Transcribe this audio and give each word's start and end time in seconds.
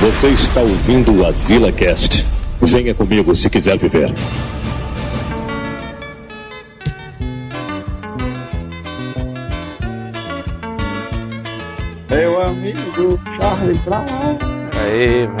Você 0.00 0.28
está 0.28 0.60
ouvindo 0.60 1.12
o 1.12 1.26
Azila 1.26 1.72
Cast. 1.72 2.24
Venha 2.62 2.94
comigo 2.94 3.34
se 3.34 3.50
quiser 3.50 3.76
viver. 3.76 4.14
Meu 12.08 12.42
amigo 12.42 13.20
Charlie 13.36 13.78
Brown. 13.78 14.06
Aê, 14.80 15.26
mano. 15.26 15.38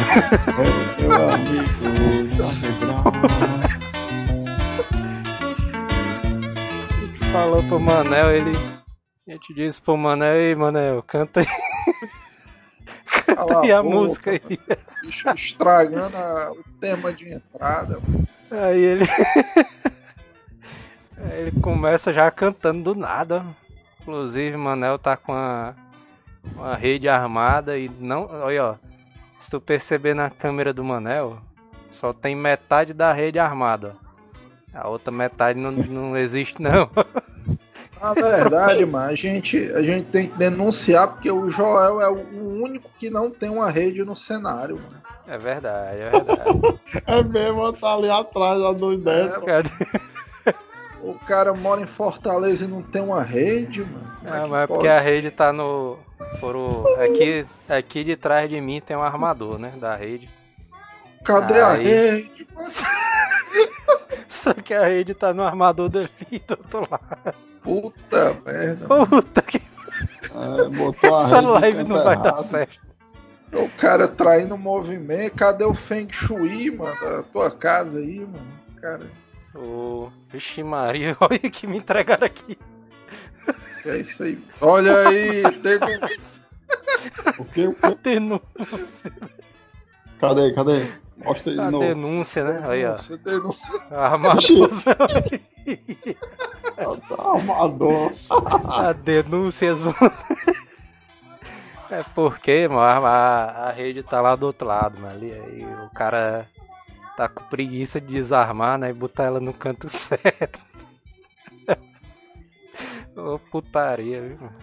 Meu 1.00 1.30
amigo 1.30 1.64
Charlie 2.36 2.72
Brown. 2.80 3.12
A 6.90 7.06
gente 7.06 7.24
falou 7.30 7.62
pro 7.62 7.78
Manel, 7.78 8.30
ele. 8.32 8.58
A 9.28 9.30
gente 9.30 9.54
disse 9.54 9.80
pro 9.80 9.96
Manel, 9.96 10.34
ei, 10.34 10.54
Manel, 10.56 11.00
canta 11.06 11.40
aí. 11.40 11.46
Cala 13.46 13.62
aí 13.62 13.72
a 13.72 13.82
música 13.82 14.30
aí. 14.32 14.40
Bicho 15.02 15.28
estragando 15.30 16.16
a- 16.16 16.52
o 16.52 16.62
tema 16.80 17.12
de 17.12 17.32
entrada. 17.32 17.98
Aí 18.50 18.80
ele. 18.80 19.04
Aí 21.20 21.40
ele 21.42 21.60
começa 21.60 22.12
já 22.12 22.30
cantando 22.30 22.94
do 22.94 22.94
nada. 22.94 23.44
Inclusive, 24.00 24.56
Manel 24.56 24.98
tá 24.98 25.16
com 25.16 25.32
a, 25.32 25.74
uma 26.54 26.74
rede 26.76 27.08
armada 27.08 27.76
e 27.76 27.88
não. 27.88 28.26
Olha, 28.30 28.64
ó. 28.64 28.74
Se 29.38 29.50
tu 29.50 29.60
perceber 29.60 30.14
na 30.14 30.30
câmera 30.30 30.72
do 30.72 30.82
Manel, 30.84 31.38
só 31.92 32.12
tem 32.12 32.34
metade 32.34 32.92
da 32.94 33.12
rede 33.12 33.38
armada. 33.38 33.94
A 34.74 34.88
outra 34.88 35.10
metade 35.12 35.58
não, 35.58 35.70
não 35.72 36.16
existe, 36.16 36.60
não. 36.62 36.88
Na 38.00 38.14
verdade, 38.14 38.84
mano, 38.86 39.10
a 39.10 39.14
gente, 39.14 39.56
a 39.72 39.82
gente 39.82 40.04
tem 40.06 40.28
que 40.28 40.36
denunciar 40.38 41.08
porque 41.08 41.30
o 41.30 41.50
Joel 41.50 42.00
é 42.00 42.08
o 42.08 42.62
único 42.62 42.88
que 42.98 43.10
não 43.10 43.30
tem 43.30 43.50
uma 43.50 43.70
rede 43.70 44.04
no 44.04 44.14
cenário, 44.14 44.76
mano. 44.76 45.02
É 45.26 45.36
verdade, 45.36 46.00
é 46.00 46.10
verdade. 46.10 46.78
É 47.06 47.22
mesmo, 47.22 47.72
tá 47.74 47.94
ali 47.94 48.08
atrás, 48.10 48.62
a 48.62 48.72
doidez. 48.72 49.30
É, 49.32 49.40
Cadê? 49.40 49.70
o 51.02 51.14
cara 51.14 51.52
mora 51.52 51.80
em 51.82 51.86
Fortaleza 51.86 52.64
e 52.64 52.68
não 52.68 52.82
tem 52.82 53.02
uma 53.02 53.22
rede, 53.22 53.80
mano. 53.84 54.08
Como 54.22 54.34
Ah, 54.34 54.40
que 54.42 54.48
mas 54.48 54.62
é 54.62 54.66
porque 54.66 54.88
a 54.88 55.00
rede 55.00 55.30
tá 55.30 55.52
no. 55.52 55.98
Por 56.40 56.56
o- 56.56 56.84
aqui, 57.00 57.46
aqui 57.68 58.02
de 58.04 58.16
trás 58.16 58.48
de 58.48 58.60
mim 58.60 58.80
tem 58.80 58.96
um 58.96 59.02
armador, 59.02 59.58
né? 59.58 59.72
Da 59.78 59.94
rede. 59.94 60.28
Cadê 61.24 61.60
a 61.60 61.72
Aí. 61.72 61.84
rede, 61.84 62.46
mano? 62.54 62.68
Só 64.28 64.52
que 64.54 64.74
a 64.74 64.86
rede 64.86 65.14
tá 65.14 65.32
no 65.32 65.42
armador 65.42 65.88
dali 65.88 66.08
do 66.46 66.50
outro 66.52 66.80
lado. 66.90 67.34
Puta 67.62 68.36
merda. 68.46 68.86
Puta 69.06 69.42
que. 69.42 69.58
É, 69.58 70.68
botou 70.68 71.16
a 71.16 71.22
Essa 71.22 71.40
live 71.40 71.84
não 71.84 72.02
vai 72.02 72.16
dar 72.16 72.28
errado. 72.30 72.42
certo. 72.42 72.80
O 73.52 73.68
cara 73.78 74.06
traindo 74.06 74.54
o 74.54 74.58
movimento. 74.58 75.34
Cadê 75.36 75.64
o 75.64 75.74
Feng 75.74 76.08
Shui, 76.12 76.70
mano? 76.70 77.00
Da 77.00 77.22
tua 77.24 77.50
casa 77.50 77.98
aí, 77.98 78.20
mano. 78.20 78.58
Cara, 78.80 79.06
Ô, 79.54 80.08
Vixe 80.28 80.62
Maria, 80.62 81.16
olha 81.20 81.38
que 81.38 81.66
me 81.66 81.78
entregaram 81.78 82.26
aqui. 82.26 82.56
é 83.86 83.96
isso 83.96 84.22
aí. 84.22 84.38
Olha 84.60 85.08
aí, 85.08 85.42
tem 85.62 85.78
O 87.38 87.44
que? 87.46 87.66
O 87.66 87.74
que? 87.74 87.94
Denúncia. 88.02 89.12
Cadê? 90.18 90.52
Cadê? 90.52 90.92
Mostra 91.16 91.52
aí 91.52 91.58
A 91.58 91.70
novo. 91.70 91.84
denúncia, 91.84 92.44
né? 92.44 92.60
Aí, 92.68 92.84
ó. 92.86 92.94
Denúncia. 93.24 93.80
A 93.90 94.06
armadorzão 94.06 94.94
aí. 95.66 96.16
Tá 97.08 97.32
Armador. 97.32 98.12
A 98.68 98.92
denúncia 98.92 99.74
zona. 99.74 99.96
É 101.90 102.02
porque, 102.14 102.68
mano, 102.68 103.06
a, 103.06 103.68
a 103.68 103.70
rede 103.72 104.02
tá 104.02 104.20
lá 104.20 104.36
do 104.36 104.46
outro 104.46 104.68
lado, 104.68 105.00
mano. 105.00 105.12
Ali, 105.14 105.32
aí 105.32 105.66
o 105.84 105.90
cara 105.90 106.46
tá 107.16 107.28
com 107.28 107.42
preguiça 107.44 108.00
de 108.00 108.06
desarmar, 108.14 108.78
né? 108.78 108.90
E 108.90 108.92
botar 108.92 109.24
ela 109.24 109.40
no 109.40 109.52
canto 109.52 109.88
certo. 109.90 110.60
Ô 113.16 113.38
putaria, 113.50 114.20
viu? 114.20 114.38
mano? 114.40 114.54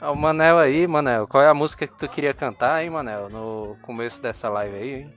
Ah, 0.00 0.10
o 0.10 0.16
Manel 0.16 0.58
aí, 0.58 0.86
Manel, 0.86 1.26
qual 1.28 1.42
é 1.42 1.48
a 1.48 1.54
música 1.54 1.86
que 1.86 1.96
tu 1.96 2.08
queria 2.08 2.34
cantar, 2.34 2.82
hein, 2.82 2.90
Manel? 2.90 3.28
No 3.30 3.76
começo 3.82 4.20
dessa 4.20 4.48
live 4.48 4.74
aí, 4.74 4.94
hein? 4.94 5.14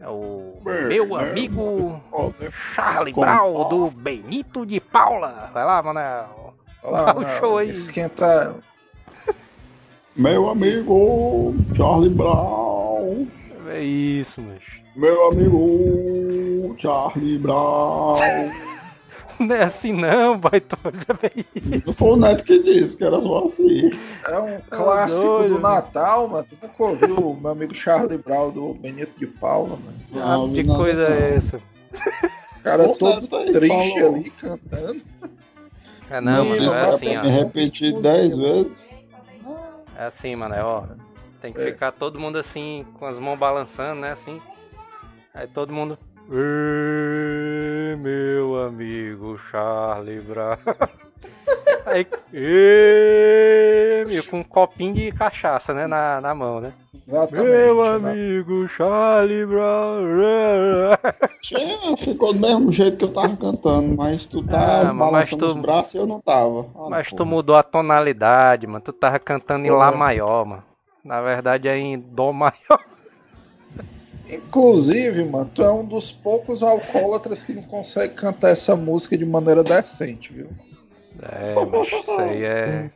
É 0.00 0.08
o 0.08 0.60
meu 0.64 1.16
amigo 1.16 2.00
Charlie 2.74 3.12
Como? 3.14 3.26
Brown 3.26 3.68
do 3.68 3.90
Benito 3.90 4.66
de 4.66 4.80
Paula. 4.80 5.50
Vai 5.52 5.64
lá, 5.64 5.82
Manel. 5.82 6.54
Olha 6.82 7.00
lá, 7.00 7.12
Dá 7.12 7.20
um 7.20 7.28
show 7.38 7.58
aí. 7.58 7.70
Esquenta. 7.70 8.54
Meu 10.16 10.48
amigo 10.50 11.54
Charlie 11.74 12.10
Brown. 12.10 13.26
É 13.68 13.80
isso, 13.80 14.42
macho. 14.42 14.80
Meu 14.94 15.28
amigo 15.28 16.76
Charlie 16.78 17.38
Brown. 17.38 18.14
Não 19.38 19.54
é 19.54 19.62
assim 19.64 19.92
não, 19.92 20.38
baitola. 20.38 20.92
Não 21.86 21.94
foi 21.94 22.08
o 22.10 22.16
Neto 22.16 22.44
que 22.44 22.62
disse 22.62 22.96
que 22.96 23.04
era 23.04 23.20
só 23.20 23.46
assim. 23.46 23.90
É 24.28 24.38
um 24.38 24.60
clássico 24.70 25.22
doido, 25.22 25.54
do 25.54 25.60
Natal, 25.60 26.28
mano. 26.28 26.46
Tu 26.48 26.56
nunca 26.62 26.84
ouviu 26.84 27.30
o 27.30 27.40
meu 27.40 27.50
amigo 27.50 27.74
Charlie 27.74 28.18
Brown 28.18 28.50
do 28.50 28.74
Benito 28.74 29.18
de 29.18 29.26
Paula, 29.26 29.76
mano? 29.76 29.94
Não, 30.12 30.52
que 30.52 30.62
não, 30.62 30.76
coisa 30.76 31.08
não. 31.08 31.16
é 31.16 31.34
essa? 31.34 31.56
O 31.56 32.62
cara 32.62 32.82
Ô, 32.88 32.94
todo 32.96 33.22
Neto 33.22 33.36
aí, 33.36 33.52
triste 33.52 34.00
falou. 34.00 34.14
ali 34.14 34.30
cantando. 34.30 35.02
É 36.10 36.20
não, 36.20 36.42
Sim, 36.44 36.48
mano, 36.50 36.72
é 36.72 36.80
assim, 36.80 37.16
ó. 37.16 37.22
Me 37.22 37.28
repetir 37.30 38.00
dez 38.00 38.36
vezes. 38.36 38.88
É 39.96 40.04
assim, 40.04 40.36
mano, 40.36 40.54
é, 40.54 40.62
ó. 40.62 40.84
Tem 41.40 41.52
que 41.52 41.60
É. 41.60 41.72
ficar 41.72 41.92
todo 41.92 42.18
mundo 42.20 42.38
assim, 42.38 42.84
com 42.98 43.06
as 43.06 43.18
mãos 43.18 43.38
balançando, 43.38 44.00
né, 44.00 44.12
assim. 44.12 44.40
Aí 45.34 45.46
todo 45.46 45.72
mundo... 45.72 45.98
Ê, 46.32 47.96
meu 47.96 48.62
amigo 48.64 49.38
Charlie 49.38 50.20
Brown. 50.20 50.56
Aí... 51.86 52.06
Ê, 52.32 54.04
meu, 54.06 54.24
com 54.24 54.38
um 54.38 54.42
copinho 54.42 54.94
de 54.94 55.12
cachaça, 55.12 55.74
né, 55.74 55.86
na, 55.86 56.20
na 56.20 56.34
mão, 56.34 56.60
né? 56.60 56.72
Exatamente. 57.06 57.46
Meu 57.46 58.00
né? 58.00 58.10
amigo 58.10 58.66
Charlie 58.68 59.44
Brown. 59.44 60.96
Sim, 61.42 61.96
Ficou 61.98 62.32
do 62.32 62.40
mesmo 62.40 62.72
jeito 62.72 62.96
que 62.96 63.04
eu 63.04 63.12
tava 63.12 63.36
cantando, 63.36 63.94
mas 63.94 64.26
tu 64.26 64.42
tá 64.42 64.80
Ah, 64.80 64.92
mas 64.94 64.98
balançando 64.98 65.46
tu- 65.46 65.46
os 65.46 65.56
braços 65.56 65.94
e 65.94 65.98
eu 65.98 66.06
não 66.06 66.20
tava. 66.20 66.66
Ah, 66.74 66.88
Mas 66.88 67.08
tu 67.08 67.16
porra. 67.18 67.28
mudou 67.30 67.56
a 67.56 67.62
tonalidade, 67.62 68.66
mano. 68.66 68.80
Tu 68.80 68.92
tava 68.94 69.18
cantando 69.18 69.66
em 69.66 69.70
Lá 69.70 69.92
maior, 69.92 70.46
mano. 70.46 70.64
Na 71.04 71.20
verdade 71.20 71.68
é 71.68 71.76
em 71.76 71.98
Dó 72.00 72.32
maior. 72.32 72.54
Inclusive, 74.28 75.24
mano, 75.24 75.50
tu 75.54 75.62
é 75.62 75.70
um 75.70 75.84
dos 75.84 76.10
poucos 76.10 76.62
alcoólatras 76.62 77.44
que 77.44 77.52
não 77.52 77.62
consegue 77.62 78.14
cantar 78.14 78.50
essa 78.50 78.74
música 78.74 79.18
de 79.18 79.24
maneira 79.24 79.62
decente, 79.62 80.32
viu? 80.32 80.50
É, 81.22 81.54
mas 81.54 81.88
isso 81.88 82.20
aí 82.20 82.44
é. 82.44 82.90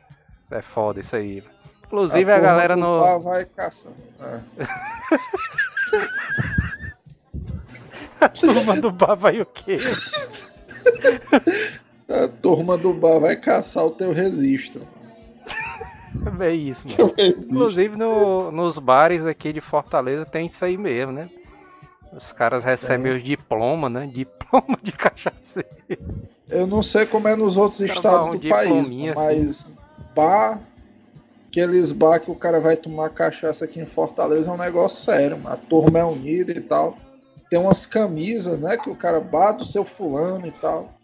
é 0.51 0.61
foda, 0.61 0.99
isso 0.99 1.15
aí. 1.15 1.41
Inclusive 1.85 2.31
a, 2.31 2.35
turma 2.35 2.51
galera 2.51 2.75
no. 2.75 2.99
bar 2.99 3.19
vai 3.19 3.45
caçando. 3.45 3.95
É. 4.19 4.39
A 8.21 8.27
turma 8.27 8.75
do 8.75 8.91
bar 8.91 9.15
vai 9.15 9.39
o 9.39 9.45
quê? 9.45 9.79
A 12.09 12.27
turma 12.27 12.77
do 12.77 12.93
bar 12.93 13.19
vai 13.19 13.37
caçar 13.37 13.85
o 13.85 13.91
teu 13.91 14.11
registro. 14.11 14.81
É 16.39 16.53
isso, 16.53 16.85
mano. 16.87 17.13
Inclusive 17.17 17.97
no, 17.97 18.51
nos 18.51 18.77
bares 18.77 19.25
aqui 19.25 19.53
de 19.53 19.61
Fortaleza 19.61 20.25
tem 20.25 20.47
isso 20.47 20.63
aí 20.63 20.77
mesmo, 20.77 21.11
né? 21.11 21.29
Os 22.11 22.31
caras 22.31 22.63
recebem 22.63 23.15
os 23.15 23.23
diplomas, 23.23 23.91
né? 23.91 24.07
Diploma 24.11 24.77
de 24.81 24.91
cachaça. 24.91 25.63
Eu 26.49 26.65
não 26.65 26.81
sei 26.81 27.05
como 27.05 27.27
é 27.27 27.35
nos 27.35 27.55
outros 27.57 27.79
estados 27.81 28.29
do 28.29 28.39
país, 28.49 28.69
diplominha, 28.69 29.13
mas 29.15 29.67
bar, 30.15 30.59
aqueles 31.47 31.91
bar 31.91 32.19
que 32.19 32.31
o 32.31 32.35
cara 32.35 32.59
vai 32.59 32.75
tomar 32.75 33.09
cachaça 33.09 33.65
aqui 33.65 33.79
em 33.79 33.85
Fortaleza 33.85 34.49
é 34.49 34.53
um 34.53 34.57
negócio 34.57 34.99
sério, 34.99 35.37
mano. 35.37 35.53
A 35.53 35.57
turma 35.57 35.99
é 35.99 36.03
unida 36.03 36.51
e 36.51 36.61
tal. 36.61 36.97
Tem 37.49 37.59
umas 37.59 37.85
camisas, 37.85 38.59
né, 38.59 38.77
que 38.77 38.89
o 38.89 38.95
cara 38.95 39.19
bate 39.19 39.63
o 39.63 39.65
seu 39.65 39.83
fulano 39.83 40.45
e 40.47 40.51
tal. 40.51 40.98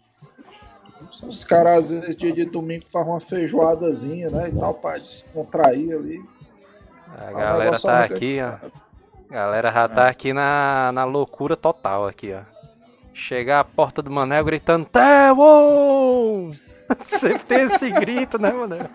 Os 1.22 1.44
caras, 1.44 1.84
às 1.84 1.90
vezes, 1.90 2.16
dia 2.16 2.32
de 2.32 2.44
domingo, 2.44 2.84
fazem 2.90 3.10
uma 3.12 3.20
feijoadazinha, 3.20 4.30
né, 4.30 4.48
e 4.48 4.52
tal, 4.52 4.74
pra 4.74 4.98
descontrair 4.98 5.94
ali. 5.94 6.20
A 7.18 7.24
É 7.24 7.30
um 7.30 7.34
galera 7.34 7.78
tá 7.78 8.04
aqui, 8.04 8.38
ó. 8.42 8.66
A 9.30 9.34
galera 9.34 9.72
já 9.72 9.88
tá 9.88 10.08
aqui 10.08 10.32
na, 10.32 10.90
na 10.92 11.04
loucura 11.04 11.56
total 11.56 12.06
aqui, 12.06 12.32
ó. 12.32 12.40
Chegar 13.12 13.60
à 13.60 13.64
porta 13.64 14.02
do 14.02 14.10
Manel 14.10 14.44
gritando 14.44 14.86
Theo! 14.86 16.52
Sempre 17.06 17.44
tem 17.44 17.60
esse 17.62 17.90
grito, 17.90 18.38
né, 18.38 18.50
Manel? 18.52 18.86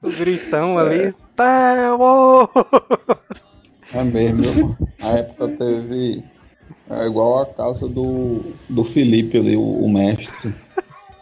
O 0.00 0.10
gritão 0.10 0.78
ali. 0.78 1.12
Theo! 1.36 2.48
É 3.92 4.04
mesmo, 4.04 4.38
meu. 4.40 4.76
Na 5.00 5.18
época 5.18 5.48
teve. 5.48 6.22
É 6.90 7.06
igual 7.06 7.42
a 7.42 7.46
casa 7.46 7.86
do, 7.88 8.52
do 8.68 8.84
Felipe 8.84 9.36
ali, 9.38 9.56
o, 9.56 9.62
o 9.62 9.92
mestre, 9.92 10.54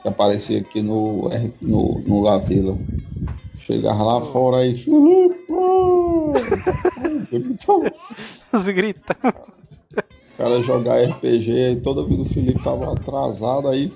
que 0.06 0.08
aparecia 0.08 0.60
aqui 0.60 0.82
no, 0.82 1.28
no, 1.60 2.00
no 2.06 2.20
Lazila. 2.20 2.78
Chegava 3.60 4.02
lá 4.04 4.20
fora! 4.20 4.64
Então, 7.32 7.82
Os 8.52 8.68
gritando. 8.68 9.18
o 9.26 10.36
cara 10.36 10.62
jogar 10.62 11.02
RPG, 11.02 11.80
toda 11.82 12.04
vida 12.04 12.22
o 12.22 12.26
Felipe 12.26 12.62
tava 12.62 12.92
atrasado, 12.92 13.66
aí 13.68 13.92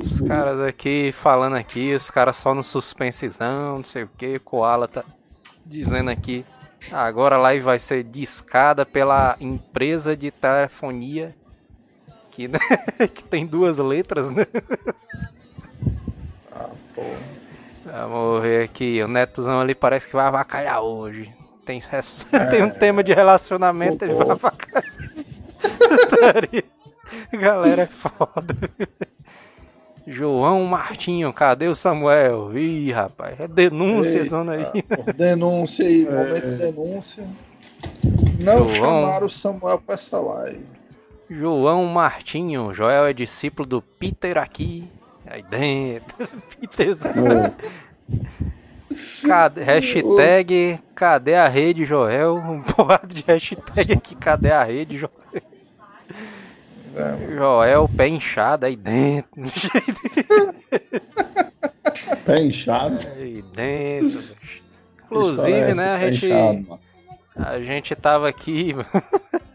Os 0.00 0.20
caras 0.20 0.60
aqui 0.60 1.10
falando 1.12 1.56
aqui, 1.56 1.94
os 1.94 2.10
caras 2.10 2.36
só 2.36 2.54
no 2.54 2.62
suspensezão, 2.62 3.78
não 3.78 3.84
sei 3.84 4.02
o 4.02 4.10
que, 4.18 4.36
o 4.36 4.40
Koala 4.40 4.86
tá 4.86 5.02
dizendo 5.64 6.10
aqui. 6.10 6.44
"Ah, 6.92 7.04
Agora 7.06 7.36
a 7.36 7.38
live 7.38 7.64
vai 7.64 7.78
ser 7.78 8.02
discada 8.04 8.84
pela 8.84 9.36
empresa 9.40 10.14
de 10.14 10.30
telefonia 10.30 11.34
que, 12.30 12.48
né, 12.48 12.58
que 13.14 13.24
tem 13.24 13.46
duas 13.46 13.78
letras, 13.78 14.30
né? 14.30 14.46
Ah, 16.52 16.68
pô. 16.94 17.02
Vamos 17.84 18.42
ver 18.42 18.64
aqui, 18.64 19.02
o 19.02 19.08
Netozão 19.08 19.60
ali 19.60 19.74
parece 19.74 20.06
que 20.08 20.14
vai 20.14 20.26
avacalhar 20.26 20.80
hoje. 20.82 21.32
Tem, 21.64 21.80
res- 21.80 22.26
tem 22.50 22.62
um 22.62 22.70
tema 22.70 23.02
de 23.02 23.12
relacionamento, 23.12 24.04
ele 24.04 24.14
vai 24.14 24.30
avacalhar. 24.30 24.84
Galera 27.32 27.82
é 27.82 27.86
foda. 27.86 28.56
João 30.06 30.64
Martinho, 30.64 31.32
cadê 31.32 31.68
o 31.68 31.74
Samuel? 31.74 32.56
Ih, 32.56 32.90
rapaz, 32.92 33.38
é 33.38 33.46
denúncia, 33.48 34.18
Eita, 34.20 34.30
dona 34.30 34.52
aí. 34.54 34.66
Denúncia 35.14 35.84
aí, 35.86 36.06
É. 36.06 36.10
momento 36.10 36.40
de 36.40 36.56
denúncia. 36.56 37.26
Não 38.42 38.66
João. 38.66 39.04
chamaram 39.04 39.26
o 39.26 39.30
Samuel 39.30 39.80
pra 39.80 39.94
essa 39.94 40.18
live. 40.18 40.64
João 41.30 41.86
Martinho, 41.86 42.74
Joel 42.74 43.06
é 43.06 43.12
discípulo 43.12 43.64
do 43.64 43.80
Peter 43.80 44.36
aqui. 44.36 44.90
Aí 45.24 45.44
dentro, 45.44 46.26
Peterzão. 46.60 47.12
Cadê, 49.24 49.62
hashtag 49.62 50.80
cadê 50.92 51.36
a 51.36 51.46
rede 51.46 51.84
Joel? 51.84 52.34
Um 52.34 52.60
porrada 52.62 53.06
de 53.06 53.22
hashtag 53.24 53.92
aqui, 53.92 54.16
cadê 54.16 54.50
a 54.50 54.64
rede 54.64 54.96
Joel? 54.96 55.12
É, 56.96 57.36
Joel, 57.36 57.88
pé 57.96 58.08
inchado 58.08 58.66
aí 58.66 58.74
dentro. 58.74 59.30
Pé 62.26 62.42
inchado. 62.42 62.98
aí 63.16 63.42
dentro. 63.54 64.18
é 64.18 65.04
Inclusive, 65.04 65.74
né, 65.74 65.94
a 65.94 65.98
gente, 65.98 66.26
inchado, 66.26 66.80
a 67.36 67.60
gente 67.60 67.94
tava 67.94 68.28
aqui. 68.28 68.74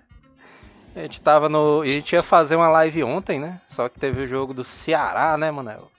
A 0.96 1.00
gente 1.02 1.20
tava 1.22 1.50
no. 1.50 1.82
A 1.82 1.88
gente 1.88 2.14
ia 2.14 2.24
fazer 2.24 2.56
uma 2.56 2.70
live 2.70 3.04
ontem, 3.04 3.40
né? 3.40 3.60
Só 3.68 3.90
que 3.90 4.00
teve 4.00 4.22
o 4.22 4.28
jogo 4.28 4.54
do 4.54 4.64
Ceará, 4.64 5.36
né, 5.38 5.52
Manel? 5.52 5.90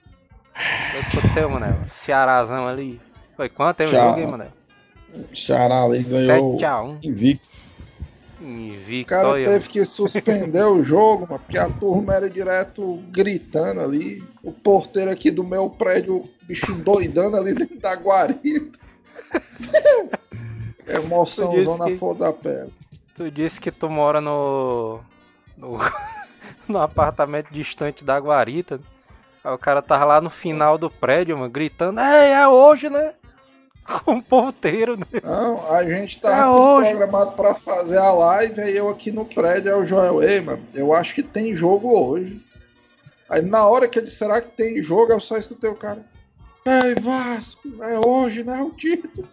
O 0.55 1.09
que 1.09 1.17
aconteceu, 1.17 1.49
Manel? 1.49 1.75
Cearazão 1.87 2.67
ali. 2.67 2.99
Foi 3.35 3.47
quanto 3.47 3.81
aí 3.81 3.87
o 3.87 3.89
Ceará. 3.91 4.07
jogo, 4.09 4.19
hein, 4.21 4.27
Manel? 4.27 4.51
Xará 5.33 5.83
ali 5.83 6.03
ganhou 6.03 6.57
7x1. 6.57 6.97
invicto. 7.03 7.47
O 8.39 8.43
Invicto, 8.45 9.09
cara 9.09 9.33
teve 9.33 9.67
que 9.67 9.83
suspender 9.83 10.63
o 10.63 10.83
jogo, 10.83 11.25
mano, 11.27 11.39
porque 11.39 11.57
a 11.57 11.67
turma 11.69 12.13
era 12.13 12.29
direto 12.29 12.97
gritando 13.09 13.81
ali. 13.81 14.23
O 14.43 14.51
porteiro 14.51 15.09
aqui 15.09 15.31
do 15.31 15.43
meu 15.43 15.69
prédio, 15.71 16.17
o 16.17 16.29
bicho 16.43 16.71
doidando 16.75 17.35
ali 17.37 17.53
dentro 17.55 17.79
da 17.79 17.95
guarita. 17.95 18.77
Emoçãozão 20.87 21.51
Tu 21.55 21.59
disse 21.65 21.79
na 21.79 21.85
que- 21.85 21.97
flor 21.97 22.15
da 22.15 22.31
pele. 22.31 22.71
Tu 23.17 23.31
disse 23.31 23.59
que 23.59 23.71
tu 23.71 23.89
mora 23.89 24.21
no. 24.21 24.99
no, 25.57 25.77
no 26.69 26.79
apartamento 26.79 27.51
distante 27.51 28.05
da 28.05 28.19
guarita. 28.19 28.79
Aí 29.43 29.51
o 29.53 29.57
cara 29.57 29.81
tava 29.81 30.05
lá 30.05 30.21
no 30.21 30.29
final 30.29 30.77
do 30.77 30.89
prédio, 30.89 31.37
mano, 31.37 31.49
gritando, 31.49 31.99
Ei, 31.99 32.31
é 32.31 32.47
hoje, 32.47 32.89
né? 32.89 33.13
Com 34.05 34.15
o 34.17 34.21
porteiro, 34.23 34.97
né? 34.97 35.05
Não, 35.23 35.73
a 35.73 35.83
gente 35.83 36.17
É 36.17 36.21
tava 36.21 36.51
hoje. 36.51 36.89
programado 36.89 37.31
pra 37.31 37.55
fazer 37.55 37.97
a 37.97 38.11
live, 38.11 38.61
aí 38.61 38.75
eu 38.75 38.89
aqui 38.89 39.11
no 39.11 39.25
prédio, 39.25 39.73
aí 39.73 39.81
o 39.81 39.85
Joel, 39.85 40.21
ei, 40.21 40.41
mano, 40.41 40.63
eu 40.73 40.93
acho 40.93 41.15
que 41.15 41.23
tem 41.23 41.55
jogo 41.55 41.97
hoje. 41.97 42.41
Aí 43.29 43.41
na 43.41 43.65
hora 43.65 43.87
que 43.87 43.97
ele 43.99 44.05
disse, 44.05 44.17
será 44.17 44.41
que 44.41 44.49
tem 44.49 44.81
jogo? 44.83 45.11
Eu 45.11 45.19
só 45.21 45.37
escutei 45.37 45.69
o 45.69 45.75
cara. 45.75 46.05
Ei, 46.67 46.95
Vasco, 47.01 47.61
é 47.81 47.97
hoje, 47.97 48.43
né? 48.43 48.61
O 48.61 48.71
título. 48.71 49.25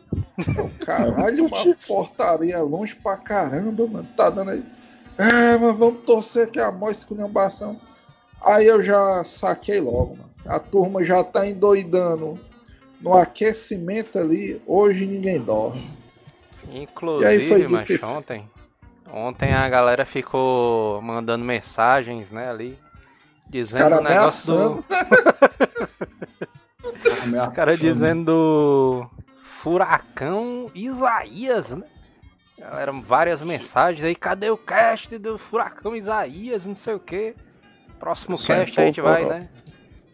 Eu, 0.57 0.71
Caralho, 0.87 1.47
uma 1.51 1.75
portaria 1.85 2.63
longe 2.63 2.95
pra 2.95 3.17
caramba, 3.17 3.89
mano. 3.89 4.09
Tá 4.17 4.31
dando 4.31 4.53
aí. 4.53 4.65
É, 5.19 5.59
mas 5.59 5.77
vamos 5.77 6.05
torcer 6.05 6.49
que 6.49 6.61
a 6.61 6.71
mó 6.71 6.89
esculhambação. 6.89 7.81
Aí 8.41 8.67
eu 8.67 8.81
já 8.83 9.25
saquei 9.25 9.81
logo, 9.81 10.17
mano. 10.17 10.31
A 10.47 10.61
turma 10.61 11.05
já 11.05 11.25
tá 11.25 11.45
endoidando 11.45 12.39
no 13.01 13.15
aquecimento 13.15 14.17
ali. 14.17 14.63
Hoje 14.65 15.05
ninguém 15.05 15.41
dorme. 15.41 15.91
Inclusive, 16.71 17.67
mas 17.67 17.87
dito 17.87 18.05
e 18.05 18.09
ontem. 18.09 18.51
Ontem 19.13 19.53
a 19.53 19.69
galera 19.69 20.07
ficou 20.07 21.03
mandando 21.03 21.45
mensagens, 21.45 22.31
né, 22.31 22.49
ali. 22.49 22.79
Dizendo 23.49 23.83
Cara 23.83 24.01
o 24.01 24.03
negócio 24.03 24.55
do. 24.55 24.85
Os 27.27 27.49
caras 27.55 27.79
dizendo 27.79 28.25
do 28.25 29.11
Furacão 29.45 30.67
Isaías, 30.75 31.71
né? 31.73 31.85
Galera, 32.59 32.93
várias 32.93 33.41
mensagens 33.41 34.05
aí, 34.05 34.15
cadê 34.15 34.51
o 34.51 34.57
cast 34.57 35.19
do 35.19 35.37
Furacão 35.37 35.95
Isaías, 35.95 36.67
não 36.67 36.77
sei 36.77 36.95
o 36.95 37.01
que. 37.01 37.35
Próximo 37.99 38.37
é 38.37 38.47
cast 38.47 38.81
a 38.81 38.85
gente 38.87 39.01
vai, 39.01 39.23
pouco, 39.23 39.39
né? 39.39 39.49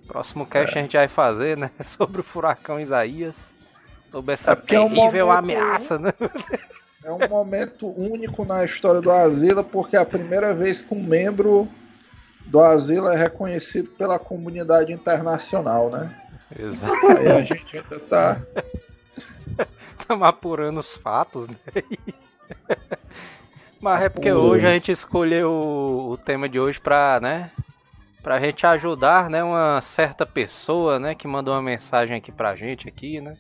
Próximo 0.06 0.46
cast 0.46 0.78
a 0.78 0.82
gente 0.82 0.96
vai 0.96 1.08
fazer, 1.08 1.56
né? 1.56 1.70
Sobre 1.84 2.20
o 2.20 2.24
Furacão 2.24 2.80
Isaías. 2.80 3.54
Sobre 4.10 4.34
essa 4.34 4.52
É 4.52 4.54
porque 4.56 4.74
é 4.74 4.80
um 4.80 4.88
terrível 4.92 5.26
momento- 5.26 5.58
ameaça, 5.58 5.98
né? 5.98 6.12
É 7.02 7.10
um 7.10 7.28
momento 7.30 7.88
único 7.98 8.44
na 8.44 8.62
história 8.62 9.00
do 9.00 9.10
Asila, 9.10 9.64
porque 9.64 9.96
é 9.96 10.00
a 10.00 10.04
primeira 10.04 10.52
vez 10.52 10.82
que 10.82 10.92
um 10.92 11.02
membro 11.02 11.66
do 12.44 12.60
Asila 12.60 13.14
é 13.14 13.16
reconhecido 13.16 13.90
pela 13.92 14.18
comunidade 14.18 14.92
internacional, 14.92 15.88
né? 15.88 16.14
Exato. 16.58 17.06
Aí 17.06 17.29
a 17.29 17.41
gente 17.43 17.76
ainda 17.76 18.00
tá. 18.00 18.43
Estamos 19.99 20.26
apurando 20.26 20.81
os 20.81 20.97
fatos, 20.97 21.49
né? 21.49 21.56
Mas 23.81 24.02
é 24.02 24.08
porque 24.08 24.32
hoje 24.32 24.67
a 24.67 24.73
gente 24.73 24.93
escolheu 24.93 25.50
o, 25.50 26.19
tema 26.19 26.49
de 26.49 26.61
hoje 26.61 26.79
pra, 26.79 27.19
né? 27.23 27.50
Pra 28.23 28.38
gente 28.38 28.67
ajudar, 28.67 29.31
né? 29.31 29.43
Uma 29.43 29.81
certa 29.81 30.26
pessoa, 30.26 30.99
né? 30.99 31.14
Que 31.14 31.26
mandou 31.26 31.55
uma 31.55 31.62
mensagem 31.62 32.17
aqui 32.17 32.31
pra 32.31 32.55
gente 32.55 32.88
aqui, 32.88 33.20
né? 33.20 33.37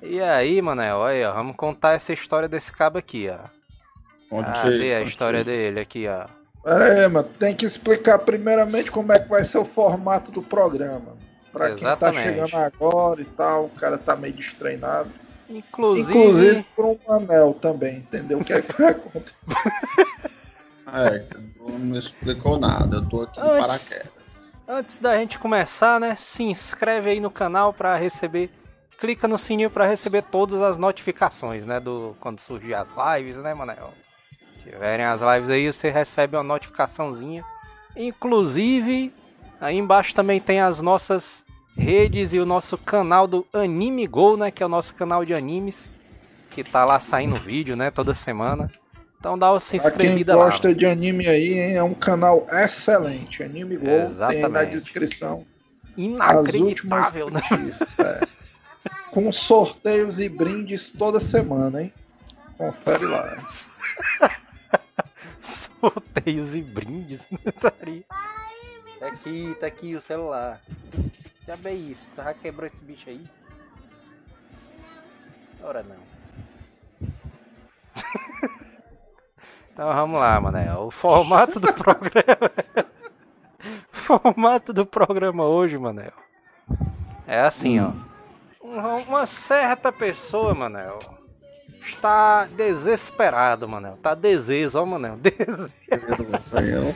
E 0.00 0.20
aí, 0.20 0.62
Manel, 0.62 0.98
olha, 0.98 1.32
vamos 1.32 1.56
contar 1.56 1.94
essa 1.94 2.12
história 2.12 2.48
desse 2.48 2.70
cabo 2.70 2.98
aqui, 2.98 3.28
ó. 3.28 4.38
Aí, 4.38 4.44
Cadê 4.44 4.94
a 4.94 5.02
história 5.02 5.42
dele 5.42 5.80
aqui, 5.80 6.06
ó? 6.06 6.26
Pera 6.62 6.84
aí, 6.84 7.08
mano. 7.08 7.28
Tem 7.38 7.56
que 7.56 7.66
explicar 7.66 8.20
primeiramente 8.20 8.90
como 8.90 9.12
é 9.12 9.18
que 9.18 9.28
vai 9.28 9.44
ser 9.44 9.58
o 9.58 9.64
formato 9.64 10.30
do 10.30 10.42
programa. 10.42 11.16
Pra 11.54 11.68
quem 11.68 11.76
tá 11.76 11.82
Exatamente. 11.92 12.28
chegando 12.28 12.56
agora 12.56 13.22
e 13.22 13.24
tal, 13.24 13.64
o 13.66 13.70
cara 13.70 13.96
tá 13.96 14.14
meio 14.14 14.34
destreinado. 14.34 15.10
Inclusive, 15.48 16.10
Inclusive 16.10 16.66
por 16.74 16.84
um 16.86 16.98
anel 17.12 17.54
também, 17.54 17.98
entendeu? 17.98 18.38
O 18.40 18.44
que 18.44 18.52
é 18.52 18.60
que 18.60 18.72
vai 18.76 18.90
acontecer? 18.90 19.34
É, 20.86 21.24
não 21.58 21.78
me 21.78 21.98
explicou 21.98 22.58
nada, 22.58 22.96
eu 22.96 23.08
tô 23.08 23.22
aqui 23.22 23.40
Antes- 23.40 23.88
paraquedas. 23.88 24.12
Antes 24.68 24.98
da 24.98 25.16
gente 25.16 25.38
começar, 25.38 25.98
né? 25.98 26.14
Se 26.16 26.42
inscreve 26.44 27.10
aí 27.10 27.20
no 27.20 27.30
canal 27.30 27.72
pra 27.72 27.96
receber. 27.96 28.50
Clica 28.98 29.26
no 29.26 29.36
sininho 29.36 29.70
pra 29.70 29.86
receber 29.86 30.22
todas 30.22 30.62
as 30.62 30.78
notificações, 30.78 31.64
né? 31.66 31.80
Do 31.80 32.14
quando 32.20 32.38
surgir 32.38 32.74
as 32.74 32.92
lives, 33.16 33.36
né, 33.38 33.52
Manel? 33.54 33.92
Se 34.62 34.70
tiverem 34.70 35.04
as 35.04 35.20
lives 35.20 35.50
aí, 35.50 35.72
você 35.72 35.90
recebe 35.90 36.36
uma 36.36 36.42
notificaçãozinha. 36.44 37.44
Inclusive, 37.96 39.12
aí 39.64 39.76
embaixo 39.78 40.14
também 40.14 40.40
tem 40.40 40.60
as 40.60 40.80
nossas 40.82 41.44
redes 41.76 42.32
e 42.32 42.38
o 42.38 42.46
nosso 42.46 42.76
canal 42.78 43.26
do 43.26 43.46
Anime 43.52 44.06
Go, 44.06 44.36
né? 44.36 44.50
Que 44.50 44.62
é 44.62 44.66
o 44.66 44.68
nosso 44.68 44.94
canal 44.94 45.24
de 45.24 45.34
animes. 45.34 45.90
Que 46.50 46.62
tá 46.62 46.84
lá 46.84 47.00
saindo 47.00 47.34
vídeo, 47.36 47.74
né? 47.74 47.90
Toda 47.90 48.14
semana. 48.14 48.70
Então 49.18 49.38
dá 49.38 49.50
uma 49.52 49.58
se 49.58 49.78
Pra 49.78 49.90
quem 49.90 50.06
inscrevida 50.06 50.36
lá. 50.36 50.44
gosta 50.44 50.74
de 50.74 50.84
anime 50.84 51.26
aí, 51.26 51.58
hein, 51.58 51.76
é 51.76 51.82
um 51.82 51.94
canal 51.94 52.46
excelente. 52.50 53.42
Anime 53.42 53.76
Go 53.76 53.84
tem 53.86 53.92
aí 53.94 54.08
na 54.18 54.32
Exatamente. 54.34 54.70
descrição 54.70 55.46
Inacreditável, 55.96 57.30
né? 57.30 57.40
notícias. 57.50 57.88
é. 57.98 58.20
Com 59.10 59.32
sorteios 59.32 60.20
e 60.20 60.28
brindes 60.28 60.90
toda 60.90 61.18
semana, 61.18 61.82
hein? 61.82 61.92
Confere 62.58 63.06
lá. 63.06 63.36
Sorteios 65.40 66.54
e 66.54 66.60
brindes. 66.62 67.26
Aí. 67.86 68.04
Tá 69.04 69.10
aqui, 69.10 69.54
tá 69.60 69.66
aqui 69.66 69.94
o 69.94 70.00
celular. 70.00 70.62
Já 71.46 71.56
bem 71.56 71.90
isso. 71.90 72.06
Já 72.16 72.32
quebrou 72.32 72.66
esse 72.66 72.82
bicho 72.82 73.10
aí? 73.10 73.22
Ora 75.62 75.82
não. 75.82 75.98
então 79.70 79.92
vamos 79.92 80.18
lá, 80.18 80.40
mané. 80.40 80.74
O 80.74 80.90
formato 80.90 81.60
do 81.60 81.70
programa. 81.74 82.50
o 83.92 83.94
formato 83.94 84.72
do 84.72 84.86
programa 84.86 85.44
hoje, 85.44 85.76
Manel. 85.76 86.14
É 87.26 87.40
assim, 87.42 87.80
ó. 87.80 87.92
Uma- 88.58 88.94
Uma 88.94 89.26
certa 89.26 89.92
pessoa, 89.92 90.54
Manel, 90.54 90.98
está 91.88 92.46
desesperado, 92.46 93.68
Manel. 93.68 93.98
Tá 94.02 94.14
desejo, 94.14 94.78
ó, 94.78 94.86
Manel. 94.86 95.16
Desejo. 95.20 96.94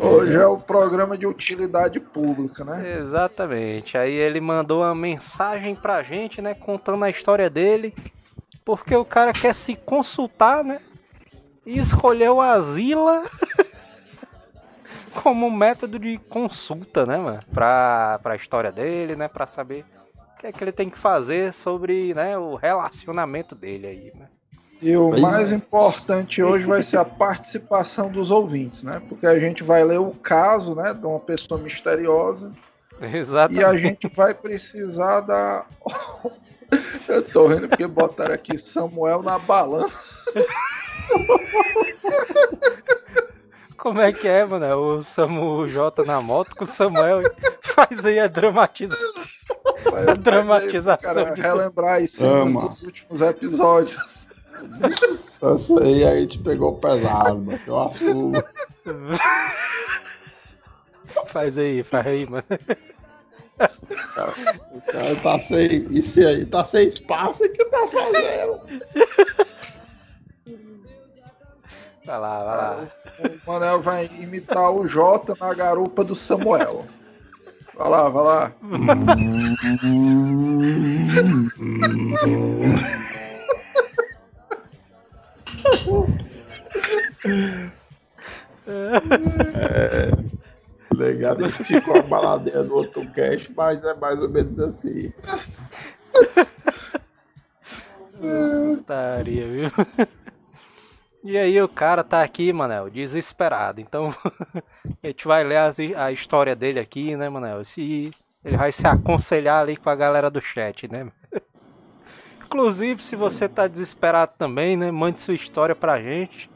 Hoje 0.00 0.34
é 0.36 0.46
o 0.46 0.58
programa 0.58 1.16
de 1.16 1.26
utilidade 1.26 1.98
pública, 2.00 2.64
né? 2.64 2.98
Exatamente. 3.00 3.96
Aí 3.96 4.12
ele 4.12 4.40
mandou 4.40 4.82
uma 4.82 4.94
mensagem 4.94 5.74
pra 5.74 6.02
gente, 6.02 6.40
né? 6.42 6.54
Contando 6.54 7.04
a 7.04 7.10
história 7.10 7.48
dele. 7.48 7.94
Porque 8.64 8.94
o 8.94 9.04
cara 9.04 9.32
quer 9.32 9.54
se 9.54 9.76
consultar, 9.76 10.64
né? 10.64 10.80
E 11.64 11.78
escolheu 11.78 12.40
a 12.40 12.60
Zila 12.60 13.24
como 15.22 15.50
método 15.50 15.98
de 15.98 16.18
consulta, 16.18 17.06
né, 17.06 17.16
mano? 17.16 17.42
Pra, 17.52 18.18
pra 18.22 18.36
história 18.36 18.70
dele, 18.70 19.16
né? 19.16 19.28
Pra 19.28 19.46
saber 19.46 19.84
o 20.36 20.38
que 20.38 20.46
é 20.46 20.52
que 20.52 20.62
ele 20.62 20.72
tem 20.72 20.90
que 20.90 20.98
fazer 20.98 21.54
sobre 21.54 22.12
né, 22.12 22.36
o 22.36 22.56
relacionamento 22.56 23.54
dele 23.54 23.86
aí, 23.86 24.12
né? 24.14 24.28
E 24.82 24.94
o 24.94 25.18
mais 25.18 25.50
importante 25.50 26.42
hoje 26.42 26.66
vai 26.66 26.82
ser 26.82 26.98
a 26.98 27.04
participação 27.04 28.10
dos 28.10 28.30
ouvintes, 28.30 28.82
né? 28.82 29.00
Porque 29.08 29.26
a 29.26 29.38
gente 29.38 29.64
vai 29.64 29.82
ler 29.82 29.98
o 29.98 30.10
caso, 30.10 30.74
né, 30.74 30.92
de 30.92 31.06
uma 31.06 31.18
pessoa 31.18 31.58
misteriosa. 31.58 32.52
Exatamente. 33.00 33.62
E 33.62 33.64
a 33.64 33.74
gente 33.74 34.12
vai 34.14 34.34
precisar 34.34 35.22
da. 35.22 35.64
Eu 37.08 37.22
tô 37.22 37.46
rindo 37.46 37.68
porque 37.68 37.86
botaram 37.86 38.34
aqui 38.34 38.58
Samuel 38.58 39.22
na 39.22 39.38
balança. 39.38 40.26
Como 43.78 44.00
é 44.00 44.12
que 44.12 44.26
é, 44.26 44.44
mano? 44.44 44.98
O 44.98 45.04
Samu 45.04 45.68
J 45.68 46.04
na 46.04 46.20
moto 46.20 46.56
com 46.56 46.64
o 46.64 46.66
Samuel 46.66 47.22
faz 47.62 48.04
aí 48.04 48.18
a 48.18 48.26
dramatização. 48.26 49.15
A 50.08 50.14
dramatização. 50.14 51.14
Cara, 51.14 51.34
relembrar 51.34 52.06
cenas 52.06 52.52
dos 52.52 52.82
últimos 52.82 53.20
episódios. 53.20 54.26
Isso 55.56 55.82
aí 55.82 56.04
a 56.04 56.18
gente 56.18 56.38
pegou 56.38 56.76
pesado, 56.76 57.38
mano. 57.38 57.60
Eu. 57.66 57.92
Faz 61.26 61.58
aí, 61.58 61.82
faz 61.82 62.06
aí, 62.06 62.26
mano. 62.26 62.44
O 64.70 64.80
cara 64.92 65.16
tá 65.22 65.38
sem. 65.38 65.86
Isso 65.90 66.20
aí 66.20 66.44
tá 66.44 66.62
sem 66.64 66.88
espaço 66.88 67.48
que 67.48 67.64
tá 67.64 67.88
fazendo. 67.88 68.60
Vai 72.04 72.20
lá, 72.20 72.44
vai 72.44 72.56
lá. 72.56 72.88
O 73.18 73.50
Manel 73.50 73.80
vai 73.80 74.06
imitar 74.06 74.70
o 74.70 74.86
Jota 74.86 75.34
na 75.40 75.54
garupa 75.54 76.04
do 76.04 76.14
Samuel. 76.14 76.84
Vai 77.76 77.90
lá, 77.90 78.08
vai 78.08 78.24
lá. 78.24 78.52
É, 89.54 90.10
legal, 90.96 91.38
ele 91.38 91.50
ficou 91.50 91.98
a 91.98 92.02
baladeira 92.02 92.64
do 92.64 92.74
outro 92.74 93.06
cast, 93.12 93.52
mas 93.54 93.84
é 93.84 93.94
mais 93.94 94.18
ou 94.20 94.28
menos 94.28 94.58
assim. 94.58 95.12
Putaria, 98.74 99.46
viu? 99.46 99.70
E 101.26 101.36
aí 101.36 101.60
o 101.60 101.68
cara 101.68 102.04
tá 102.04 102.22
aqui, 102.22 102.52
Manel, 102.52 102.88
desesperado. 102.88 103.80
Então 103.80 104.14
a 105.02 105.06
gente 105.08 105.26
vai 105.26 105.42
ler 105.42 105.56
as, 105.56 105.76
a 105.80 106.12
história 106.12 106.54
dele 106.54 106.78
aqui, 106.78 107.16
né, 107.16 107.28
Manel? 107.28 107.64
Se 107.64 108.12
ele 108.44 108.56
vai 108.56 108.70
se 108.70 108.86
aconselhar 108.86 109.60
ali 109.60 109.76
com 109.76 109.90
a 109.90 109.96
galera 109.96 110.30
do 110.30 110.40
chat, 110.40 110.88
né? 110.88 111.10
Inclusive, 112.46 113.02
se 113.02 113.16
você 113.16 113.48
tá 113.48 113.66
desesperado 113.66 114.34
também, 114.38 114.76
né, 114.76 114.92
mande 114.92 115.20
sua 115.20 115.34
história 115.34 115.74
pra 115.74 116.00
gente. 116.00 116.48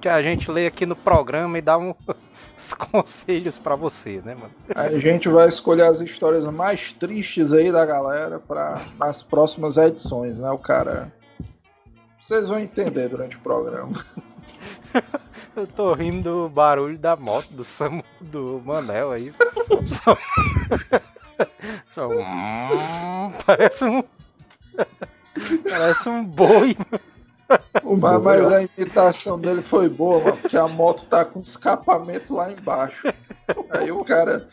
Que 0.00 0.08
a 0.08 0.22
gente 0.22 0.48
lê 0.48 0.68
aqui 0.68 0.86
no 0.86 0.94
programa 0.94 1.58
e 1.58 1.60
dá 1.60 1.76
uns 2.56 2.72
conselhos 2.92 3.58
para 3.58 3.74
você, 3.74 4.22
né, 4.24 4.36
mano? 4.36 4.54
A 4.72 4.88
gente 5.00 5.28
vai 5.28 5.48
escolher 5.48 5.82
as 5.82 6.00
histórias 6.00 6.46
mais 6.46 6.92
tristes 6.92 7.52
aí 7.52 7.72
da 7.72 7.84
galera 7.84 8.38
para 8.38 8.80
nas 8.96 9.20
próximas 9.20 9.76
edições, 9.76 10.38
né? 10.38 10.48
O 10.48 10.58
cara 10.58 11.12
vocês 12.28 12.46
vão 12.46 12.58
entender 12.58 13.08
durante 13.08 13.36
o 13.36 13.40
programa. 13.40 13.92
Eu 15.56 15.66
tô 15.66 15.94
rindo 15.94 16.22
do 16.22 16.48
barulho 16.48 16.98
da 16.98 17.16
moto 17.16 17.48
do 17.54 17.64
Samu, 17.64 18.04
do 18.20 18.62
Manel 18.64 19.12
aí. 19.12 19.32
Só... 19.86 20.16
Só... 21.94 22.06
Parece 23.46 23.84
um. 23.84 24.04
Parece 25.68 26.08
um 26.08 26.22
boi. 26.22 26.76
Mas, 27.82 28.22
mas, 28.22 28.52
a 28.52 28.62
imitação 28.62 29.40
dele 29.40 29.62
foi 29.62 29.88
boa, 29.88 30.22
mano, 30.22 30.36
porque 30.36 30.56
a 30.56 30.68
moto 30.68 31.06
tá 31.06 31.24
com 31.24 31.40
escapamento 31.40 32.34
lá 32.34 32.52
embaixo. 32.52 33.08
Aí 33.70 33.90
o 33.90 34.04
cara, 34.04 34.46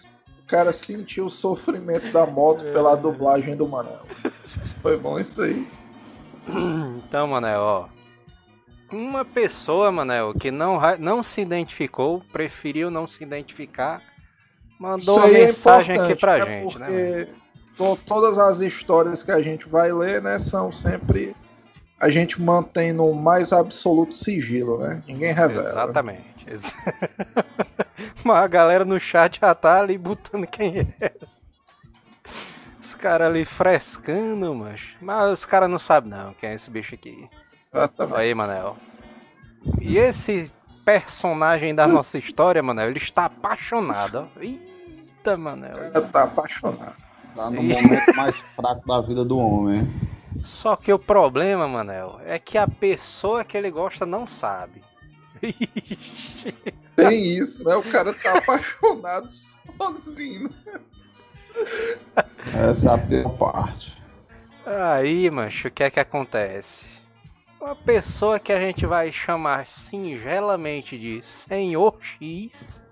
o 0.44 0.48
cara 0.48 0.72
sentiu 0.72 1.26
o 1.26 1.30
sofrimento 1.30 2.10
da 2.14 2.26
moto 2.26 2.64
pela 2.64 2.96
dublagem 2.96 3.58
do 3.58 3.68
Manel. 3.68 4.04
Foi 4.82 4.98
bom 4.98 5.20
isso 5.20 5.42
aí. 5.42 5.68
Então, 7.08 7.28
Manel, 7.28 7.62
ó. 7.62 7.88
Uma 8.92 9.26
pessoa, 9.26 9.92
Manel, 9.92 10.34
que 10.34 10.52
não, 10.52 10.80
não 11.00 11.24
se 11.24 11.42
identificou, 11.42 12.22
preferiu 12.32 12.92
não 12.92 13.08
se 13.08 13.24
identificar, 13.24 14.02
mandou 14.80 15.18
uma 15.18 15.28
é 15.28 15.46
mensagem 15.46 16.00
aqui 16.00 16.16
pra 16.16 16.38
né, 16.38 16.46
gente, 16.46 16.80
né? 16.80 17.28
Todas 18.06 18.38
as 18.38 18.62
histórias 18.62 19.24
que 19.24 19.32
a 19.32 19.42
gente 19.42 19.68
vai 19.68 19.92
ler, 19.92 20.22
né, 20.22 20.40
são 20.40 20.72
sempre. 20.72 21.36
A 22.00 22.10
gente 22.10 22.42
mantém 22.42 22.94
no 22.94 23.14
mais 23.14 23.52
absoluto 23.52 24.14
sigilo, 24.14 24.78
né? 24.80 25.02
Ninguém 25.08 25.34
revela. 25.34 25.70
Exatamente. 25.70 26.36
Mas 28.24 28.44
a 28.44 28.48
galera 28.48 28.86
no 28.86 29.00
chat 29.00 29.40
já 29.42 29.54
tá 29.56 29.80
ali 29.80 29.98
botando 29.98 30.46
quem 30.46 30.94
é. 31.00 31.12
Os 32.86 32.94
caras 32.94 33.30
ali 33.30 33.44
frescando, 33.46 34.54
mas. 34.54 34.80
Mas 35.02 35.34
os 35.34 35.44
caras 35.44 35.68
não 35.68 35.80
sabem 35.80 36.12
não 36.12 36.36
quem 36.36 36.52
é 36.52 36.54
esse 36.54 36.70
bicho 36.70 36.94
aqui. 36.94 37.28
Olha 37.74 38.18
aí, 38.18 38.32
Manel. 38.36 38.78
E 39.82 39.98
esse 39.98 40.52
personagem 40.86 41.74
da 41.74 41.88
nossa 41.88 42.20
história, 42.20 42.62
Manel, 42.62 42.90
ele 42.90 43.00
está 43.00 43.26
apaixonado. 43.26 44.30
Eita, 44.40 45.36
Manel. 45.36 45.80
Ele 45.80 46.02
tá 46.10 46.26
apaixonado. 46.26 46.96
Tá 47.36 47.50
no 47.50 47.64
momento 47.64 48.06
mais 48.16 48.38
fraco 48.38 48.88
da 48.88 49.02
vida 49.02 49.26
do 49.26 49.40
homem. 49.40 49.92
Só 50.44 50.76
que 50.76 50.94
o 50.94 51.00
problema, 51.00 51.68
Manel, 51.68 52.22
é 52.24 52.38
que 52.38 52.56
a 52.56 52.68
pessoa 52.68 53.44
que 53.44 53.58
ele 53.58 53.72
gosta 53.72 54.06
não 54.06 54.28
sabe. 54.28 54.84
Tem 56.96 57.36
isso, 57.36 57.64
né? 57.64 57.76
O 57.76 57.82
cara 57.82 58.14
tá 58.14 58.38
apaixonado 58.38 59.28
sozinho. 59.76 60.52
Essa 62.70 62.92
é 62.92 62.94
a 62.94 62.98
pior 62.98 63.30
parte. 63.38 63.96
Aí, 64.66 65.30
mancho, 65.30 65.68
o 65.68 65.72
que 65.72 65.84
é 65.84 65.90
que 65.90 66.00
acontece? 66.00 66.86
Uma 67.60 67.76
pessoa 67.76 68.40
que 68.40 68.52
a 68.54 68.60
gente 68.60 68.86
vai 68.86 69.12
chamar 69.12 69.68
singelamente 69.68 70.98
de 70.98 71.22
Senhor 71.24 71.98
X. 72.02 72.84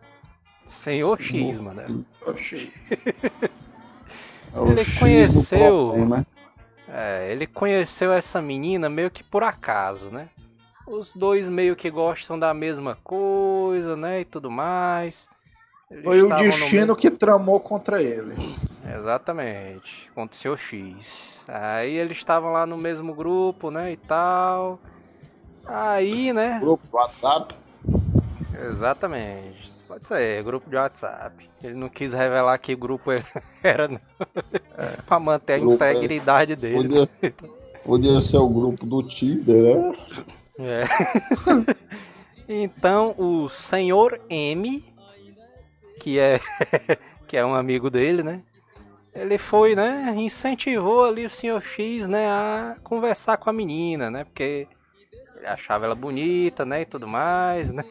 Senhor 0.68 1.22
X, 1.22 1.60
mano. 1.60 2.06
ele 4.72 5.00
conheceu. 5.00 5.94
É, 6.88 7.32
ele 7.32 7.48
conheceu 7.48 8.12
essa 8.12 8.42
menina 8.42 8.90
meio 8.90 9.10
que 9.10 9.24
por 9.24 9.44
acaso, 9.44 10.10
né? 10.10 10.30
Os 10.86 11.14
dois 11.14 11.50
meio 11.50 11.76
que 11.76 11.90
gostam 11.90 12.38
da 12.38 12.54
mesma 12.54 12.98
coisa, 13.04 13.96
né? 13.96 14.22
E 14.22 14.26
tudo 14.26 14.52
mais. 14.52 15.30
Eles 15.90 16.04
Foi 16.04 16.22
o 16.22 16.30
destino 16.38 16.88
no... 16.88 16.96
que 16.96 17.12
tramou 17.12 17.60
contra 17.60 18.02
ele. 18.02 18.34
Exatamente, 18.98 20.10
contra 20.16 20.36
o 20.36 20.40
seu 20.40 20.58
X. 20.58 21.44
Aí 21.48 21.94
eles 21.94 22.18
estavam 22.18 22.52
lá 22.52 22.66
no 22.66 22.78
mesmo 22.78 23.14
grupo, 23.14 23.70
né, 23.70 23.92
e 23.92 23.98
tal. 23.98 24.80
Aí, 25.66 26.34
né? 26.34 26.60
Grupo 26.60 26.88
do 26.88 26.98
WhatsApp? 26.98 27.56
Exatamente. 28.72 29.72
Pode 29.88 30.08
ser, 30.08 30.44
grupo 30.44 30.70
de 30.70 30.76
WhatsApp. 30.76 31.50
Ele 31.64 31.76
não 31.76 31.88
quis 31.88 32.14
revelar 32.14 32.58
que 32.58 32.76
grupo 32.76 33.12
era, 33.64 33.88
não. 33.88 34.00
É. 34.78 35.02
pra 35.06 35.20
manter 35.20 35.54
a 35.54 35.58
é- 35.58 35.60
integridade 35.60 36.56
dele. 36.56 36.76
Podia, 36.76 37.34
podia 37.86 38.22
ser 38.22 38.38
o 38.38 38.50
grupo 38.50 38.86
do 38.86 39.04
Tinder, 39.04 39.78
né? 39.78 39.96
É. 40.60 40.84
então, 42.50 43.16
o 43.18 43.50
senhor 43.50 44.20
M 44.30 44.93
que 46.04 46.20
é 46.20 46.40
que 47.28 47.38
é 47.38 47.46
um 47.46 47.56
amigo 47.56 47.90
dele, 47.90 48.22
né? 48.22 48.42
Ele 49.16 49.38
foi, 49.38 49.76
né, 49.76 50.14
incentivou 50.18 51.06
ali 51.06 51.26
o 51.26 51.30
Sr. 51.30 51.62
X, 51.62 52.08
né, 52.08 52.28
a 52.28 52.76
conversar 52.84 53.38
com 53.38 53.50
a 53.50 53.54
menina, 53.54 54.10
né? 54.12 54.24
Porque 54.24 54.68
ele 55.38 55.48
achava 55.48 55.86
ela 55.86 55.96
bonita, 55.96 56.66
né, 56.66 56.82
e 56.82 56.86
tudo 56.86 57.08
mais, 57.08 57.72
né? 57.72 57.86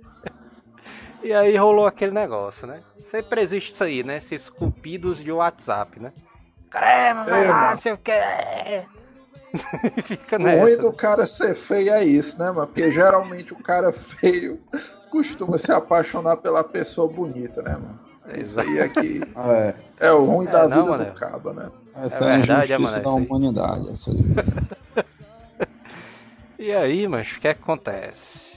e 1.24 1.32
aí 1.32 1.56
rolou 1.56 1.86
aquele 1.86 2.12
negócio, 2.12 2.66
né? 2.66 2.80
Sempre 3.00 3.40
existe 3.40 3.72
isso 3.72 3.82
aí, 3.82 4.04
né? 4.04 4.18
Esses 4.18 4.48
cupidos 4.48 5.18
de 5.18 5.32
WhatsApp, 5.32 5.98
né? 5.98 6.12
Caramba, 6.70 7.24
vai 7.24 7.48
lá, 7.48 7.70
não 7.70 7.78
sei 7.78 7.92
o 7.92 7.98
que. 7.98 8.12
Fica 10.04 10.36
O 10.36 10.42
nessa. 10.42 10.60
ruim 10.60 10.76
do 10.76 10.92
cara 10.92 11.26
ser 11.26 11.54
feio 11.54 11.90
é 11.92 12.04
isso, 12.04 12.38
né, 12.38 12.50
mano? 12.50 12.66
Porque 12.66 12.92
geralmente 12.92 13.54
o 13.54 13.62
cara 13.62 13.92
feio 13.92 14.60
costuma 15.08 15.58
se 15.58 15.72
apaixonar 15.72 16.36
pela 16.38 16.62
pessoa 16.64 17.10
bonita, 17.12 17.62
né, 17.62 17.72
mano? 17.72 17.98
Isso 18.36 18.60
aí 18.60 18.78
é 18.78 18.88
que 18.88 19.20
É, 20.00 20.08
é 20.08 20.12
o 20.12 20.24
ruim 20.24 20.46
É, 20.46 20.50
da 20.50 20.68
não, 20.68 20.76
vida 20.84 20.90
mano. 20.90 21.04
do 21.06 21.12
caba, 21.12 21.52
né? 21.52 21.70
essa 21.96 22.24
É 22.24 22.34
é, 22.34 22.36
verdade, 22.38 22.72
é, 22.72 22.76
a 22.76 22.78
injustiça 22.78 22.80
mano, 22.80 22.92
da 22.92 23.10
isso 23.10 23.18
aí. 23.18 23.26
humanidade. 23.26 23.88
Essa 23.90 24.10
aí. 24.10 25.06
E 26.58 26.72
aí, 26.72 27.06
mas 27.06 27.30
o 27.32 27.40
que 27.40 27.46
acontece? 27.48 28.56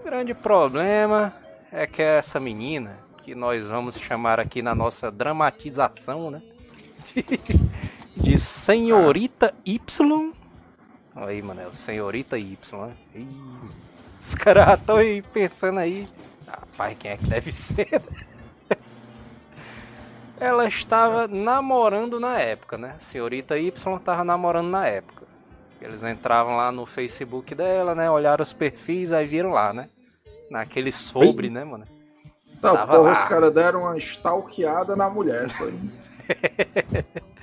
O 0.00 0.04
grande 0.04 0.32
problema 0.34 1.34
é 1.72 1.84
que 1.84 2.00
essa 2.00 2.38
menina, 2.38 2.96
que 3.24 3.34
nós 3.34 3.66
vamos 3.66 3.96
chamar 3.98 4.38
aqui 4.38 4.62
na 4.62 4.72
nossa 4.74 5.10
dramatização, 5.10 6.30
né? 6.30 6.40
De 8.16 8.38
Senhorita 8.38 9.52
Y. 9.66 10.32
Olha 11.16 11.26
aí, 11.26 11.42
Manel, 11.42 11.74
Senhorita 11.74 12.38
Y, 12.38 12.56
né? 12.86 12.92
Ih, 13.16 13.26
os 14.26 14.34
caras 14.34 14.64
já 14.64 14.74
estão 14.74 14.96
aí 14.96 15.22
pensando 15.22 15.78
aí. 15.78 16.06
Rapaz, 16.46 16.96
quem 16.98 17.10
é 17.10 17.16
que 17.16 17.26
deve 17.26 17.52
ser? 17.52 17.88
né? 17.92 18.24
Ela 20.40 20.66
estava 20.66 21.28
namorando 21.28 22.18
na 22.18 22.38
época, 22.38 22.76
né? 22.76 22.96
Senhorita 22.98 23.58
Y 23.58 23.68
estava 23.68 24.24
namorando 24.24 24.68
na 24.68 24.86
época. 24.86 25.24
Eles 25.80 26.02
entravam 26.02 26.56
lá 26.56 26.72
no 26.72 26.86
Facebook 26.86 27.54
dela, 27.54 27.94
né? 27.94 28.10
Olharam 28.10 28.42
os 28.42 28.52
perfis, 28.52 29.12
aí 29.12 29.26
viram 29.26 29.50
lá, 29.50 29.72
né? 29.72 29.88
Naquele 30.50 30.90
sobre, 30.90 31.50
né, 31.50 31.62
mano? 31.62 31.86
Tava 32.60 32.96
porra, 32.96 33.10
lá. 33.10 33.12
os 33.12 33.24
caras 33.24 33.52
deram 33.52 33.80
uma 33.80 33.98
stalkeada 33.98 34.96
na 34.96 35.10
mulher, 35.10 35.50
foi. 35.50 35.74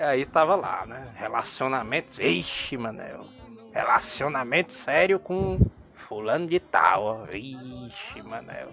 E 0.00 0.02
aí 0.02 0.24
tava 0.24 0.56
lá, 0.56 0.86
né? 0.86 1.08
Relacionamento. 1.14 2.22
Ixi, 2.22 2.78
Manel. 2.78 3.26
Relacionamento 3.70 4.72
sério 4.72 5.18
com 5.18 5.58
fulano 6.00 6.46
de 6.46 6.58
tal, 6.60 7.04
ó. 7.04 7.24
Ixi. 7.32 8.22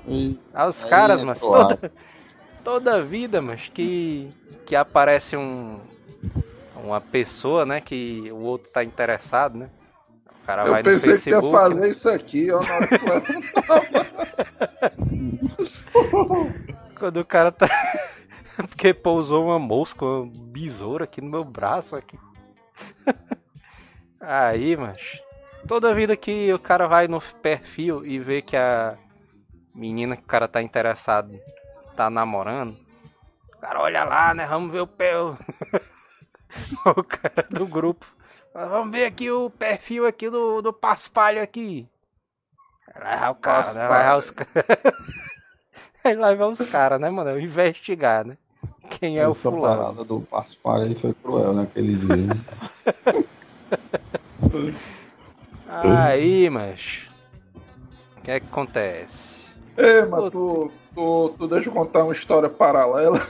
E 0.08 0.40
Ah, 0.54 0.68
os 0.68 0.84
caras, 0.84 1.22
mas 1.22 1.38
entrou 1.44 1.56
a- 1.62 1.66
toda, 1.68 1.92
toda 2.64 3.04
vida, 3.04 3.42
mas 3.42 3.70
que, 3.70 4.30
que 4.66 4.76
aparece 4.76 5.36
um 5.38 5.80
uma 6.76 7.02
pessoa, 7.02 7.66
né, 7.66 7.82
que 7.82 8.32
o 8.32 8.38
outro 8.38 8.72
tá 8.72 8.82
interessado, 8.84 9.58
né? 9.58 9.70
O 10.44 10.46
cara 10.46 10.64
vai 10.64 10.80
Eu 10.80 10.86
no 10.86 10.90
pensei 10.92 11.02
que 11.02 11.30
ia 11.30 11.42
Facebook. 11.42 11.52
fazer 11.52 11.90
isso 11.90 12.10
aqui, 12.10 12.50
ó, 12.52 12.62
na 12.62 12.76
hora 12.76 12.88
que 12.88 12.98
tu 13.00 13.06
leva- 13.10 13.28
Quando 16.98 17.20
o 17.20 17.26
cara 17.26 17.52
tá. 17.52 17.68
Porque 18.70 18.94
pousou 18.94 19.46
uma 19.46 19.60
mosca, 19.60 20.04
uma 20.06 20.32
besoura 20.52 21.04
aqui 21.04 21.22
no 21.22 21.30
meu 21.30 21.44
braço 21.44 21.96
aqui. 21.96 22.18
Aí, 24.20 24.76
mas. 24.76 25.22
Toda 25.68 25.94
vida 25.94 26.16
que 26.16 26.54
o 26.54 26.60
cara 26.60 26.88
vai 26.88 27.08
no 27.08 27.22
perfil 27.42 28.06
e 28.06 28.18
vê 28.20 28.42
que 28.42 28.56
a 28.56 28.98
menina 29.76 30.16
que 30.16 30.24
o 30.24 30.28
cara 30.28 30.48
tá 30.48 30.62
interessado 30.62 31.38
tá 31.96 32.10
namorando, 32.10 32.78
o 33.54 33.58
cara 33.60 33.82
olha 33.82 34.04
lá, 34.04 34.34
né? 34.34 34.46
Vamos 34.46 34.72
ver 34.72 34.82
o 34.82 34.88
pé. 34.88 35.14
o 36.86 37.04
cara 37.04 37.46
do 37.50 37.66
grupo. 37.66 38.06
Vamos 38.54 38.92
ver 38.92 39.06
aqui 39.06 39.30
o 39.30 39.50
perfil 39.50 40.06
aqui 40.06 40.30
do, 40.30 40.62
do 40.62 40.72
Paspalho 40.72 41.42
aqui. 41.42 41.88
Vai 42.94 43.20
lá 43.20 43.32
o 43.32 43.36
cara, 43.36 43.74
né? 43.74 43.88
Vai 43.88 44.06
lá 44.08 44.18
os 44.18 44.32
caras. 44.32 44.66
Aí 46.04 46.16
lá 46.16 46.34
vai 46.34 46.48
os 46.48 46.60
caras, 46.70 47.02
né, 47.02 47.10
mano? 47.10 47.40
Investigar, 47.40 48.26
né? 48.26 48.38
Quem 48.90 49.18
é 49.20 49.28
o 49.28 49.32
essa 49.32 49.52
fulano. 49.52 49.82
parada 49.82 50.04
do 50.04 50.22
Paspalho 50.22 50.84
aí 50.84 50.96
foi 50.96 51.14
cruel 51.14 51.54
naquele 51.54 51.96
dia. 51.96 52.28
Aí, 55.70 56.50
mas. 56.50 57.08
O 58.18 58.22
que 58.22 58.32
é 58.32 58.40
que 58.40 58.48
acontece? 58.48 59.48
Ei, 59.78 60.06
mas 60.06 60.32
tu, 60.32 60.72
tu, 60.94 61.34
tu 61.38 61.48
deixa 61.48 61.70
eu 61.70 61.74
contar 61.74 62.04
uma 62.04 62.14
história 62.14 62.50
paralela. 62.50 63.20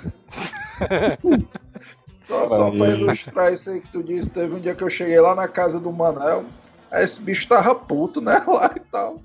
só, 2.28 2.48
só 2.48 2.72
pra 2.72 2.88
ilustrar 2.88 3.54
isso 3.54 3.70
aí 3.70 3.82
que 3.82 3.90
tu 3.90 4.04
disse, 4.04 4.30
teve 4.30 4.56
um 4.56 4.60
dia 4.60 4.76
que 4.76 4.84
eu 4.84 4.90
cheguei 4.90 5.20
lá 5.20 5.36
na 5.36 5.48
casa 5.48 5.80
do 5.80 5.92
Manel, 5.92 6.46
aí 6.90 7.04
esse 7.04 7.22
bicho 7.22 7.48
tava 7.48 7.76
puto, 7.76 8.22
né, 8.22 8.42
lá 8.48 8.72
e 8.76 8.80
tal, 8.80 9.18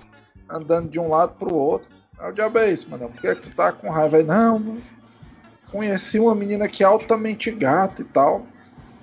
andando 0.51 0.91
de 0.91 0.99
um 0.99 1.09
lado 1.09 1.35
pro 1.39 1.55
outro. 1.55 1.89
Aí 2.19 2.31
o 2.31 2.35
diabo 2.35 2.59
é 2.59 2.71
isso, 2.71 2.91
Manel, 2.91 3.11
por 3.11 3.21
que, 3.21 3.29
é 3.29 3.35
que 3.35 3.49
tu 3.49 3.55
tá 3.55 3.73
com 3.73 3.91
raiva? 3.91 4.17
Aí, 4.17 4.25
não, 4.25 4.59
mano, 4.59 4.83
conheci 5.71 6.19
uma 6.19 6.35
menina 6.35 6.69
que 6.69 6.83
é 6.83 6.87
altamente 6.87 7.51
gata 7.51 8.03
e 8.03 8.05
tal. 8.05 8.47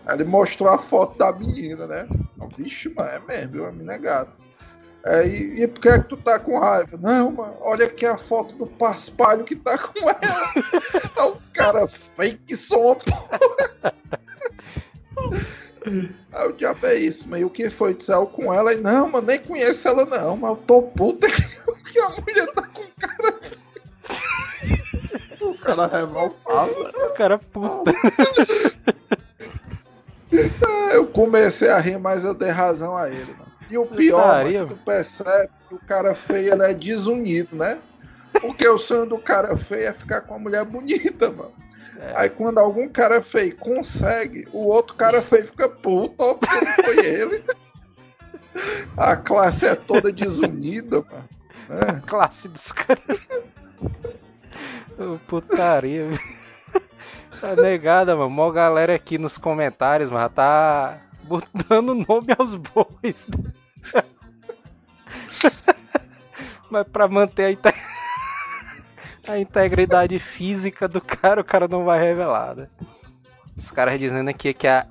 Aí 0.10 0.16
ele 0.16 0.24
mostrou 0.24 0.72
a 0.72 0.80
foto 0.80 1.16
da 1.20 1.32
menina, 1.32 1.86
né? 1.86 2.08
Vixe, 2.58 2.90
mano, 2.90 3.10
é 3.10 3.20
mesmo, 3.20 3.52
viu? 3.52 3.68
a 3.68 3.72
menina 3.72 3.94
é 3.94 4.00
gata. 4.00 4.32
É, 5.06 5.28
e, 5.28 5.62
e 5.62 5.68
por 5.68 5.80
que 5.80 5.88
é 5.88 6.00
que 6.00 6.10
tu 6.10 6.18
tá 6.18 6.40
com 6.40 6.58
raiva? 6.58 6.98
Não, 6.98 7.32
mano, 7.32 7.56
olha 7.62 7.86
aqui 7.86 8.08
a 8.08 8.18
foto 8.18 8.56
do 8.56 8.66
paspalho 8.66 9.44
que 9.44 9.56
tá 9.56 9.78
com 9.78 10.10
ela. 10.10 10.54
é 11.16 11.22
um 11.22 11.36
cara 11.54 11.86
fake 11.86 12.56
som, 12.56 12.96
porra. 12.96 13.94
Aí 16.34 16.48
o 16.48 16.54
diabo 16.54 16.88
é 16.88 16.96
isso, 16.96 17.30
mas 17.30 17.42
e 17.42 17.46
o 17.46 17.50
que 17.50 17.70
foi? 17.70 17.94
Tu 17.94 18.06
saiu 18.06 18.26
com 18.26 18.52
ela 18.52 18.74
e 18.74 18.78
não, 18.78 19.10
mano, 19.10 19.28
nem 19.28 19.40
conheço 19.40 19.88
ela 19.88 20.06
não, 20.06 20.36
mas 20.36 20.50
eu 20.50 20.58
tô 20.58 20.82
puta 20.82 21.28
que, 21.28 21.42
que 21.94 22.00
a 22.00 22.10
mulher 22.10 22.52
tá 22.54 22.64
com 22.64 22.84
cara. 23.00 23.40
o 25.40 25.58
cara 25.60 25.88
revoltado. 25.88 26.72
O 26.72 27.10
cara 27.14 27.38
puta. 27.38 27.94
Ah, 30.66 30.94
Eu 30.94 31.08
comecei 31.08 31.70
a 31.70 31.80
rir, 31.80 31.98
mas 32.00 32.24
eu 32.24 32.34
dei 32.34 32.50
razão 32.50 32.96
a 32.98 33.10
ele, 33.10 33.34
mano. 33.38 33.50
E 33.70 33.78
o 33.78 33.86
pior, 33.86 34.46
mano, 34.46 34.68
que 34.68 34.74
tu 34.74 34.80
percebe 34.84 35.50
que 35.68 35.76
o 35.76 35.80
cara 35.80 36.16
feio 36.16 36.54
ele 36.54 36.64
é 36.64 36.74
desunido, 36.74 37.56
né? 37.56 37.78
Porque 38.42 38.68
o 38.68 38.78
sonho 38.78 39.06
do 39.06 39.18
cara 39.18 39.56
feio 39.58 39.88
é 39.88 39.94
ficar 39.94 40.22
com 40.22 40.34
a 40.36 40.40
mulher 40.40 40.66
bonita, 40.66 41.30
mano. 41.30 41.52
É. 42.00 42.14
Aí 42.16 42.30
quando 42.30 42.58
algum 42.60 42.88
cara 42.88 43.22
feio 43.22 43.56
consegue, 43.58 44.48
o 44.54 44.66
outro 44.68 44.96
cara 44.96 45.22
feio 45.22 45.46
fica 45.48 45.68
puto, 45.70 46.16
ó, 46.18 46.34
porque 46.36 46.66
não 46.66 46.74
foi 46.86 47.06
ele. 47.06 47.44
A 48.98 49.16
classe 49.16 49.66
é 49.68 49.76
toda 49.76 50.12
desunida, 50.12 51.02
mano. 51.02 51.30
né? 51.70 52.02
Classe 52.08 52.48
dos 52.48 52.72
caras. 52.72 53.28
Putaria. 55.28 56.10
Tá 57.40 57.56
negada, 57.56 58.16
mano. 58.16 58.30
Mó 58.30 58.50
galera 58.52 58.96
aqui 58.96 59.18
nos 59.18 59.38
comentários, 59.38 60.10
mas 60.10 60.32
tá 60.32 60.98
botando 61.24 61.94
nome 61.96 62.28
aos 62.38 62.56
bois. 62.56 63.28
Mas 66.70 66.88
pra 66.88 67.08
manter 67.08 67.46
a, 67.46 67.52
inte- 67.52 67.74
a 69.28 69.40
integridade 69.40 70.20
física 70.20 70.88
do 70.88 71.02
cara, 71.02 71.42
o 71.42 71.44
cara 71.44 71.68
não 71.68 71.84
vai 71.84 72.00
revelar, 72.00 72.56
né? 72.56 72.68
Os 73.58 73.72
caras 73.72 74.00
dizendo 74.00 74.30
aqui 74.30 74.54
que 74.54 74.68
é 74.68 74.72
a 74.80 74.88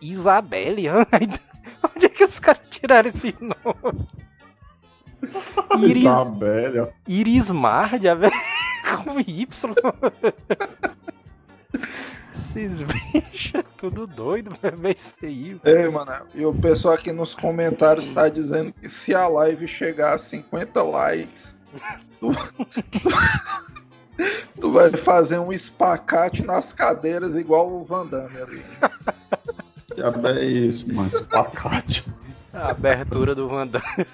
Isabelle. 0.00 0.88
Onde 1.94 2.06
é 2.06 2.08
que 2.08 2.24
os 2.24 2.40
caras 2.40 2.62
tiraram 2.68 3.08
esse 3.08 3.36
nome? 3.40 4.08
Iris, 5.78 6.04
velho. 6.38 6.92
Irismar, 7.06 8.00
já 8.00 8.14
velho, 8.16 8.32
com 9.04 9.20
Y. 9.20 9.46
Esses 12.32 12.80
bichos, 12.80 13.52
é 13.54 13.62
tudo 13.76 14.06
doido, 14.06 14.52
mas 14.62 14.84
é 14.84 14.90
isso 14.90 15.14
aí. 15.22 15.60
Ei, 15.64 15.88
mano. 15.88 16.12
E 16.34 16.44
o 16.46 16.54
pessoal 16.54 16.94
aqui 16.94 17.12
nos 17.12 17.34
comentários 17.34 18.08
tá 18.10 18.28
dizendo 18.28 18.72
que 18.72 18.88
se 18.88 19.14
a 19.14 19.28
live 19.28 19.68
chegar 19.68 20.14
a 20.14 20.18
50 20.18 20.82
likes, 20.82 21.54
tu, 22.18 22.32
tu 24.60 24.72
vai 24.72 24.90
fazer 24.92 25.38
um 25.38 25.52
espacate 25.52 26.42
nas 26.42 26.72
cadeiras 26.72 27.34
igual 27.36 27.70
o 27.70 27.84
Van 27.84 28.06
Damme 28.06 28.36
ali. 28.40 28.62
Já 29.96 30.30
é 30.30 30.44
isso, 30.44 30.92
mano. 30.92 31.10
Espacate. 31.14 32.10
A 32.52 32.70
abertura 32.70 33.34
do 33.34 33.48
Van 33.48 33.66
Damme. 33.66 34.06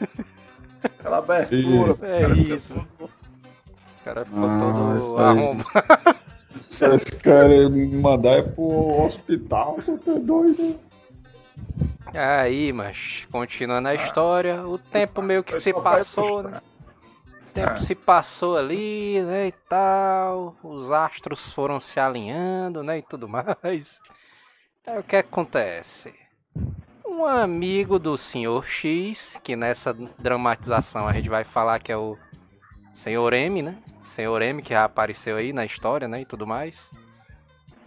Aquela 0.83 1.19
abertura. 1.19 1.97
É 2.03 2.21
cara, 2.23 2.37
isso. 2.37 2.75
todo- 2.99 3.11
O 4.01 4.05
cara 4.05 4.25
ficou 4.25 4.49
Ah, 4.49 4.59
todo 4.59 5.19
arrombado. 5.19 6.19
Se 6.63 6.85
esse 6.87 7.17
cara 7.19 7.69
me 7.69 7.97
mandar 7.97 8.39
é 8.39 8.43
pro 8.43 9.05
hospital, 9.05 9.79
eu 9.87 9.99
tô 9.99 10.19
doido. 10.19 10.79
Aí, 12.15 12.73
mas 12.73 13.27
continuando 13.31 13.89
a 13.89 13.95
história, 13.95 14.67
o 14.67 14.79
tempo 14.79 15.21
meio 15.21 15.45
que 15.45 15.55
se 15.55 15.73
passou, 15.73 16.43
né? 16.43 16.61
O 17.49 17.53
tempo 17.53 17.71
Ah. 17.73 17.81
se 17.81 17.95
passou 17.95 18.57
ali, 18.57 19.21
né, 19.23 19.49
e 19.49 19.53
tal. 19.69 20.57
Os 20.63 20.91
astros 20.91 21.53
foram 21.53 21.81
se 21.81 21.99
alinhando, 22.01 22.83
né, 22.83 22.99
e 22.99 23.03
tudo 23.03 23.29
mais. 23.29 24.01
Aí 24.87 24.99
o 24.99 25.03
que 25.03 25.17
acontece? 25.17 26.15
Um 27.07 27.25
amigo 27.27 27.99
do 27.99 28.17
Sr. 28.17 28.63
X, 28.65 29.41
que 29.43 29.57
nessa 29.57 29.93
dramatização 30.19 31.07
a 31.07 31.13
gente 31.13 31.29
vai 31.29 31.45
falar 31.45 31.79
que 31.81 31.91
é 31.93 31.97
o 31.97 32.17
Sr. 32.99 33.33
M, 33.33 33.63
né? 33.63 33.77
Sr. 34.03 34.43
M 34.43 34.61
que 34.61 34.75
apareceu 34.75 35.37
aí 35.37 35.53
na 35.53 35.65
história, 35.65 36.09
né, 36.09 36.23
e 36.23 36.25
tudo 36.25 36.45
mais. 36.45 36.91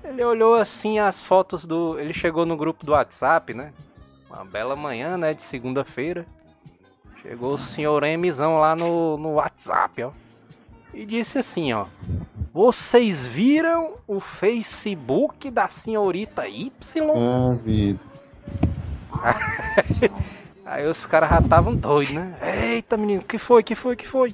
Ele 0.05 0.23
olhou 0.23 0.55
assim 0.55 0.99
as 0.99 1.21
fotos 1.21 1.67
do, 1.67 1.99
ele 1.99 2.13
chegou 2.13 2.45
no 2.45 2.55
grupo 2.55 2.85
do 2.85 2.93
WhatsApp, 2.93 3.53
né? 3.53 3.73
Uma 4.29 4.45
bela 4.45 4.73
manhã, 4.73 5.17
né, 5.17 5.33
de 5.33 5.43
segunda-feira. 5.43 6.25
Chegou 7.21 7.55
o 7.55 7.57
senhor 7.57 8.03
Mzão 8.17 8.57
lá 8.57 8.73
no, 8.73 9.17
no 9.17 9.33
WhatsApp, 9.33 10.01
ó. 10.01 10.11
E 10.93 11.05
disse 11.05 11.39
assim, 11.39 11.73
ó. 11.73 11.87
Vocês 12.53 13.25
viram 13.25 13.95
o 14.07 14.21
Facebook 14.21 15.51
da 15.51 15.67
senhorita 15.67 16.47
Y? 16.47 16.71
Ah, 17.13 17.57
vi. 17.61 17.99
Aí 20.65 20.87
os 20.87 21.05
caras 21.05 21.29
já 21.29 21.39
estavam 21.39 21.75
doidos, 21.75 22.13
né? 22.13 22.33
Eita, 22.41 22.95
menino, 22.95 23.21
que 23.21 23.37
foi, 23.37 23.61
que 23.61 23.75
foi, 23.75 23.97
que 23.97 24.07
foi? 24.07 24.33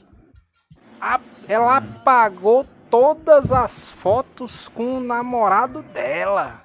A- 0.99 1.19
ela 1.47 1.77
apagou 1.77 2.65
todas 2.89 3.51
as 3.51 3.89
fotos 3.89 4.67
com 4.69 4.97
o 4.97 4.99
namorado 4.99 5.81
dela. 5.93 6.61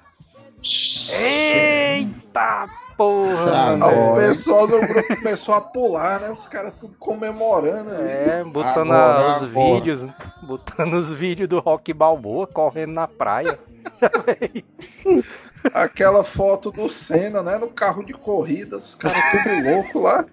Eita 1.11 2.67
porra! 2.97 3.73
Aí 3.85 4.09
o 4.09 4.15
pessoal 4.15 4.67
do 4.67 4.79
grupo 4.79 5.15
começou 5.17 5.55
a 5.55 5.61
pular, 5.61 6.19
né? 6.21 6.31
Os 6.31 6.47
caras 6.47 6.73
tudo 6.79 6.95
comemorando 6.99 7.89
ali. 7.93 8.07
É, 8.09 8.43
botando 8.43 8.91
Agora, 8.93 9.31
os 9.37 9.43
agora. 9.43 9.47
vídeos, 9.75 10.03
né? 10.03 10.13
botando 10.41 10.93
os 10.93 11.11
vídeos 11.11 11.49
do 11.49 11.59
Rock 11.59 11.91
Balboa 11.93 12.47
correndo 12.47 12.93
na 12.93 13.07
praia. 13.07 13.59
Aquela 15.73 16.23
foto 16.23 16.71
do 16.71 16.89
Senna, 16.89 17.41
né? 17.41 17.57
No 17.57 17.67
carro 17.69 18.03
de 18.05 18.13
corrida, 18.13 18.77
os 18.77 18.95
caras 18.95 19.21
tudo 19.31 19.69
louco 19.73 19.99
lá. 20.01 20.25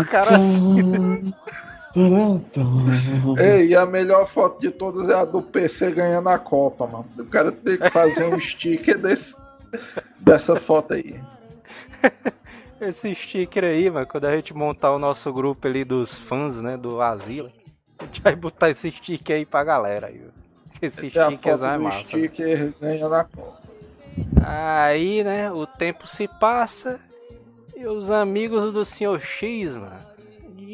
O 0.00 0.04
cara 0.04 0.36
assim, 0.36 1.32
Ei, 3.38 3.68
e 3.68 3.76
a 3.76 3.86
melhor 3.86 4.26
foto 4.26 4.60
de 4.60 4.70
todas 4.70 5.08
é 5.08 5.14
a 5.14 5.24
do 5.24 5.40
PC 5.42 5.92
ganhando 5.92 6.28
a 6.28 6.38
Copa, 6.38 6.86
mano. 6.86 7.06
O 7.18 7.24
cara 7.24 7.50
tem 7.50 7.78
que 7.78 7.90
fazer 7.90 8.26
um 8.32 8.38
sticker 8.38 8.98
desse, 8.98 9.34
dessa 10.20 10.56
foto 10.56 10.94
aí. 10.94 11.18
esse 12.80 13.14
sticker 13.14 13.64
aí, 13.64 13.90
mano, 13.90 14.06
quando 14.06 14.26
a 14.26 14.36
gente 14.36 14.52
montar 14.54 14.92
o 14.92 14.98
nosso 14.98 15.32
grupo 15.32 15.66
ali 15.66 15.84
dos 15.84 16.18
fãs, 16.18 16.60
né, 16.60 16.76
do 16.76 17.00
Asila, 17.00 17.50
a 17.98 18.04
gente 18.04 18.20
vai 18.20 18.36
botar 18.36 18.68
esse 18.70 18.90
sticker 18.90 19.36
aí 19.36 19.46
pra 19.46 19.64
galera 19.64 20.08
aí. 20.08 20.20
Esse 20.82 21.06
É 21.16 21.22
a 21.22 21.30
sticker 21.30 21.52
foto 21.52 21.64
é 21.64 21.76
do 21.78 21.82
massa. 21.82 21.96
né? 21.98 22.02
sticker 22.02 22.74
ganhando 22.80 23.14
a 23.14 23.24
Copa. 23.24 23.66
Aí, 24.44 25.24
né, 25.24 25.50
o 25.50 25.66
tempo 25.66 26.06
se 26.06 26.28
passa 26.28 27.00
e 27.74 27.86
os 27.86 28.10
amigos 28.10 28.72
do 28.72 28.84
Sr. 28.84 29.20
X, 29.20 29.76
mano, 29.76 30.15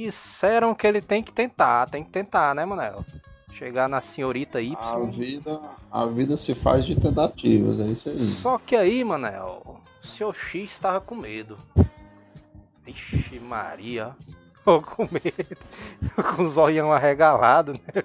disseram 0.05 0.75
que 0.75 0.87
ele 0.87 1.01
tem 1.01 1.23
que 1.23 1.33
tentar, 1.33 1.87
tem 1.89 2.03
que 2.05 2.11
tentar, 2.11 2.55
né, 2.55 2.65
Manel? 2.65 3.05
Chegar 3.53 3.89
na 3.89 4.01
senhorita 4.01 4.61
Y. 4.61 4.75
A 4.81 4.99
vida, 5.11 5.61
a 5.91 6.07
vida 6.07 6.37
se 6.37 6.55
faz 6.55 6.85
de 6.85 6.95
tentativas, 6.99 7.79
é 7.79 7.87
isso 7.87 8.09
aí. 8.09 8.25
Só 8.25 8.59
que 8.59 8.75
aí, 8.75 9.05
Manel, 9.05 9.63
o 10.03 10.07
Sr. 10.07 10.35
X 10.35 10.81
tava 10.81 11.01
com 11.01 11.15
medo. 11.15 11.57
Vixe 12.85 13.39
Maria. 13.39 14.17
Tô 14.65 14.81
com 14.81 15.03
medo. 15.11 15.57
com 16.37 16.43
o 16.45 16.49
zoião 16.49 16.93
arregalado, 16.93 17.73
né? 17.73 18.03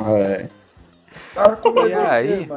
É. 0.00 0.48
Tava 1.34 1.56
com 1.56 1.70
medo 1.70 1.88
E 1.88 1.94
aí? 1.94 2.48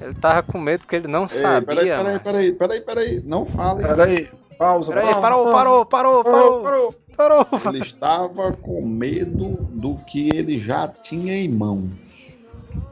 Ele 0.00 0.14
tava 0.14 0.42
com 0.42 0.58
medo 0.58 0.80
porque 0.80 0.96
ele 0.96 1.08
não 1.08 1.22
Ei, 1.22 1.28
sabia. 1.28 1.66
peraí, 1.66 1.86
peraí, 1.88 2.02
mas- 2.04 2.22
peraí, 2.22 2.52
peraí, 2.52 2.80
peraí. 2.80 3.20
Não 3.24 3.44
fale. 3.46 3.82
Peraí, 3.82 4.30
pausa. 4.60 4.92
Peraí, 4.92 5.04
pausa, 5.06 5.20
parou, 5.20 5.44
pausa. 5.44 5.56
parou, 5.56 5.86
parou, 5.86 6.24
Parou, 6.24 6.62
parou, 6.62 6.94
parou. 7.16 7.44
parou. 7.46 7.74
Ele 7.74 7.82
estava 7.82 8.52
com 8.52 8.84
medo 8.84 9.56
do 9.70 9.96
que 10.04 10.28
ele 10.28 10.60
já 10.60 10.86
tinha 10.86 11.34
em 11.34 11.48
mãos. 11.48 11.88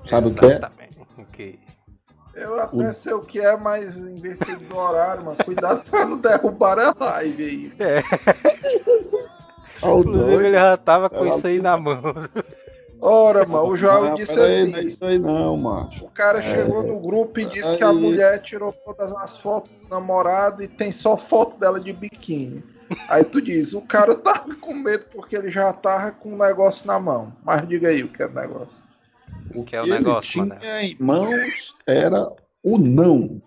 Sabe 0.07 0.29
o 0.29 0.35
que 0.35 0.45
é? 0.47 0.49
Exatamente. 0.49 0.99
Ok. 1.19 1.59
Eu 2.35 2.61
até 2.61 2.93
sei 2.93 3.13
o 3.13 3.21
que 3.21 3.41
é, 3.41 3.57
mas 3.57 3.97
em 3.97 4.17
virtude 4.17 4.65
do 4.65 4.77
horário, 4.79 5.25
mano. 5.25 5.37
Cuidado 5.45 5.83
pra 5.91 6.05
não 6.07 6.19
derrubar 6.19 6.79
a 6.79 6.95
live 6.99 7.45
aí. 7.45 7.73
É, 7.79 8.03
o 9.87 9.99
inclusive 9.99 10.47
ele 10.47 10.55
já 10.55 10.77
tava 10.77 11.11
com 11.11 11.17
Ela 11.17 11.29
isso 11.29 11.47
aí 11.47 11.61
na 11.61 11.77
mão. 11.77 12.01
Ora, 13.01 13.47
mano, 13.47 13.67
o 13.69 13.77
João 13.77 14.13
Ah, 14.13 14.15
disse 14.15 14.35
peraí, 14.35 14.63
assim. 14.63 14.71
Não 14.73 14.79
é 14.79 14.83
isso 14.83 15.05
aí 15.07 15.19
não, 15.19 15.57
macho. 15.57 16.05
O 16.05 16.11
cara 16.11 16.39
É. 16.39 16.55
chegou 16.55 16.83
no 16.83 16.99
grupo 16.99 17.39
e 17.41 17.45
disse 17.47 17.77
que 17.77 17.85
a 17.85 17.91
Aí. 17.91 17.97
mulher 17.97 18.39
tirou 18.43 18.73
todas 18.73 19.13
as 19.13 19.39
fotos 19.39 19.73
do 19.73 19.89
namorado 19.89 20.63
e 20.63 20.69
tem 20.69 20.91
só 20.91 21.17
foto 21.17 21.59
dela 21.59 21.79
de 21.81 21.93
biquíni. 21.93 22.63
Aí 23.09 23.23
tu 23.23 23.41
diz, 23.41 23.75
o 23.75 23.81
cara 23.83 24.15
tava 24.17 24.55
com 24.57 24.75
medo 24.75 25.05
porque 25.13 25.37
ele 25.37 25.49
já 25.49 25.73
tava 25.73 26.11
com 26.13 26.35
o 26.35 26.39
negócio 26.39 26.87
na 26.87 26.99
mão. 26.99 27.33
Mas 27.45 27.67
diga 27.69 27.89
aí 27.89 28.03
o 28.03 28.09
que 28.09 28.23
é 28.23 28.27
o 28.27 28.33
negócio. 28.33 28.83
O 29.55 29.63
Que 29.65 29.77
é 29.77 29.81
o 29.81 29.85
ele 29.85 29.93
negócio, 29.95 30.31
tinha 30.33 30.45
mané? 30.47 30.85
em 30.85 30.97
mãos 30.99 31.75
era 31.87 32.29
o 32.63 32.79
não. 32.79 33.41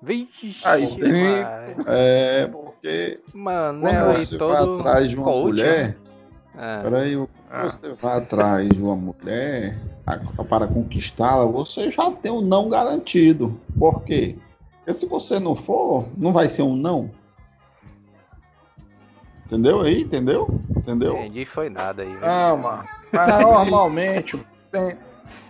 Vixe, 0.00 0.56
Aí, 0.64 0.86
vai. 0.86 1.76
É 1.86 2.46
porque 2.46 3.18
Manel 3.34 4.04
quando 4.04 4.16
aí 4.16 4.26
você 4.26 4.38
vai 4.38 4.56
todo. 4.58 4.78
atrás 4.78 5.08
de 5.08 5.16
uma 5.16 5.24
coach, 5.24 5.44
mulher, 5.46 5.96
É. 6.58 6.82
peraí, 6.82 7.14
quando 7.16 7.70
você 7.70 7.92
vai 7.94 8.18
atrás 8.18 8.68
de 8.68 8.82
uma 8.82 8.96
mulher 8.96 9.78
para 10.48 10.66
conquistá-la, 10.66 11.44
você 11.44 11.88
já 11.90 12.10
tem 12.10 12.32
um 12.32 12.40
não 12.40 12.68
garantido. 12.68 13.58
Por 13.78 14.02
quê? 14.02 14.36
Porque 14.78 14.94
se 14.98 15.06
você 15.06 15.38
não 15.38 15.54
for, 15.54 16.06
não 16.16 16.32
vai 16.32 16.48
ser 16.48 16.62
um 16.62 16.74
não. 16.74 17.10
Entendeu 19.46 19.82
aí? 19.82 20.02
Entendeu? 20.02 20.48
Entendeu? 20.76 21.16
Entendi, 21.16 21.44
foi 21.44 21.70
nada 21.70 22.02
aí. 22.02 22.08
velho. 22.08 22.24
Ah, 22.24 22.56
mano. 22.56 22.84
Mas 23.12 23.40
normalmente 23.40 24.38
tem, 24.70 24.92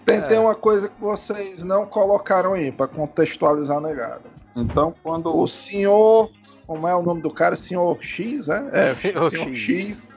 tem, 0.04 0.20
tem 0.22 0.38
uma 0.38 0.54
coisa 0.54 0.88
que 0.88 1.00
vocês 1.00 1.62
não 1.62 1.86
colocaram 1.86 2.52
aí 2.52 2.70
pra 2.70 2.86
contextualizar 2.86 3.80
negado. 3.80 4.24
Então, 4.54 4.92
quando 5.02 5.34
O 5.34 5.46
senhor. 5.48 6.30
Como 6.66 6.86
é 6.86 6.94
o 6.94 7.02
nome 7.02 7.22
do 7.22 7.30
cara? 7.30 7.56
Senhor 7.56 7.96
X, 8.02 8.46
né? 8.46 8.68
É, 8.72 8.84
Senhor 8.92 9.30
senhor, 9.30 9.48
X. 9.48 9.58
X. 9.58 10.08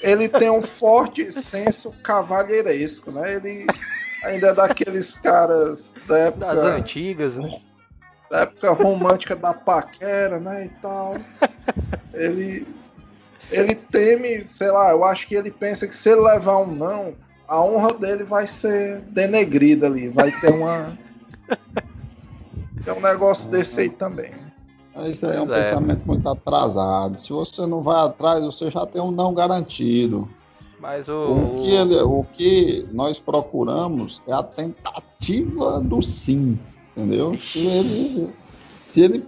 Ele 0.00 0.28
tem 0.28 0.50
um 0.50 0.62
forte 0.62 1.30
senso 1.32 1.92
cavalheiresco, 2.02 3.10
né? 3.10 3.34
Ele 3.34 3.66
ainda 4.24 4.48
é 4.48 4.54
daqueles 4.54 5.14
caras 5.16 5.92
da 6.06 6.18
época, 6.18 6.46
Das 6.46 6.64
antigas, 6.64 7.36
né? 7.36 7.60
da 8.32 8.40
época 8.40 8.70
romântica 8.70 9.36
da 9.36 9.52
paquera, 9.52 10.40
né? 10.40 10.64
E 10.64 10.68
tal. 10.80 11.16
Ele. 12.14 12.66
Ele 13.50 13.74
teme, 13.74 14.48
sei 14.48 14.70
lá, 14.70 14.92
eu 14.92 15.04
acho 15.04 15.28
que 15.28 15.34
ele 15.34 15.50
pensa 15.50 15.86
que 15.86 15.94
se 15.94 16.08
ele 16.08 16.22
levar 16.22 16.56
um 16.56 16.74
não, 16.74 17.14
a 17.46 17.60
honra 17.60 17.92
dele 17.92 18.24
vai 18.24 18.46
ser 18.46 19.00
denegrida 19.10 19.86
ali. 19.86 20.08
Vai 20.08 20.32
ter 20.40 20.50
uma. 20.50 20.96
Tem 22.82 22.94
um 22.94 23.00
negócio 23.00 23.50
desse 23.50 23.82
aí 23.82 23.90
também. 23.90 24.30
Isso 25.06 25.26
aí 25.26 25.36
é 25.36 25.40
um 25.40 25.52
é. 25.54 25.62
pensamento 25.62 26.04
muito 26.06 26.28
atrasado. 26.28 27.20
Se 27.20 27.32
você 27.32 27.64
não 27.66 27.82
vai 27.82 28.04
atrás, 28.04 28.44
você 28.44 28.70
já 28.70 28.84
tem 28.86 29.00
um 29.00 29.10
não 29.10 29.32
garantido. 29.32 30.28
Mas 30.80 31.08
O 31.08 31.12
o. 31.12 31.60
que, 31.62 31.70
ele- 31.70 32.00
o 32.02 32.24
que 32.34 32.86
nós 32.92 33.18
procuramos 33.18 34.20
é 34.26 34.32
a 34.32 34.42
tentativa 34.42 35.80
do 35.80 36.02
sim, 36.02 36.58
entendeu? 36.96 37.34
Se 37.40 37.58
ele, 37.66 38.30
se 38.56 39.00
ele 39.02 39.22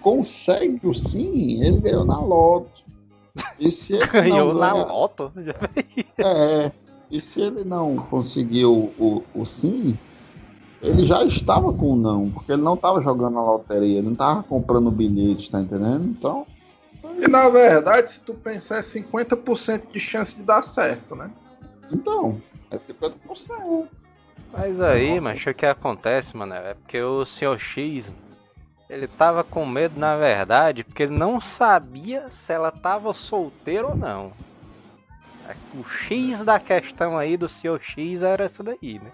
consegue 0.00 0.80
o 0.86 0.94
sim, 0.94 1.62
ele 1.62 1.80
ganhou 1.80 2.04
na 2.04 2.18
loto. 2.20 2.70
E 3.58 3.70
se 3.72 3.94
ele 3.94 4.06
Ganhou 4.12 4.54
na 4.54 4.72
ganha- 4.72 4.84
loto. 4.86 5.32
É, 6.18 6.70
e 7.10 7.20
se 7.20 7.40
ele 7.40 7.64
não 7.64 7.96
conseguiu 7.96 8.92
o, 8.98 9.22
o 9.34 9.44
sim, 9.44 9.98
ele 10.82 11.04
já 11.04 11.24
estava 11.24 11.72
com 11.72 11.92
o 11.92 11.96
não, 11.96 12.28
porque 12.30 12.52
ele 12.52 12.62
não 12.62 12.74
estava 12.74 13.00
jogando 13.00 13.34
na 13.34 13.44
loteria, 13.44 13.98
ele 13.98 14.06
não 14.06 14.12
estava 14.12 14.42
comprando 14.42 14.90
bilhete, 14.90 15.50
tá 15.50 15.60
entendendo? 15.60 16.06
Então, 16.06 16.46
E 17.20 17.28
na 17.28 17.48
verdade, 17.48 18.10
se 18.10 18.20
tu 18.20 18.34
pensar, 18.34 18.78
é 18.78 18.82
50% 18.82 19.92
de 19.92 20.00
chance 20.00 20.34
de 20.36 20.42
dar 20.42 20.62
certo, 20.62 21.14
né? 21.14 21.30
então, 21.90 22.40
é 22.70 22.76
50%. 22.76 23.86
Mas 24.52 24.80
aí, 24.80 25.20
mas 25.20 25.44
o 25.46 25.54
que 25.54 25.64
acontece, 25.64 26.36
mano? 26.36 26.54
É 26.54 26.74
porque 26.74 27.00
o 27.00 27.24
Sr. 27.24 27.58
X. 27.58 28.14
Ele 28.90 29.06
tava 29.06 29.42
com 29.42 29.64
medo, 29.64 29.98
na 29.98 30.18
verdade, 30.18 30.84
porque 30.84 31.04
ele 31.04 31.16
não 31.16 31.40
sabia 31.40 32.28
se 32.28 32.52
ela 32.52 32.70
tava 32.70 33.14
solteira 33.14 33.86
ou 33.86 33.96
não. 33.96 34.32
É, 35.48 35.54
O 35.74 35.82
X 35.82 36.44
da 36.44 36.60
questão 36.60 37.16
aí 37.16 37.38
do 37.38 37.48
Sr. 37.48 37.78
X 37.80 38.22
era 38.22 38.44
essa 38.44 38.62
daí, 38.62 39.00
né? 39.02 39.10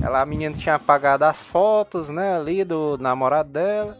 Ela, 0.00 0.20
a 0.20 0.26
menina 0.26 0.54
tinha 0.54 0.74
apagado 0.76 1.24
as 1.24 1.44
fotos, 1.44 2.08
né, 2.08 2.36
ali 2.36 2.64
do 2.64 2.96
namorado 2.98 3.50
dela. 3.50 3.98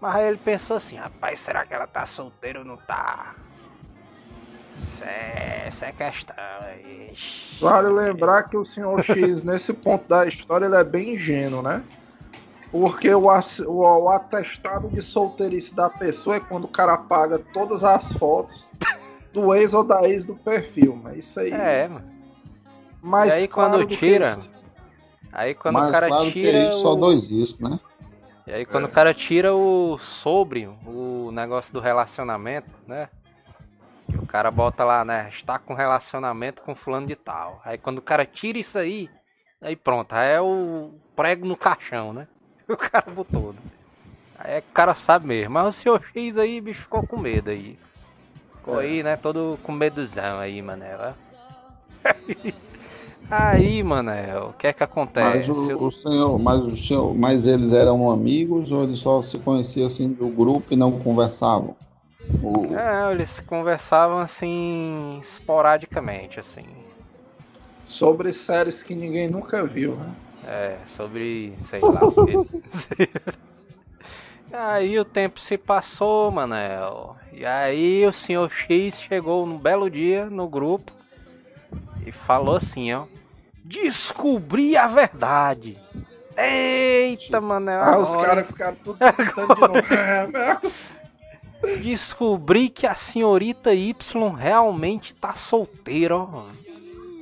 Mas 0.00 0.16
aí 0.16 0.26
ele 0.28 0.36
pensou 0.36 0.76
assim, 0.76 0.96
rapaz, 0.96 1.40
será 1.40 1.64
que 1.64 1.72
ela 1.72 1.86
tá 1.86 2.04
solteira 2.04 2.58
ou 2.58 2.64
não 2.64 2.76
tá? 2.76 3.34
Essa 5.66 5.86
é, 5.86 5.88
é 5.88 5.88
a 5.88 5.92
questão. 5.92 6.34
Ixi. 7.12 7.60
Vale 7.62 7.88
lembrar 7.88 8.42
que 8.44 8.56
o 8.56 8.64
Sr. 8.64 9.02
X, 9.02 9.42
nesse 9.44 9.72
ponto 9.72 10.06
da 10.08 10.26
história, 10.26 10.66
ele 10.66 10.76
é 10.76 10.84
bem 10.84 11.14
ingênuo, 11.14 11.62
né? 11.62 11.82
Porque 12.70 13.12
o, 13.14 13.28
o- 13.28 14.08
atestado 14.10 14.88
de 14.88 15.00
solteirice 15.00 15.72
da 15.74 15.88
pessoa 15.88 16.36
é 16.36 16.40
quando 16.40 16.64
o 16.64 16.68
cara 16.68 16.94
apaga 16.94 17.38
todas 17.38 17.84
as 17.84 18.12
fotos 18.14 18.68
do 19.32 19.54
ex 19.54 19.74
ou 19.74 19.84
da 19.84 20.02
ex 20.08 20.24
do 20.24 20.34
perfil. 20.34 20.98
Mas 21.02 21.18
isso 21.18 21.40
aí. 21.40 21.52
É, 21.52 21.86
mano. 21.88 22.04
mais 23.00 23.30
E 23.30 23.36
aí, 23.36 23.48
claro 23.48 23.74
quando 23.78 23.86
tira, 23.86 24.32
esse- 24.32 24.50
Aí 25.34 25.52
quando 25.52 25.74
Mas 25.74 25.88
o 25.88 25.92
cara 25.92 26.06
claro 26.06 26.30
tira. 26.30 26.50
que 26.52 26.56
aí 26.56 26.72
só 26.80 26.92
o- 26.92 26.96
dois 26.96 27.28
isso, 27.32 27.60
né? 27.68 27.80
E 28.46 28.52
aí 28.52 28.64
quando 28.64 28.84
é. 28.84 28.86
o 28.86 28.90
cara 28.90 29.12
tira 29.12 29.52
o 29.52 29.98
sobre, 29.98 30.68
o 30.86 31.30
negócio 31.32 31.72
do 31.72 31.80
relacionamento, 31.80 32.70
né? 32.86 33.08
O 34.16 34.26
cara 34.26 34.50
bota 34.50 34.84
lá, 34.84 35.04
né? 35.04 35.28
Está 35.28 35.58
com 35.58 35.74
relacionamento 35.74 36.62
com 36.62 36.74
fulano 36.74 37.08
de 37.08 37.16
tal. 37.16 37.60
Aí 37.64 37.76
quando 37.76 37.98
o 37.98 38.02
cara 38.02 38.24
tira 38.24 38.58
isso 38.58 38.78
aí, 38.78 39.10
aí 39.60 39.74
pronto, 39.74 40.12
aí 40.12 40.34
é 40.34 40.40
o 40.40 40.92
prego 41.16 41.44
no 41.46 41.56
caixão, 41.56 42.12
né? 42.12 42.28
O 42.66 42.76
cara 42.76 43.10
botou. 43.10 43.52
Né? 43.52 43.60
Aí 44.38 44.54
é 44.54 44.60
que 44.60 44.68
o 44.70 44.72
cara 44.72 44.94
sabe 44.94 45.26
mesmo. 45.26 45.52
Mas 45.52 45.66
o 45.66 45.72
senhor 45.72 46.02
X 46.14 46.38
aí, 46.38 46.60
bicho, 46.60 46.82
ficou 46.82 47.06
com 47.06 47.18
medo 47.18 47.50
aí. 47.50 47.78
Ficou 48.56 48.80
é. 48.80 48.84
aí, 48.84 49.02
né? 49.02 49.16
Todo 49.16 49.58
com 49.62 49.72
meduzão 49.72 50.38
aí, 50.38 50.62
mané. 50.62 50.96
Aí, 53.30 53.82
Manel, 53.82 54.50
o 54.50 54.52
que 54.52 54.66
é 54.66 54.72
que 54.72 54.82
acontece? 54.82 55.48
Mas 55.48 55.68
o, 55.68 55.86
o, 55.86 55.90
senhor, 55.90 56.38
mas 56.38 56.60
o 56.62 56.76
senhor, 56.76 57.14
mas 57.14 57.46
eles 57.46 57.72
eram 57.72 58.10
amigos 58.10 58.70
ou 58.70 58.82
eles 58.82 59.00
só 59.00 59.22
se 59.22 59.38
conheciam 59.38 59.86
assim 59.86 60.12
do 60.12 60.28
grupo 60.28 60.72
e 60.72 60.76
não 60.76 60.92
conversavam? 60.98 61.74
Não, 62.42 63.12
eles 63.12 63.40
conversavam 63.40 64.18
assim 64.18 65.18
esporadicamente, 65.20 66.38
assim. 66.38 66.66
Sobre 67.86 68.32
séries 68.32 68.82
que 68.82 68.94
ninguém 68.94 69.28
nunca 69.28 69.64
viu, 69.64 69.96
né? 69.96 70.14
É, 70.46 70.76
sobre, 70.86 71.54
sei 71.62 71.80
lá. 71.80 72.00
aí 74.52 74.98
o 74.98 75.04
tempo 75.04 75.40
se 75.40 75.56
passou, 75.56 76.30
Manel. 76.30 77.16
E 77.32 77.46
aí 77.46 78.06
o 78.06 78.12
senhor 78.12 78.50
X 78.50 79.00
chegou 79.00 79.46
num 79.46 79.58
belo 79.58 79.90
dia 79.90 80.26
no 80.26 80.46
grupo 80.46 80.92
e 82.06 82.12
falou 82.12 82.56
assim, 82.56 82.92
ó. 82.92 83.04
Descobri 83.64 84.76
a 84.76 84.86
verdade. 84.86 85.78
Eita, 86.36 87.40
mano. 87.40 87.70
É 87.70 87.76
ah, 87.76 87.98
os 87.98 88.14
caras 88.16 88.46
ficaram 88.46 88.76
tudo 88.76 88.98
tentando 88.98 89.54
de 89.54 89.60
novo. 89.60 90.74
É, 91.66 91.78
Descobri 91.78 92.68
que 92.68 92.86
a 92.86 92.94
senhorita 92.94 93.72
Y 93.72 93.94
realmente 94.36 95.14
tá 95.14 95.34
solteira, 95.34 96.14
ó. 96.14 96.44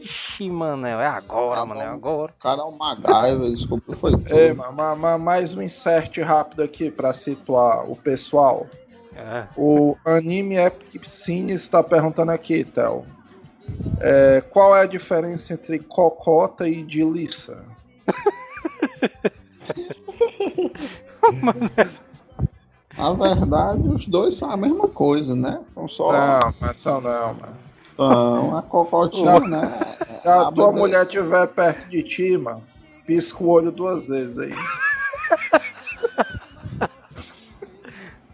Ixi, 0.03 0.51
mano, 0.51 0.85
é 0.85 1.07
agora, 1.07 1.61
ah, 1.61 1.67
mano, 1.67 1.81
é 1.81 1.87
agora. 1.87 2.33
O 2.37 2.43
cara 2.43 2.61
é 2.61 2.65
um 2.65 2.73
MacGyver, 2.73 3.53
desculpa, 3.53 3.95
foi 3.95 4.11
tudo. 4.11 4.37
É, 4.37 4.53
mas, 4.53 5.21
mais 5.21 5.55
um 5.55 5.63
insert 5.63 6.19
rápido 6.23 6.61
aqui 6.65 6.91
pra 6.91 7.13
situar 7.13 7.89
o 7.89 7.95
pessoal. 7.95 8.67
É. 9.15 9.47
O 9.57 9.97
Anime 10.05 10.57
Epic 10.57 11.05
Cine 11.05 11.53
está 11.53 11.83
perguntando 11.83 12.33
aqui, 12.33 12.65
Théo. 12.65 13.05
É, 14.01 14.41
qual 14.41 14.75
é 14.77 14.83
a 14.83 14.87
diferença 14.87 15.55
entre 15.55 15.79
cocota 15.79 16.69
e 16.69 16.83
delícia? 16.83 17.59
Na 22.97 23.13
verdade, 23.15 23.89
os 23.89 24.07
dois 24.07 24.35
são 24.35 24.51
a 24.51 24.57
mesma 24.57 24.89
coisa, 24.89 25.35
né? 25.35 25.61
São 25.67 25.89
só. 25.89 26.13
Não, 26.13 26.55
mas 26.61 26.81
são 26.81 27.01
não, 27.01 27.35
mano. 27.35 27.57
Então, 27.95 28.57
a 28.57 28.63
cocotinha, 28.63 29.41
né? 29.41 29.97
Se 30.21 30.27
a, 30.27 30.49
a 30.49 30.53
tua 30.53 30.69
bebê... 30.69 30.79
mulher 30.81 31.07
estiver 31.07 31.47
perto 31.49 31.89
de 31.89 32.03
ti, 32.03 32.37
mano, 32.37 32.63
pisca 33.07 33.45
o 33.45 33.49
olho 33.49 33.71
duas 33.71 34.09
vezes 34.09 34.39
aí. 34.39 34.53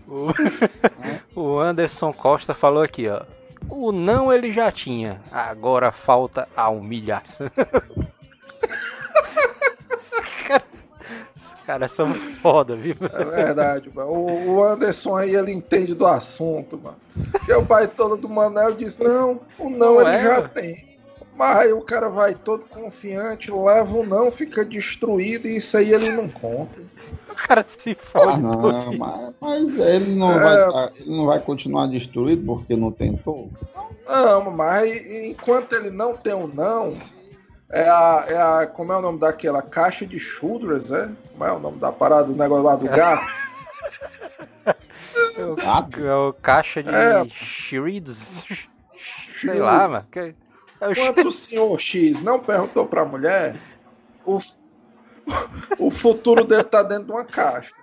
o 1.37 1.59
Anderson 1.59 2.13
Costa 2.13 2.55
falou 2.55 2.83
aqui, 2.83 3.09
ó. 3.09 3.23
O 3.71 3.93
não 3.93 4.33
ele 4.33 4.53
já 4.53 4.73
tinha, 4.73 5.21
agora 5.31 5.93
falta 5.93 6.49
a 6.57 6.69
humilhação. 6.69 7.49
Os 11.37 11.55
caras 11.67 11.93
são 11.93 12.13
foda, 12.43 12.75
viu? 12.77 12.97
É 13.13 13.25
verdade, 13.25 13.91
mano. 13.95 14.11
O 14.11 14.65
Anderson 14.65 15.17
aí, 15.17 15.35
ele 15.35 15.53
entende 15.53 15.95
do 15.95 16.07
assunto, 16.07 16.79
mano. 16.79 16.97
Porque 17.31 17.53
o 17.53 17.65
pai 17.67 17.87
todo 17.87 18.17
do 18.17 18.29
Manel 18.29 18.75
disse, 18.75 19.03
não, 19.03 19.41
o 19.59 19.69
não, 19.69 19.79
não 19.95 20.01
ele 20.01 20.11
é, 20.11 20.23
já 20.25 20.35
mano. 20.37 20.49
tem. 20.49 20.88
Mas 21.39 21.57
aí 21.57 21.73
o 21.73 21.81
cara 21.81 22.09
vai 22.09 22.35
todo 22.35 22.65
confiante, 22.65 23.49
leva 23.53 23.97
o 23.97 24.05
não, 24.05 24.29
fica 24.29 24.65
destruído 24.65 25.47
e 25.47 25.59
isso 25.59 25.77
aí 25.77 25.93
ele 25.93 26.11
não 26.11 26.29
conta. 26.29 26.81
o 27.31 27.35
cara 27.37 27.63
se 27.63 27.95
fode. 27.95 28.33
Ah, 28.33 28.37
não, 28.37 28.99
mas, 28.99 29.35
mas, 29.41 29.79
ele, 29.79 30.17
não 30.17 30.33
é... 30.33 30.41
vai, 30.41 30.73
tá, 30.73 30.93
ele 30.97 31.17
não 31.17 31.27
vai 31.27 31.41
continuar 31.41 31.87
destruído 31.87 32.45
porque 32.45 32.75
não 32.75 32.91
tentou? 32.91 33.49
Não, 34.05 34.51
mas 34.51 34.93
enquanto 35.07 35.75
ele 35.75 35.91
não 35.91 36.17
tem 36.17 36.33
o 36.33 36.39
um 36.39 36.47
não, 36.49 36.95
é 37.71 37.89
a, 37.89 38.25
é 38.27 38.37
a. 38.37 38.67
Como 38.67 38.93
é 38.93 38.97
o 38.97 39.01
nome 39.01 39.21
daquela? 39.21 39.63
Caixa 39.63 40.05
de 40.05 40.19
Shoulders, 40.19 40.91
é? 40.91 41.09
Como 41.31 41.45
é 41.45 41.53
o 41.53 41.61
nome 41.61 41.79
da 41.79 41.93
parada 41.93 42.25
do 42.25 42.35
negócio 42.35 42.65
lá 42.65 42.75
do 42.75 42.89
gato? 42.89 43.25
é, 45.37 45.45
o, 45.45 46.05
é 46.05 46.17
o 46.17 46.33
caixa 46.33 46.83
de 46.83 46.93
é. 46.93 47.25
Shreeds. 47.29 48.45
Sei 49.39 49.61
lá, 49.61 49.87
mano. 49.87 50.05
Enquanto 50.83 51.29
o 51.29 51.33
senhor 51.33 51.79
X 51.79 52.21
não 52.21 52.39
perguntou 52.39 52.87
pra 52.87 53.05
mulher, 53.05 53.61
o, 54.25 54.39
o 55.79 55.91
futuro 55.91 56.45
dele 56.45 56.65
tá 56.65 56.83
dentro 56.83 57.07
de 57.07 57.13
uma 57.13 57.25
caixa. 57.25 57.75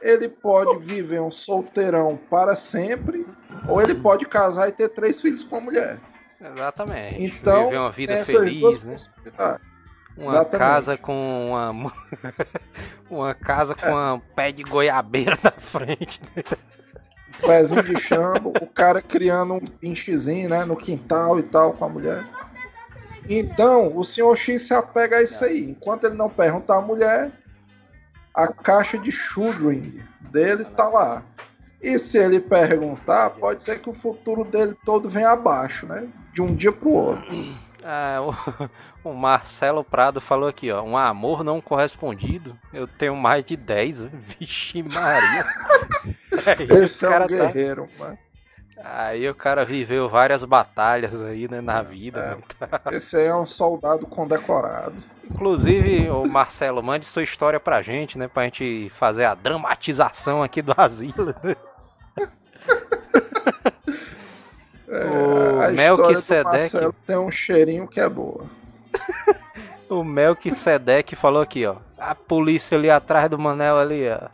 Ele 0.00 0.28
pode 0.28 0.78
viver 0.82 1.20
um 1.20 1.30
solteirão 1.30 2.18
para 2.30 2.56
sempre, 2.56 3.26
ou 3.68 3.82
ele 3.82 3.94
pode 3.94 4.24
casar 4.24 4.68
e 4.68 4.72
ter 4.72 4.88
três 4.88 5.20
filhos 5.20 5.44
com 5.44 5.56
a 5.56 5.60
mulher. 5.60 6.00
Exatamente. 6.40 7.22
Então, 7.22 7.64
viver 7.64 7.78
uma 7.78 7.92
vida 7.92 8.24
feliz, 8.24 8.84
né? 8.84 8.96
Uma 10.16 10.32
Exatamente. 10.32 10.58
casa 10.58 10.96
com 10.96 11.48
uma 11.50 11.92
uma 13.10 13.34
casa 13.34 13.74
com 13.74 13.86
é. 13.86 14.12
um 14.12 14.20
pé 14.20 14.52
de 14.52 14.62
goiabeira 14.62 15.38
na 15.42 15.50
frente. 15.50 16.20
Pezinho 17.40 17.82
de 17.82 17.98
chambo, 18.00 18.52
o 18.60 18.66
cara 18.66 19.00
criando 19.00 19.54
um 19.54 19.66
pinchezinho, 19.66 20.48
né, 20.48 20.64
no 20.64 20.76
quintal 20.76 21.38
e 21.38 21.42
tal 21.42 21.72
com 21.72 21.84
a 21.84 21.88
mulher. 21.88 22.24
Então, 23.28 23.96
o 23.96 24.02
senhor 24.02 24.36
X 24.36 24.62
se 24.62 24.74
apega 24.74 25.18
a 25.18 25.22
isso 25.22 25.44
aí. 25.44 25.70
Enquanto 25.70 26.04
ele 26.04 26.14
não 26.14 26.28
pergunta 26.28 26.74
à 26.74 26.80
mulher, 26.80 27.30
a 28.34 28.48
caixa 28.48 28.98
de 28.98 29.12
children 29.12 30.00
dele 30.20 30.64
tá 30.64 30.88
lá. 30.88 31.22
E 31.82 31.98
se 31.98 32.18
ele 32.18 32.40
perguntar, 32.40 33.30
pode 33.30 33.62
ser 33.62 33.80
que 33.80 33.88
o 33.88 33.94
futuro 33.94 34.44
dele 34.44 34.76
todo 34.84 35.08
venha 35.08 35.30
abaixo, 35.30 35.86
né? 35.86 36.08
De 36.32 36.42
um 36.42 36.54
dia 36.54 36.72
pro 36.72 36.90
outro. 36.90 37.34
Ah, 37.82 38.18
o, 39.02 39.08
o, 39.10 39.14
Marcelo 39.14 39.82
Prado 39.82 40.20
falou 40.20 40.48
aqui, 40.48 40.70
ó. 40.70 40.82
Um 40.82 40.96
amor 40.96 41.42
não 41.42 41.60
correspondido. 41.60 42.58
Eu 42.72 42.86
tenho 42.86 43.16
mais 43.16 43.44
de 43.44 43.56
10. 43.56 44.04
Vixe 44.12 44.82
Maria. 44.82 45.44
Esse 46.82 47.04
é 47.04 47.08
um 47.08 47.12
tá 47.12 47.26
guerreiro, 47.26 47.88
tá... 47.96 48.04
mano. 48.04 48.18
Aí 48.82 49.28
o 49.28 49.34
cara 49.34 49.64
viveu 49.64 50.08
várias 50.08 50.42
batalhas 50.42 51.22
aí, 51.22 51.46
né, 51.48 51.60
na 51.60 51.82
vida. 51.82 52.20
É, 52.60 52.66
né? 52.66 52.80
Esse 52.92 53.16
aí 53.16 53.26
é 53.26 53.34
um 53.34 53.44
soldado 53.44 54.06
condecorado. 54.06 54.94
Inclusive, 55.30 56.08
o 56.08 56.24
Marcelo, 56.24 56.82
mande 56.82 57.04
sua 57.04 57.22
história 57.22 57.60
pra 57.60 57.82
gente, 57.82 58.16
né, 58.16 58.26
pra 58.26 58.44
gente 58.44 58.90
fazer 58.94 59.26
a 59.26 59.34
dramatização 59.34 60.42
aqui 60.42 60.62
do 60.62 60.74
asilo. 60.76 61.34
Né? 61.42 61.56
É, 64.92 65.04
o 65.04 65.72
Melquisedeque 65.72 66.76
tem 67.06 67.16
um 67.16 67.30
cheirinho 67.30 67.86
que 67.86 68.00
é 68.00 68.08
boa. 68.08 68.44
o 69.88 70.02
Melquisedeque 70.02 71.14
falou 71.14 71.40
aqui, 71.40 71.64
ó. 71.64 71.76
A 71.96 72.12
polícia 72.12 72.76
ali 72.76 72.90
atrás 72.90 73.30
do 73.30 73.38
Manel 73.38 73.78
ali, 73.78 74.10
ó. 74.10 74.28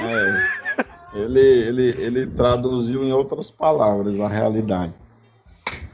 É, 0.00 0.62
ele, 1.14 1.40
ele, 1.40 1.82
ele 1.98 2.26
traduziu 2.26 3.04
em 3.04 3.12
outras 3.12 3.50
palavras 3.50 4.18
a 4.20 4.28
realidade. 4.28 4.94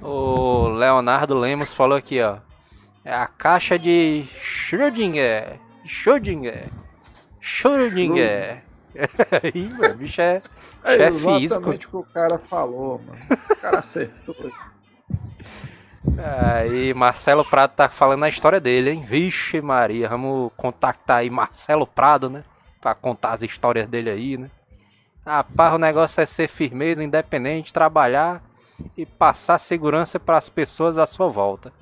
O 0.01 0.69
Leonardo 0.69 1.39
Lemos 1.39 1.75
falou 1.75 1.99
aqui, 1.99 2.21
ó. 2.23 2.39
É 3.05 3.15
a 3.15 3.27
caixa 3.27 3.79
de 3.79 4.27
Schrödinger. 4.41 5.59
Schrödinger. 5.85 6.69
Schrödinger. 7.41 8.63
Aí, 9.43 9.71
mano, 9.79 9.95
bicho 9.95 10.21
é, 10.21 10.43
é 10.85 11.09
exatamente 11.09 11.87
o 11.87 11.91
que 11.91 11.97
o 11.97 12.05
cara 12.05 12.39
falou, 12.39 13.01
mano. 13.07 13.19
O 13.51 13.57
cara 13.57 13.79
acertou. 13.79 14.35
Aí, 16.17 16.95
Marcelo 16.95 17.45
Prado 17.45 17.73
tá 17.75 17.89
falando 17.89 18.25
a 18.25 18.29
história 18.29 18.61
dele, 18.61 18.91
hein? 18.91 19.05
Vixe, 19.07 19.61
Maria, 19.61 20.09
vamos 20.09 20.53
contactar 20.57 21.19
aí 21.19 21.31
Marcelo 21.31 21.87
Prado, 21.87 22.31
né? 22.31 22.45
Pra 22.81 22.95
contar 22.95 23.33
as 23.33 23.43
histórias 23.43 23.89
dele 23.89 24.11
aí, 24.11 24.37
né? 24.37 24.51
Rapaz, 25.27 25.75
o 25.75 25.79
negócio 25.79 26.21
é 26.21 26.27
ser 26.27 26.49
firmeza, 26.49 27.05
independente, 27.05 27.73
trabalhar 27.73 28.43
e 28.97 29.05
passar 29.05 29.59
segurança 29.59 30.19
para 30.19 30.39
as 30.39 30.49
pessoas 30.49 30.97
à 30.97 31.07
sua 31.07 31.29
volta. 31.29 31.73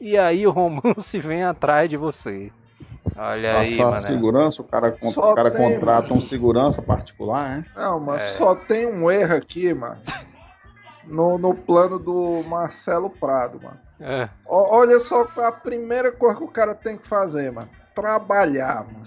E 0.00 0.16
aí 0.16 0.46
o 0.46 0.50
romance 0.50 1.18
vem 1.18 1.42
atrás 1.42 1.88
de 1.88 1.96
você. 1.96 2.52
Olha 3.16 3.58
aí, 3.58 3.76
mano. 3.76 3.96
segurança, 3.98 4.62
o 4.62 4.64
cara, 4.64 4.96
o 5.00 5.34
cara 5.34 5.50
tem, 5.50 5.74
contrata 5.74 6.08
mano. 6.08 6.16
um 6.16 6.20
segurança 6.20 6.82
particular, 6.82 7.58
hein? 7.58 7.64
Não, 7.76 8.00
mas 8.00 8.22
é. 8.22 8.24
só 8.26 8.54
tem 8.54 8.86
um 8.86 9.10
erro 9.10 9.36
aqui, 9.36 9.72
mano. 9.72 9.98
No, 11.06 11.38
no 11.38 11.54
plano 11.54 11.98
do 11.98 12.42
Marcelo 12.44 13.10
Prado, 13.10 13.60
mano. 13.62 13.78
É. 14.00 14.28
olha 14.46 14.98
só 14.98 15.26
a 15.36 15.52
primeira 15.52 16.10
coisa 16.10 16.36
que 16.36 16.42
o 16.44 16.48
cara 16.48 16.74
tem 16.74 16.98
que 16.98 17.06
fazer, 17.06 17.52
mano. 17.52 17.70
trabalhar, 17.94 18.84
mano. 18.84 19.04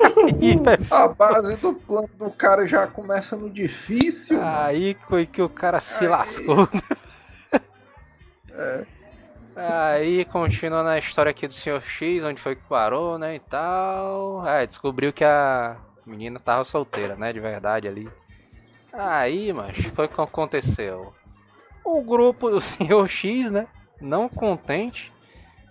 Aí, 0.00 0.60
a 0.90 1.08
base 1.08 1.56
do 1.56 1.74
plano 1.74 2.10
do 2.18 2.30
cara 2.30 2.66
já 2.66 2.86
começa 2.86 3.36
no 3.36 3.50
difícil. 3.50 4.40
Aí 4.42 4.96
foi 5.08 5.26
que 5.26 5.40
o 5.40 5.48
cara 5.48 5.80
se 5.80 6.04
Aí. 6.04 6.10
lascou. 6.10 6.68
É. 8.52 8.84
Aí 9.56 10.24
continua 10.26 10.82
na 10.82 10.98
história 10.98 11.30
aqui 11.30 11.46
do 11.46 11.54
Sr. 11.54 11.80
X, 11.82 12.22
onde 12.24 12.40
foi 12.40 12.54
que 12.54 12.62
parou, 12.68 13.18
né, 13.18 13.36
e 13.36 13.40
tal. 13.40 14.46
É, 14.46 14.66
descobriu 14.66 15.12
que 15.12 15.24
a 15.24 15.76
menina 16.04 16.38
tava 16.38 16.64
solteira, 16.64 17.16
né, 17.16 17.32
de 17.32 17.40
verdade 17.40 17.88
ali. 17.88 18.10
Aí, 18.92 19.52
mas 19.52 19.76
foi 19.94 20.06
o 20.06 20.08
que 20.08 20.20
aconteceu. 20.20 21.12
O 21.84 22.02
grupo 22.02 22.50
do 22.50 22.60
Sr. 22.60 23.06
X, 23.08 23.50
né, 23.50 23.66
não 24.00 24.28
contente, 24.28 25.12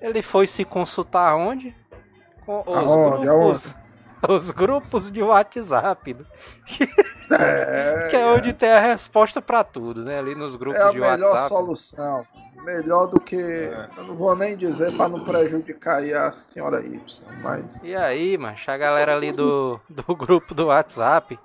ele 0.02 0.22
foi 0.22 0.48
se 0.48 0.64
consultar 0.66 1.36
onde? 1.36 1.76
Com 2.46 2.64
os 2.66 2.92
Aonde? 2.92 3.26
grupos. 3.26 3.76
Os 4.28 4.52
grupos 4.52 5.10
de 5.10 5.22
WhatsApp, 5.24 6.14
né? 6.14 6.26
É, 7.32 8.08
que 8.10 8.16
é 8.18 8.26
onde 8.26 8.52
tem 8.54 8.72
a 8.72 8.80
resposta 8.80 9.40
pra 9.40 9.64
tudo, 9.64 10.04
né? 10.04 10.18
Ali 10.18 10.34
nos 10.34 10.56
grupos 10.56 10.80
é 10.80 10.84
a 10.84 10.90
de 10.90 11.00
melhor 11.00 11.30
WhatsApp. 11.30 11.48
solução. 11.50 12.26
Melhor 12.64 13.06
do 13.06 13.20
que. 13.20 13.36
É. 13.40 13.88
Eu 13.96 14.04
não 14.06 14.16
vou 14.16 14.36
nem 14.36 14.58
dizer 14.58 14.98
para 14.98 15.08
não 15.10 15.24
prejudicar 15.24 15.98
aí 15.98 16.12
a 16.12 16.32
senhora 16.32 16.82
Y, 16.84 17.00
mas. 17.44 17.80
E 17.84 17.96
aí, 17.96 18.36
macho, 18.36 18.72
a 18.72 18.78
galera 18.78 19.16
ali 19.16 19.32
do, 19.32 19.80
do 19.88 20.16
grupo 20.16 20.56
do 20.56 20.66
WhatsApp 20.66 21.40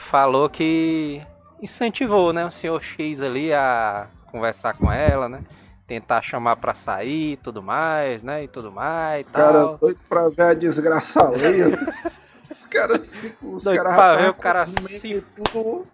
falou 0.00 0.48
que 0.48 1.20
incentivou, 1.62 2.32
né, 2.32 2.44
o 2.46 2.50
senhor 2.50 2.82
X 2.82 3.20
ali 3.20 3.52
a 3.52 4.06
conversar 4.30 4.74
com 4.76 4.90
ela, 4.90 5.28
né? 5.28 5.40
Tentar 5.86 6.22
chamar 6.22 6.56
pra 6.56 6.72
sair 6.74 7.32
e 7.32 7.36
tudo 7.36 7.62
mais, 7.62 8.22
né? 8.22 8.44
E 8.44 8.48
tudo 8.48 8.70
mais 8.70 9.26
Os 9.26 9.32
caras 9.32 9.64
tal. 9.66 9.78
doidos 9.78 10.02
pra 10.08 10.28
ver 10.28 10.42
a 10.42 10.54
desgraça 10.54 11.26
alheia. 11.28 11.76
Os 12.50 12.66
caras 12.66 13.00
se- 13.02 13.34
os 13.42 13.62
Doido 13.64 13.76
caras 13.82 13.94
pra 13.96 14.12
ver 14.12 14.18
tavam 14.18 14.30
o 14.30 14.34
cara 14.34 14.66
se- 14.66 15.24
tudo- 15.52 15.86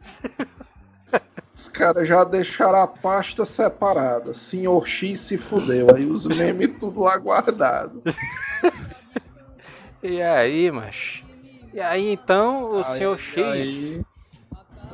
Os 1.55 1.69
caras 1.69 2.07
já 2.07 2.23
deixaram 2.25 2.79
a 2.83 2.87
pasta 2.87 3.47
separada. 3.47 4.35
Senhor 4.35 4.87
X 4.87 5.19
se 5.21 5.39
fudeu. 5.39 5.87
Aí 5.95 6.05
os 6.05 6.27
memes 6.27 6.77
tudo 6.79 7.01
lá 7.01 7.17
guardado. 7.17 8.03
E 10.03 10.23
aí, 10.23 10.71
macho. 10.71 11.25
E 11.77 11.81
aí 11.81 12.13
então 12.13 12.73
o 12.73 12.77
Aí- 12.79 12.85
senhor 12.85 13.19
X. 13.19 13.45
aí- 13.45 14.03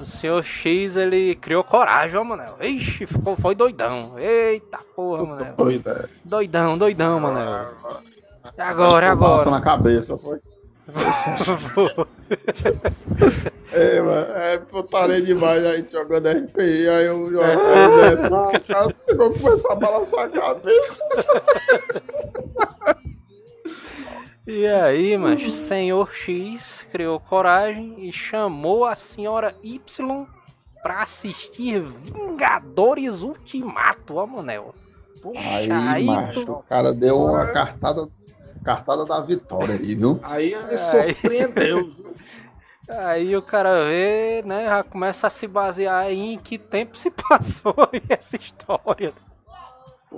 O 0.00 0.06
senhor 0.06 0.42
X 0.42 0.96
ele 0.96 1.36
criou 1.36 1.62
coragem, 1.62 2.18
ó, 2.18 2.24
Manel. 2.24 2.56
Ixi, 2.60 3.06
ficou, 3.06 3.36
foi 3.36 3.54
doidão. 3.54 4.18
Eita 4.18 4.78
porra, 4.96 5.24
Manel. 5.24 5.54
Doida. 5.56 6.10
Doidão, 6.24 6.76
doidão, 6.76 7.20
Manel. 7.20 7.68
É 8.58 8.62
agora, 8.64 9.06
é 9.06 9.10
agora. 9.10 9.48
na 9.48 9.60
cabeça, 9.60 10.18
foi. 10.18 10.40
É, 13.72 14.00
mano, 14.02 14.32
é 14.34 14.58
putaria 14.58 15.22
demais 15.22 15.64
aí 15.64 15.86
jogando 15.90 16.28
RPG, 16.28 16.88
aí 16.88 17.06
eu 17.06 17.24
jogo 17.26 17.42
aí 17.44 18.16
dentro. 18.16 18.34
O 18.36 18.60
cara 18.60 18.94
ficou 19.08 19.32
começar 19.32 19.72
a 19.72 19.76
balançar 19.76 20.24
a 20.24 20.28
cabeça. 20.28 21.04
E 24.46 24.66
aí, 24.66 25.16
mas 25.16 25.54
senhor 25.54 26.12
X 26.12 26.84
criou 26.90 27.20
coragem 27.20 28.08
e 28.08 28.12
chamou 28.12 28.84
a 28.84 28.96
senhora 28.96 29.54
Y 29.62 30.26
pra 30.82 31.02
assistir 31.04 31.80
Vingadores 31.80 33.22
Ultimato, 33.22 34.16
ó, 34.16 34.26
Manel. 34.26 34.74
Puxa, 35.22 35.40
Aí, 35.56 35.70
aí, 35.70 36.06
macho, 36.06 36.44
tu- 36.44 36.52
o 36.54 36.62
cara 36.64 36.92
deu 36.92 37.18
uma 37.20 37.52
cartada, 37.52 38.04
cartada 38.64 39.04
da 39.04 39.20
vitória 39.20 39.76
aí, 39.76 39.94
viu? 39.94 40.18
Aí 40.24 40.52
ele 40.52 40.74
Aí. 40.74 41.14
surpreendeu, 41.14 41.84
viu? 41.84 42.14
aí 42.88 43.36
o 43.36 43.42
cara 43.42 43.84
vê, 43.84 44.42
né, 44.44 44.64
já 44.64 44.82
começa 44.82 45.28
a 45.28 45.30
se 45.30 45.46
basear 45.46 46.10
em 46.10 46.36
que 46.36 46.58
tempo 46.58 46.96
se 46.96 47.10
passou 47.14 47.74
essa 48.08 48.36
história. 48.36 49.12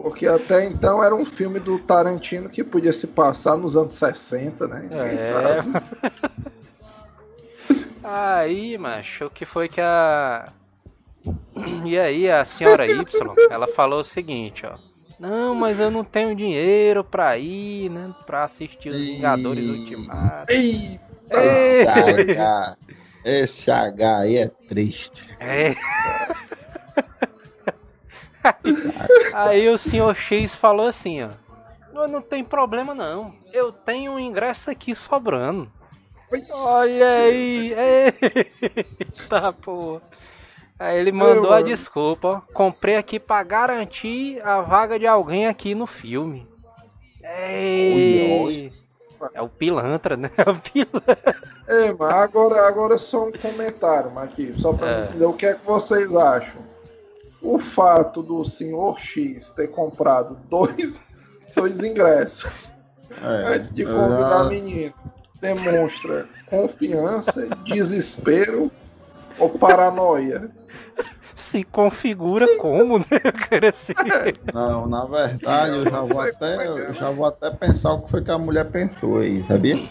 Porque 0.03 0.27
até 0.27 0.65
então 0.67 1.03
era 1.03 1.15
um 1.15 1.25
filme 1.25 1.61
do 1.61 1.79
Tarantino 1.79 2.49
que 2.49 2.65
podia 2.65 2.93
se 2.93 3.07
passar 3.07 3.57
nos 3.57 3.77
anos 3.77 3.93
60, 3.95 4.67
né? 4.67 4.81
Ninguém 4.83 4.99
É. 4.99 5.17
sabe. 5.19 5.69
Aí, 8.03 8.77
macho, 8.77 9.27
o 9.27 9.31
que 9.31 9.47
foi 9.47 9.69
que 9.69 9.81
a. 9.81 10.45
E 11.87 11.99
aí, 11.99 12.31
a 12.31 12.45
senhora 12.45 12.87
Y, 12.87 13.03
ela 13.51 13.67
falou 13.67 14.01
o 14.01 14.05
seguinte, 14.05 14.67
ó. 14.67 14.77
Não, 15.19 15.55
mas 15.55 15.79
eu 15.81 15.91
não 15.91 16.05
tenho 16.05 16.35
dinheiro 16.35 17.03
pra 17.03 17.39
ir, 17.39 17.89
né? 17.89 18.15
Pra 18.27 18.45
assistir 18.45 18.91
os. 18.91 18.97
Vingadores 18.97 19.69
Ultimato. 19.69 20.53
Ei, 20.53 21.01
Esse! 21.31 21.87
H, 21.89 22.77
esse 23.25 23.71
H 23.71 24.19
aí 24.19 24.37
é 24.37 24.49
triste. 24.69 25.35
É. 25.41 25.75
Aí 29.35 29.69
o 29.69 29.79
senhor 29.79 30.15
X 30.15 30.55
falou 30.55 30.87
assim, 30.89 31.23
ó. 31.23 31.31
Não, 31.93 32.21
tem 32.21 32.43
problema 32.43 32.95
não. 32.95 33.33
Eu 33.53 33.71
tenho 33.73 34.13
um 34.13 34.19
ingresso 34.19 34.71
aqui 34.71 34.95
sobrando. 34.95 35.71
Olha 36.53 37.09
aí! 37.19 37.73
Eita 38.99 39.53
porra! 39.63 40.03
Aí 40.79 40.99
ele 40.99 41.13
mandou 41.13 41.53
a 41.53 41.63
desculpa, 41.63 42.29
ó. 42.29 42.41
Comprei 42.53 42.97
aqui 42.97 43.21
pra 43.21 43.43
garantir 43.45 44.41
a 44.45 44.61
vaga 44.61 44.99
de 44.99 45.07
alguém 45.07 45.47
aqui 45.47 45.75
no 45.75 45.87
filme. 45.87 46.49
Ei! 47.23 48.73
É 49.33 49.41
o 49.41 49.49
pilantra, 49.49 50.17
né? 50.17 50.31
É 50.37 50.51
o 50.51 50.57
pilantra. 50.57 51.37
É, 51.69 51.93
mas 51.95 52.15
agora, 52.15 52.67
agora 52.67 52.99
só 52.99 53.29
um 53.29 53.33
comentário, 53.33 54.11
Marquinhos, 54.11 54.61
só 54.61 54.73
pra 54.73 54.91
É. 54.91 55.05
entender 55.05 55.25
o 55.25 55.33
que 55.33 55.47
é 55.47 55.55
que 55.55 55.65
vocês 55.65 56.15
acham. 56.15 56.61
O 57.45 57.59
fato 57.59 58.23
do 58.23 58.43
senhor 58.45 58.99
X 58.99 59.51
ter 59.51 59.69
comprado 59.69 60.37
dois, 60.49 60.99
dois 61.55 61.81
ingressos 61.85 62.73
É, 63.23 63.55
antes 63.55 63.71
de 63.73 63.85
convidar 63.85 64.29
já- 64.31 64.41
a 64.41 64.49
menina 64.49 64.95
demonstra 65.41 66.27
confiança, 66.47 67.47
desespero 67.67 68.73
ou 69.39 69.51
paranoia. 69.51 70.51
Se 71.35 71.65
configura 71.65 72.57
como, 72.59 72.99
né? 72.99 73.05
Assim. 73.69 73.93
Não, 74.53 74.87
na 74.87 75.05
verdade, 75.05 75.77
eu 75.77 75.85
já 75.91 76.01
vou 76.01 76.21
até, 76.21 76.67
eu 76.69 76.95
já 76.95 77.11
vou 77.11 77.27
até 77.27 77.51
pensar 77.51 77.93
o 77.93 78.03
que 78.03 78.11
foi 78.11 78.23
que 78.25 78.31
a 78.31 78.39
mulher 78.39 78.71
pensou 78.71 79.19
aí, 79.19 79.45
sabia? 79.45 79.87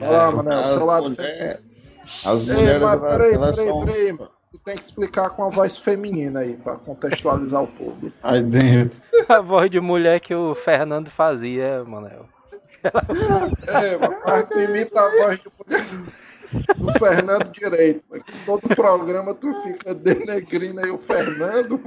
Olha 0.00 0.10
lá, 0.10 0.30
Manel, 0.32 0.58
As, 0.58 0.70
seu 0.72 0.84
lado 0.84 1.10
mulher- 1.10 1.60
as 2.24 2.48
Ei, 2.48 2.54
mulheres, 2.54 2.82
mas 2.82 2.94
elas, 2.94 3.00
peraí, 3.18 3.34
elas 3.34 3.56
peraí, 3.56 3.68
são 3.68 3.80
peraí. 3.80 4.18
Tu 4.50 4.58
tem 4.58 4.76
que 4.76 4.82
explicar 4.82 5.30
com 5.30 5.44
a 5.44 5.50
voz 5.50 5.76
feminina 5.76 6.40
aí, 6.40 6.56
pra 6.56 6.76
contextualizar 6.76 7.62
o 7.62 7.66
público. 7.66 8.16
aí 8.22 8.42
dentro. 8.42 9.02
A 9.28 9.40
voz 9.40 9.70
de 9.70 9.78
mulher 9.80 10.20
que 10.20 10.34
o 10.34 10.54
Fernando 10.54 11.10
fazia, 11.10 11.84
Manel. 11.84 12.26
É, 13.66 13.98
mas 14.24 14.48
tu 14.48 14.60
imita 14.60 15.00
a 15.00 15.10
voz 15.10 15.38
de 15.40 15.50
mulher 15.58 15.84
do 16.76 16.92
Fernando 16.98 17.50
direito. 17.52 18.02
Todo 18.46 18.74
programa 18.74 19.34
tu 19.34 19.52
fica 19.62 19.94
denegrindo 19.94 20.80
aí 20.80 20.90
o 20.90 20.98
Fernando. 20.98 21.80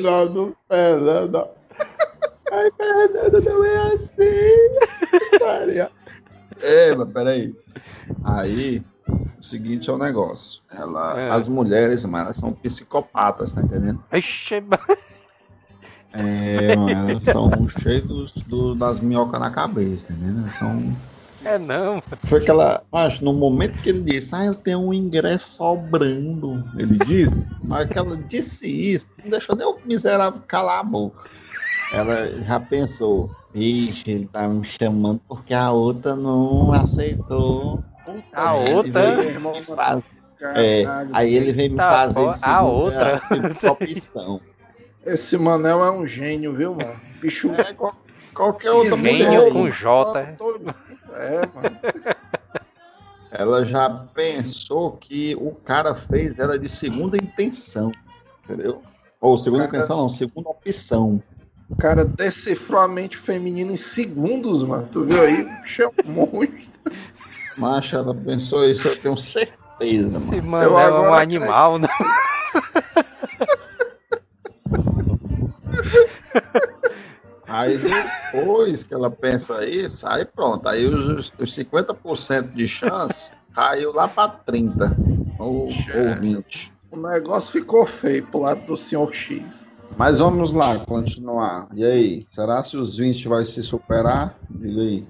Não, 0.00 0.26
do 0.26 0.56
Fernando. 0.68 1.48
Ai, 2.52 2.70
Fernando, 2.76 3.40
não 3.42 3.64
é 3.64 3.94
assim. 3.94 5.40
Maria. 5.40 5.90
É, 6.62 6.94
mas 6.94 7.08
peraí. 7.10 7.54
Aí, 8.24 8.82
o 9.38 9.42
seguinte 9.42 9.88
é 9.90 9.92
o 9.92 9.98
negócio. 9.98 10.60
Ela, 10.70 11.20
É. 11.20 11.30
As 11.30 11.48
mulheres, 11.48 12.04
mano, 12.04 12.24
elas 12.24 12.36
são 12.36 12.52
psicopatas, 12.52 13.52
tá 13.52 13.60
entendendo? 13.62 14.02
Ixi, 14.12 14.62
É, 16.12 16.74
mano, 16.76 17.10
elas 17.10 17.24
são 17.24 17.68
cheias 17.68 18.04
dos- 18.04 18.34
do- 18.46 18.74
das 18.74 19.00
minhocas 19.00 19.38
na 19.40 19.50
cabeça, 19.50 20.06
tá 20.06 20.14
entendendo? 20.14 20.42
Elas 20.42 20.54
São... 20.54 20.96
é 21.44 21.58
não. 21.58 22.02
Foi 22.24 22.40
aquela. 22.40 22.82
Acho, 22.90 23.22
no 23.24 23.32
momento 23.34 23.78
que 23.82 23.90
ele 23.90 24.02
disse, 24.02 24.34
ah, 24.34 24.44
eu 24.46 24.54
tenho 24.54 24.80
um 24.80 24.94
ingresso 24.94 25.56
sobrando, 25.56 26.64
ele 26.78 26.96
disse, 27.04 27.48
mas 27.62 27.88
que 27.88 27.98
ela 27.98 28.16
disse 28.16 28.70
isso, 28.92 29.06
não 29.22 29.30
deixou 29.30 29.54
nem 29.54 29.66
o 29.66 29.76
miserável 29.84 30.40
calar 30.48 30.80
a 30.80 30.84
boca. 30.84 31.28
Ela 31.92 32.28
já 32.42 32.58
pensou, 32.58 33.30
vixe, 33.60 34.10
ele 34.10 34.26
tá 34.30 34.46
me 34.46 34.66
chamando 34.66 35.20
porque 35.26 35.54
a 35.54 35.72
outra 35.72 36.14
não 36.14 36.72
aceitou. 36.72 37.82
A 38.34 38.52
outra? 38.54 39.02
faz- 39.74 40.04
É, 40.54 40.84
aí 41.12 41.34
ele 41.34 41.52
veio 41.52 41.70
me 41.72 41.78
fazer 41.78 42.20
de 42.20 42.28
a 42.28 42.34
segunda- 42.34 42.62
outra. 42.62 43.18
segunda 43.18 43.72
opção. 43.72 44.40
Esse 45.04 45.38
Manel 45.38 45.82
é 45.82 45.90
um 45.90 46.06
gênio, 46.06 46.54
viu, 46.54 46.74
mano? 46.74 46.94
Bicho. 47.20 47.50
É, 47.52 47.72
qual- 47.72 47.96
qualquer 48.34 48.72
outra 48.72 48.96
Gênio 48.98 49.52
com. 49.52 49.70
J, 49.70 50.20
é. 50.20 50.36
É, 51.14 51.40
mano. 51.54 51.78
Ela 53.30 53.64
já 53.64 53.88
pensou 54.14 54.92
que 54.92 55.34
o 55.36 55.52
cara 55.52 55.94
fez 55.94 56.38
ela 56.38 56.58
de 56.58 56.68
segunda 56.68 57.16
intenção, 57.16 57.90
entendeu? 58.44 58.82
Ou 59.20 59.36
segunda 59.38 59.64
Cara- 59.66 59.78
intenção, 59.78 59.96
não, 59.98 60.10
segunda 60.10 60.50
opção. 60.50 61.22
O 61.68 61.76
cara 61.76 62.04
decifrou 62.04 62.80
a 62.80 62.88
mente 62.88 63.16
feminina 63.16 63.72
em 63.72 63.76
segundos, 63.76 64.62
mano. 64.62 64.88
Tu 64.90 65.04
viu 65.04 65.22
aí? 65.22 65.44
Bicho 65.62 65.82
é 65.82 65.88
um 65.88 65.92
monstro. 66.12 66.66
Macha, 67.56 67.96
ela 67.96 68.14
pensou 68.14 68.64
isso, 68.68 68.86
eu 68.86 68.96
tenho 68.96 69.16
certeza, 69.16 70.16
Esse 70.16 70.40
mano. 70.40 70.72
Manel 70.72 70.78
é 70.78 71.10
um 71.10 71.14
animal, 71.14 71.78
né? 71.78 71.88
Aí 77.48 77.78
depois 77.78 78.82
que 78.82 78.92
ela 78.92 79.10
pensa 79.10 79.64
isso, 79.64 80.06
aí 80.06 80.24
pronto. 80.24 80.68
Aí 80.68 80.84
os, 80.84 81.32
os 81.38 81.56
50% 81.56 82.52
de 82.52 82.68
chance 82.68 83.32
caiu 83.54 83.92
lá 83.92 84.08
pra 84.08 84.28
30 84.28 84.94
ou, 85.38 85.68
ou 85.68 85.70
20. 86.20 86.72
O 86.90 86.96
negócio 86.96 87.52
ficou 87.52 87.86
feio 87.86 88.26
pro 88.26 88.40
lado 88.40 88.66
do 88.66 88.76
senhor 88.76 89.12
X. 89.14 89.66
Mas 89.96 90.18
vamos 90.18 90.52
lá, 90.52 90.78
continuar. 90.80 91.68
E 91.74 91.84
aí, 91.84 92.26
será 92.30 92.62
se 92.62 92.76
os 92.76 92.96
20 92.96 93.28
vai 93.28 93.44
se 93.44 93.62
superar? 93.62 94.34
Diga 94.50 94.80
aí. 94.80 95.06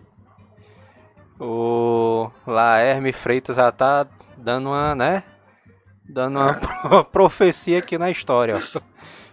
O 1.39 2.31
Laerme 2.47 3.12
Freitas 3.12 3.57
já 3.57 3.70
tá 3.70 4.07
dando 4.37 4.68
uma, 4.68 4.95
né? 4.95 5.22
Dando 6.09 6.39
uma 6.39 6.55
pro- 6.55 7.05
profecia 7.12 7.79
aqui 7.81 7.99
na 7.99 8.11
história. 8.11 8.57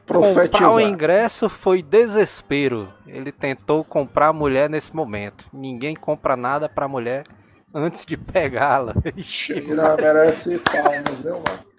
Comprar 0.08 0.72
o 0.72 0.80
ingresso 0.82 1.48
foi 1.48 1.82
desespero. 1.82 2.92
Ele 3.08 3.32
tentou 3.32 3.84
comprar 3.84 4.28
a 4.30 4.34
mulher 4.34 4.70
nesse 4.70 4.94
momento. 4.96 5.46
Ninguém 5.54 5.96
compra 5.96 6.36
nada 6.36 6.68
pra 6.68 6.88
mulher 6.88 7.26
antes 7.74 8.06
de 8.06 8.18
pegá-la. 8.18 8.96
Ixi, 9.16 9.62
merece 10.02 10.60
palmas, 10.60 11.22
viu, 11.22 11.36
mano? 11.36 11.73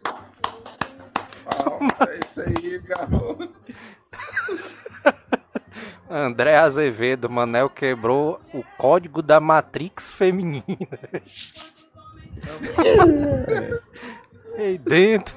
Palmas, 1.44 2.00
é 2.08 2.20
isso 2.20 2.40
aí, 2.40 2.78
garoto. 2.82 3.52
André 6.08 6.56
Azevedo, 6.56 7.28
Manel 7.28 7.68
quebrou 7.68 8.40
o 8.52 8.62
código 8.78 9.20
da 9.22 9.40
Matrix 9.40 10.12
feminina. 10.12 10.64
Aí 14.56 14.78
dentro, 14.78 15.34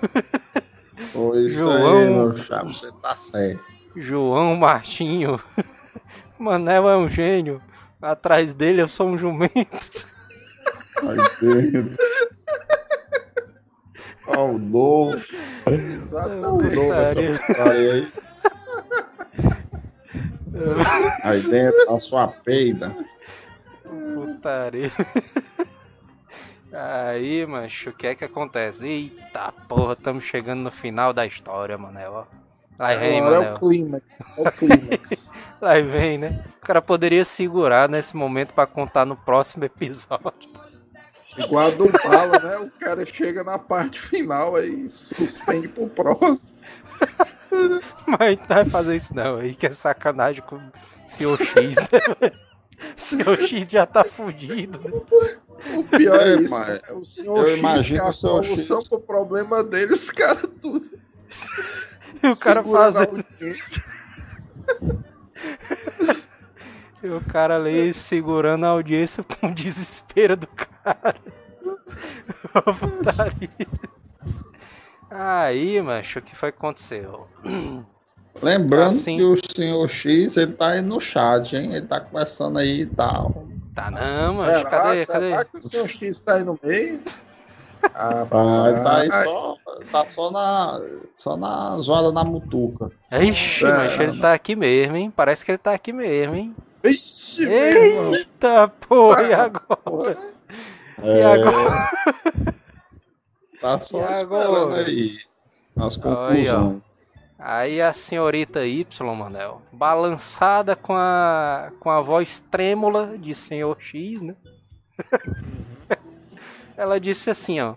Pois 1.12 1.54
João. 1.54 2.32
aí, 2.32 2.38
chapa, 2.44 2.66
você 2.66 2.92
tá 3.02 3.18
certo. 3.18 3.64
João 3.96 4.56
Martinho. 4.56 5.40
Manel 6.38 6.88
é 6.88 6.98
um 6.98 7.10
gênio. 7.10 7.60
Atrás 8.02 8.54
dele 8.54 8.82
eu 8.82 8.88
sou 8.88 9.08
um 9.08 9.18
jumento. 9.18 10.08
Aí 11.02 11.18
dentro. 11.42 11.98
Ó, 14.28 14.46
o 14.46 14.58
novo. 14.58 15.18
O 15.66 15.70
Exatamente. 15.70 16.76
novo 16.76 16.94
essa 16.94 17.20
aí. 17.72 18.12
Aí 21.24 21.42
dentro, 21.42 21.96
a 21.96 22.00
sua 22.00 22.28
peida. 22.28 22.96
Putaria. 24.14 24.92
Aí, 26.72 27.46
macho, 27.46 27.90
o 27.92 27.94
que 27.94 28.08
é 28.08 28.16
que 28.16 28.26
acontece? 28.26 28.86
Eita 28.88 29.52
porra, 29.68 29.94
estamos 29.94 30.24
chegando 30.24 30.62
no 30.62 30.72
final 30.72 31.14
da 31.14 31.26
história, 31.26 31.78
Manel. 31.78 32.14
ó. 32.14 32.26
Lá 32.78 32.94
vem, 32.96 33.20
Agora 33.20 33.36
é 33.36 33.40
Manel. 33.40 33.54
o 33.54 33.60
clímax. 33.60 34.04
É 34.38 34.42
o 34.48 34.52
clímax. 34.52 35.32
Lá 35.62 35.74
vem, 35.82 36.18
né? 36.18 36.44
O 36.62 36.66
cara 36.66 36.82
poderia 36.82 37.26
segurar 37.26 37.90
nesse 37.90 38.16
momento 38.16 38.54
pra 38.54 38.68
contar 38.68 39.06
no 39.06 39.16
próximo 39.16 39.64
episódio. 39.66 40.67
Igual 41.38 41.68
a 41.68 41.70
do 41.72 41.90
bala, 41.92 42.40
né? 42.40 42.58
O 42.58 42.72
cara 42.80 43.06
chega 43.06 43.44
na 43.44 43.60
parte 43.60 44.00
final 44.00 44.56
aí 44.56 44.90
suspende 44.90 45.68
pro 45.68 45.88
próximo. 45.90 46.56
Mas 48.08 48.38
não 48.40 48.48
vai 48.48 48.66
fazer 48.66 48.96
isso 48.96 49.16
não, 49.16 49.38
aí 49.38 49.56
que 49.56 49.66
é 49.68 49.72
sacanagem 49.72 50.44
com 50.44 50.56
o 50.58 50.72
Sr. 51.08 51.38
X, 51.44 51.76
né? 51.76 52.32
Sr. 52.96 53.38
X 53.48 53.72
já 53.72 53.86
tá 53.86 54.04
fudido. 54.04 54.80
né? 54.80 55.38
O 55.76 55.84
pior 55.84 56.20
é 56.20 56.34
É, 56.34 56.36
isso. 56.42 56.54
mas 56.54 56.82
É 56.88 56.94
o 56.94 57.06
senhor 57.06 57.38
eu 57.48 57.50
X 57.50 57.60
imagino 57.60 58.00
que 58.00 58.06
é 58.06 58.10
a 58.10 58.14
senhor 58.14 58.46
solução 58.46 58.80
X. 58.80 58.88
pro 58.90 59.00
problema 59.00 59.64
dele, 59.64 59.94
os 59.94 60.10
caras 60.12 60.44
tudo. 60.62 60.90
E 62.22 62.28
o 62.30 62.36
cara 62.36 62.64
fazendo. 62.64 63.24
E 67.08 67.10
o 67.10 67.22
cara 67.22 67.56
ali 67.56 67.94
segurando 67.94 68.66
a 68.66 68.70
audiência 68.70 69.24
com 69.24 69.48
o 69.48 69.54
desespero 69.54 70.36
do 70.36 70.48
cara. 70.48 71.16
Aí, 75.10 75.82
macho, 75.82 76.20
o 76.20 76.22
que 76.22 76.36
foi 76.36 76.52
que 76.52 76.58
aconteceu? 76.58 77.28
Lembrando 78.42 78.88
Assim. 78.88 79.16
que 79.18 79.24
o 79.24 79.36
senhor 79.38 79.88
X, 79.88 80.36
ele 80.38 80.54
tá 80.54 80.70
aí 80.72 80.82
no 80.82 81.00
chat, 81.00 81.56
hein? 81.56 81.74
Ele 81.74 81.88
tá 81.88 82.00
conversando 82.02 82.60
aí 82.60 82.82
e 82.82 82.86
tal. 82.86 83.48
Tá 83.74 83.90
não, 83.90 84.36
mas 84.36 84.58
Será, 84.58 84.70
cadê, 84.70 85.06
será 85.06 85.38
cadê? 85.38 85.50
que 85.50 85.58
o 85.58 85.64
senhor 85.64 85.88
X 85.88 86.20
tá 86.20 86.34
aí 86.36 86.44
no 86.44 86.60
meio? 86.62 87.00
Ah, 87.96 88.26
ele 88.70 88.84
tá 88.84 88.98
aí 88.98 89.10
só, 89.24 89.56
tá 89.92 90.10
só 90.10 90.32
na, 90.32 90.82
só 91.16 91.38
na 91.38 91.78
zoada 91.80 92.12
na 92.12 92.24
mutuca. 92.24 92.92
Ixi, 93.12 93.66
É. 93.66 93.70
mas 93.72 94.00
ele 94.00 94.20
tá 94.20 94.34
aqui 94.34 94.56
mesmo, 94.56 94.98
hein? 94.98 95.12
Parece 95.16 95.46
que 95.46 95.52
ele 95.52 95.58
tá 95.58 95.74
aqui 95.74 95.94
mesmo, 95.94 96.36
hein? 96.36 96.56
Irmão. 97.40 98.14
Eita, 98.14 98.68
porra, 98.68 99.24
e 99.24 99.34
Ah, 99.34 99.44
agora? 99.44 99.76
Porra. 99.84 100.18
E 100.98 101.04
É, 101.04 101.24
agora? 101.24 101.90
Tá 103.62 103.80
só 103.82 104.00
E 104.00 104.14
agora? 104.14 104.86
aí 104.86 105.20
as 105.78 105.96
Aí, 105.96 106.02
conclusões. 106.02 106.82
Aí 107.40 107.82
a 107.82 107.94
senhorita 107.94 108.66
Y, 108.66 109.16
Manel, 109.16 109.62
balançada 109.72 110.76
com 110.76 110.94
a, 110.96 111.72
com 111.80 111.90
a 111.90 112.02
voz 112.02 112.40
trêmula 112.52 113.18
de 113.18 113.36
senhor 113.36 113.78
X, 113.80 114.22
né? 114.22 114.36
Ela 116.76 117.00
disse 117.00 117.30
assim, 117.30 117.60
ó. 117.60 117.76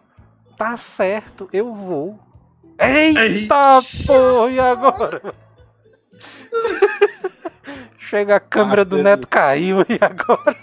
Tá 0.56 0.76
certo, 0.76 1.48
eu 1.52 1.72
vou. 1.72 2.18
Eita, 2.78 3.22
Eita. 3.22 3.80
porra, 4.06 4.50
e 4.50 4.60
agora? 4.60 5.22
Chega 8.10 8.36
a 8.36 8.40
câmera 8.40 8.84
do 8.84 8.96
Aquele- 8.96 9.08
Neto 9.08 9.28
caiu, 9.28 9.78
e 9.88 9.98
agora? 10.00 10.56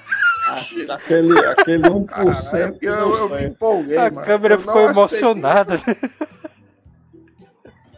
Aquele, 0.93 1.37
aquele 1.45 1.83
1% 1.83 2.05
Caralho, 2.05 2.77
eu, 2.81 3.17
eu 3.17 3.29
me 3.29 3.43
empolguei, 3.45 3.97
A 3.97 4.09
mano. 4.11 4.25
câmera 4.25 4.55
Eu 4.55 4.59
ficou 4.59 4.81
emocionada? 4.89 5.77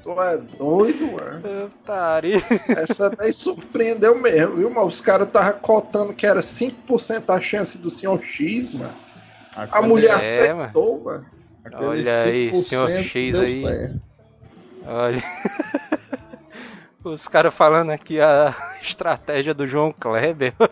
Tu 0.03 0.21
é 0.21 0.37
doido, 0.57 1.11
mano. 1.11 1.69
Putaria. 1.69 2.41
Essa 2.69 3.09
daí 3.11 3.31
surpreendeu 3.33 4.17
mesmo, 4.19 4.55
viu, 4.57 4.69
mano? 4.71 4.87
Os 4.87 4.99
caras 5.01 5.27
estavam 5.27 5.53
cotando 5.59 6.13
que 6.13 6.25
era 6.25 6.41
5% 6.41 7.23
a 7.35 7.39
chance 7.41 7.77
do 7.77 7.89
senhor 7.89 8.21
X, 8.23 8.73
mano. 8.73 8.95
A 9.55 9.63
Aquele- 9.63 9.87
mulher 9.87 10.11
É, 10.23 10.49
aceitou, 10.51 11.03
mano. 11.03 11.25
aquele 11.65 11.85
Olha 11.85 12.21
aí, 12.23 12.51
5% 12.51 12.63
senhor 12.63 12.89
X 12.89 13.39
aí. 13.39 13.61
certo. 13.61 13.99
Olha. 14.85 15.23
Os 17.03 17.27
caras 17.27 17.53
falando 17.53 17.91
aqui 17.91 18.19
a 18.19 18.53
estratégia 18.81 19.53
do 19.53 19.65
João 19.65 19.93
Kleber. 19.93 20.53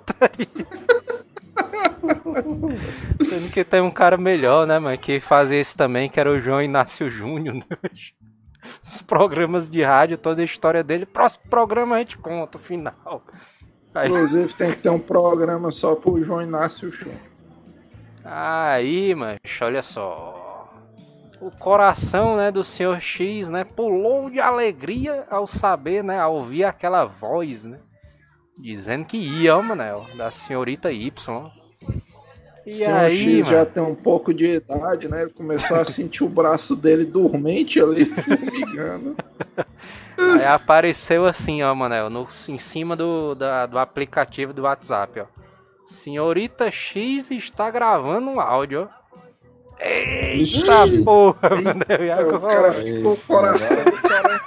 Sendo 3.24 3.50
que 3.52 3.64
tem 3.64 3.82
um 3.82 3.92
cara 3.92 4.18
melhor, 4.18 4.68
né, 4.68 4.78
mano? 4.80 4.98
Que 4.98 5.20
fazia 5.20 5.60
isso 5.60 5.76
também, 5.78 6.10
que 6.10 6.20
era 6.20 6.32
o 6.32 6.40
João 6.40 6.62
Inácio 6.62 7.10
Júnior. 7.10 7.56
Né? 7.56 7.64
Os 8.84 9.02
programas 9.02 9.70
de 9.70 9.82
rádio, 9.82 10.18
toda 10.18 10.42
a 10.42 10.46
história 10.46 10.84
dele. 10.84 11.06
Próximo 11.06 11.46
programa 11.50 11.96
a 11.96 12.00
gente 12.00 12.18
conta 12.18 12.58
o 12.58 12.62
final. 12.62 13.24
Aí, 13.94 14.10
Inclusive 14.10 14.54
tem 14.54 14.72
que 14.72 14.82
ter 14.82 14.90
um 14.90 15.00
programa 15.00 15.72
só 15.72 15.96
pro 15.96 16.22
João 16.22 16.42
Inácio 16.42 16.92
Chum. 16.92 17.16
aí 18.24 19.16
mas 19.16 19.40
olha 19.62 19.82
só. 19.82 20.37
O 21.40 21.52
coração, 21.52 22.36
né, 22.36 22.52
do 22.52 22.64
Sr. 22.64 23.00
X, 23.00 23.48
né, 23.50 23.64
pulou 23.64 24.30
de 24.30 24.40
alegria 24.40 25.26
ao 25.30 25.46
saber, 25.46 26.04
né, 26.04 26.20
ao 26.20 26.36
ouvir 26.36 26.64
aquela 26.64 27.06
voz, 27.06 27.64
né, 27.66 27.80
dizendo 28.58 29.06
que 29.06 29.18
ia, 29.18 29.56
Manel, 29.62 30.06
da 30.18 30.32
senhorita 30.32 30.92
Y. 30.92 31.52
E 32.66 32.84
aí, 32.84 33.18
X 33.18 33.46
mano, 33.46 33.58
já 33.58 33.66
tem 33.66 33.82
um 33.84 33.96
pouco 33.96 34.34
de 34.34 34.56
idade, 34.56 35.08
né? 35.08 35.26
Começou 35.28 35.78
a 35.78 35.86
sentir 35.86 36.26
o 36.26 36.28
braço 36.28 36.76
dele 36.76 37.06
dormente 37.06 37.80
ali, 37.80 38.04
formigando. 38.12 39.16
aí 40.18 40.46
apareceu 40.46 41.26
assim, 41.26 41.64
ó, 41.64 41.74
Manel, 41.74 42.10
no, 42.10 42.28
em 42.50 42.58
cima 42.58 42.94
do, 42.94 43.36
da- 43.36 43.66
do 43.68 43.80
aplicativo 43.80 44.52
do 44.52 44.64
WhatsApp, 44.64 45.22
ó. 45.22 45.26
Senhorita 45.86 46.70
X 46.70 47.32
está 47.32 47.72
gravando 47.72 48.30
um 48.30 48.42
áudio, 48.42 48.90
ó. 48.92 49.07
Eita 49.80 50.86
Ixi. 50.88 51.04
porra, 51.04 51.50
Manel, 51.52 52.06
e 52.06 52.10
É, 52.10 52.26
o 52.26 52.40
cara 52.42 52.74
ficou 52.74 53.14
o 53.14 53.18
coração 53.18 53.76
do 53.86 53.92
cara. 54.02 54.42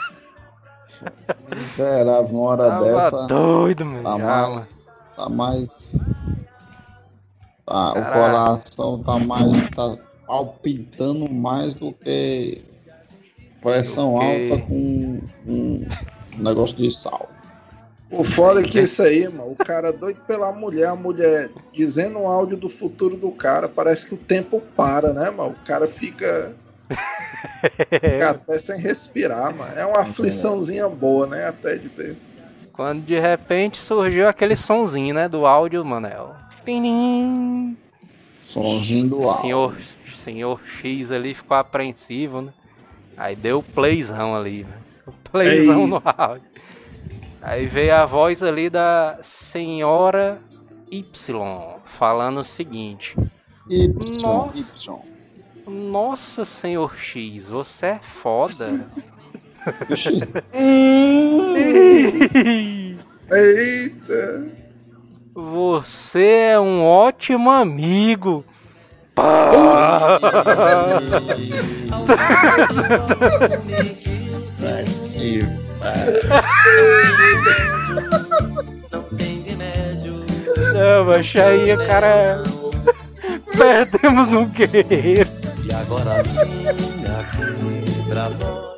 Será 1.68 2.20
uma 2.20 2.40
hora 2.40 2.68
Tava 2.68 2.84
dessa 2.84 3.26
doido, 3.26 3.86
mano, 3.86 4.02
tá 4.02 4.18
mais, 4.18 4.48
mano. 4.48 4.68
tá 5.16 5.28
mais. 5.28 5.68
Tá, 7.64 7.90
o 7.92 8.12
coração 8.12 9.02
tá 9.02 9.18
mais. 9.18 9.70
tá 9.70 9.96
palpitando 10.26 11.28
mais 11.32 11.74
do 11.74 11.92
que 11.92 12.62
Pressão 13.62 14.16
alta 14.16 14.58
com 14.66 15.20
um 15.46 15.86
negócio 16.38 16.76
de 16.76 16.90
sal. 16.90 17.29
O 18.10 18.24
foda 18.24 18.60
é 18.60 18.64
que 18.64 18.80
isso 18.80 19.02
aí, 19.02 19.28
mano, 19.28 19.52
o 19.52 19.56
cara 19.56 19.92
doido 19.92 20.20
pela 20.26 20.50
mulher, 20.50 20.88
a 20.88 20.96
mulher 20.96 21.50
dizendo 21.72 22.20
o 22.20 22.26
áudio 22.26 22.56
do 22.56 22.68
futuro 22.68 23.16
do 23.16 23.30
cara, 23.30 23.68
parece 23.68 24.06
que 24.06 24.14
o 24.14 24.18
tempo 24.18 24.60
para, 24.76 25.12
né, 25.12 25.30
mano? 25.30 25.50
O 25.50 25.64
cara 25.64 25.86
fica, 25.86 26.52
fica 28.00 28.30
até 28.30 28.58
sem 28.58 28.80
respirar, 28.80 29.54
mano. 29.54 29.72
É 29.76 29.86
uma 29.86 30.00
afliçãozinha 30.00 30.88
boa, 30.88 31.26
né, 31.26 31.46
até 31.46 31.76
de 31.76 31.88
ter. 31.88 32.16
Quando 32.72 33.04
de 33.04 33.18
repente 33.18 33.78
surgiu 33.78 34.26
aquele 34.26 34.56
sonzinho, 34.56 35.14
né? 35.14 35.28
Do 35.28 35.44
áudio, 35.44 35.84
Manel. 35.84 36.34
Tinim. 36.64 37.76
Somzinho 38.46 39.08
do 39.08 39.22
alto. 39.22 39.40
Senhor, 39.42 39.76
senhor 40.16 40.60
X 40.64 41.10
ali 41.10 41.34
ficou 41.34 41.56
apreensivo, 41.56 42.40
né? 42.40 42.52
Aí 43.16 43.36
deu 43.36 43.58
o 43.58 43.62
playzão 43.62 44.34
ali, 44.34 44.64
né? 44.64 44.78
O 45.06 45.12
playzão 45.30 45.80
Ei. 45.82 45.86
no 45.86 46.02
áudio. 46.04 46.50
Aí 47.42 47.66
veio 47.66 47.94
a 47.94 48.04
voz 48.04 48.42
ali 48.42 48.68
da 48.68 49.18
senhora 49.22 50.38
Y 50.90 51.02
falando 51.86 52.40
o 52.40 52.44
seguinte: 52.44 53.16
Y, 53.68 53.88
Nossa. 54.22 54.58
Y. 54.58 54.98
Nossa, 55.66 56.44
senhor 56.44 56.94
X, 56.96 57.48
você 57.48 57.86
é 57.86 57.98
foda. 58.02 58.86
Eita! 63.32 64.48
Você 65.34 66.50
é 66.52 66.60
um 66.60 66.84
ótimo 66.84 67.50
amigo. 67.50 68.44
Pá! 69.14 70.18
e- 75.14 75.69
Não, 80.72 81.04
mas 81.04 81.34
aí, 81.36 81.76
cara. 81.86 82.42
Perdemos 83.56 84.32
um 84.32 84.46
guerreiro. 84.46 85.28
E 85.64 85.72
agora 85.72 86.24
sim, 86.24 86.66
aqui 86.66 88.08
pra 88.08 88.28
nós. 88.30 88.70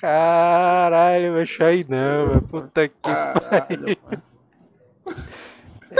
Caralho, 0.00 1.34
mas 1.34 1.60
aí 1.60 1.84
não, 1.88 2.28
velho. 2.28 2.42
Puta 2.42 2.88
que. 2.88 2.94
Caralho, 3.02 3.96
mano. 4.04 4.22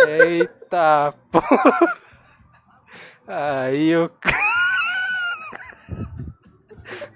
Eita 0.08 1.14
porra. 1.30 1.98
Aí 3.26 3.88
eu. 3.88 4.10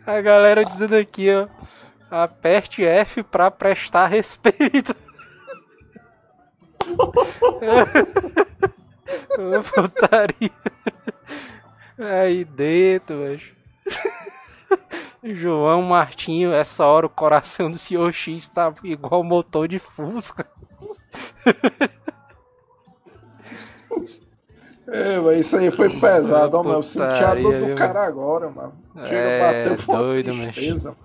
A 0.06 0.20
galera 0.20 0.64
dizendo 0.64 0.94
aqui, 0.94 1.28
ó. 1.32 1.48
Aperte 2.10 2.84
F 2.84 3.22
pra 3.22 3.50
prestar 3.50 4.06
respeito. 4.06 4.94
Putaria. 9.74 10.50
Aí 11.98 12.44
dentro. 12.44 13.38
João 15.22 15.82
Martinho, 15.82 16.52
essa 16.52 16.84
hora 16.86 17.06
o 17.06 17.10
coração 17.10 17.70
do 17.70 17.78
Sr. 17.78 18.12
X 18.12 18.48
tá 18.48 18.72
igual 18.84 19.24
motor 19.24 19.66
de 19.66 19.78
Fusca. 19.78 20.46
É, 24.88 25.18
mas 25.18 25.40
isso 25.40 25.56
aí 25.56 25.70
foi 25.70 25.90
pesado, 25.98 26.56
ó, 26.58 26.62
mano. 26.62 26.76
Eu 26.78 26.82
senti 26.82 27.02
a 27.24 27.34
dor 27.34 27.54
do 27.54 27.74
cara 27.74 28.04
agora, 28.06 28.48
mano. 28.48 28.72
Chega, 28.94 29.16
É, 29.16 29.64
bateu 29.64 29.84
uma 29.88 29.98
doido, 30.00 30.34
mas- 30.34 30.54
tristeza. 30.54 30.96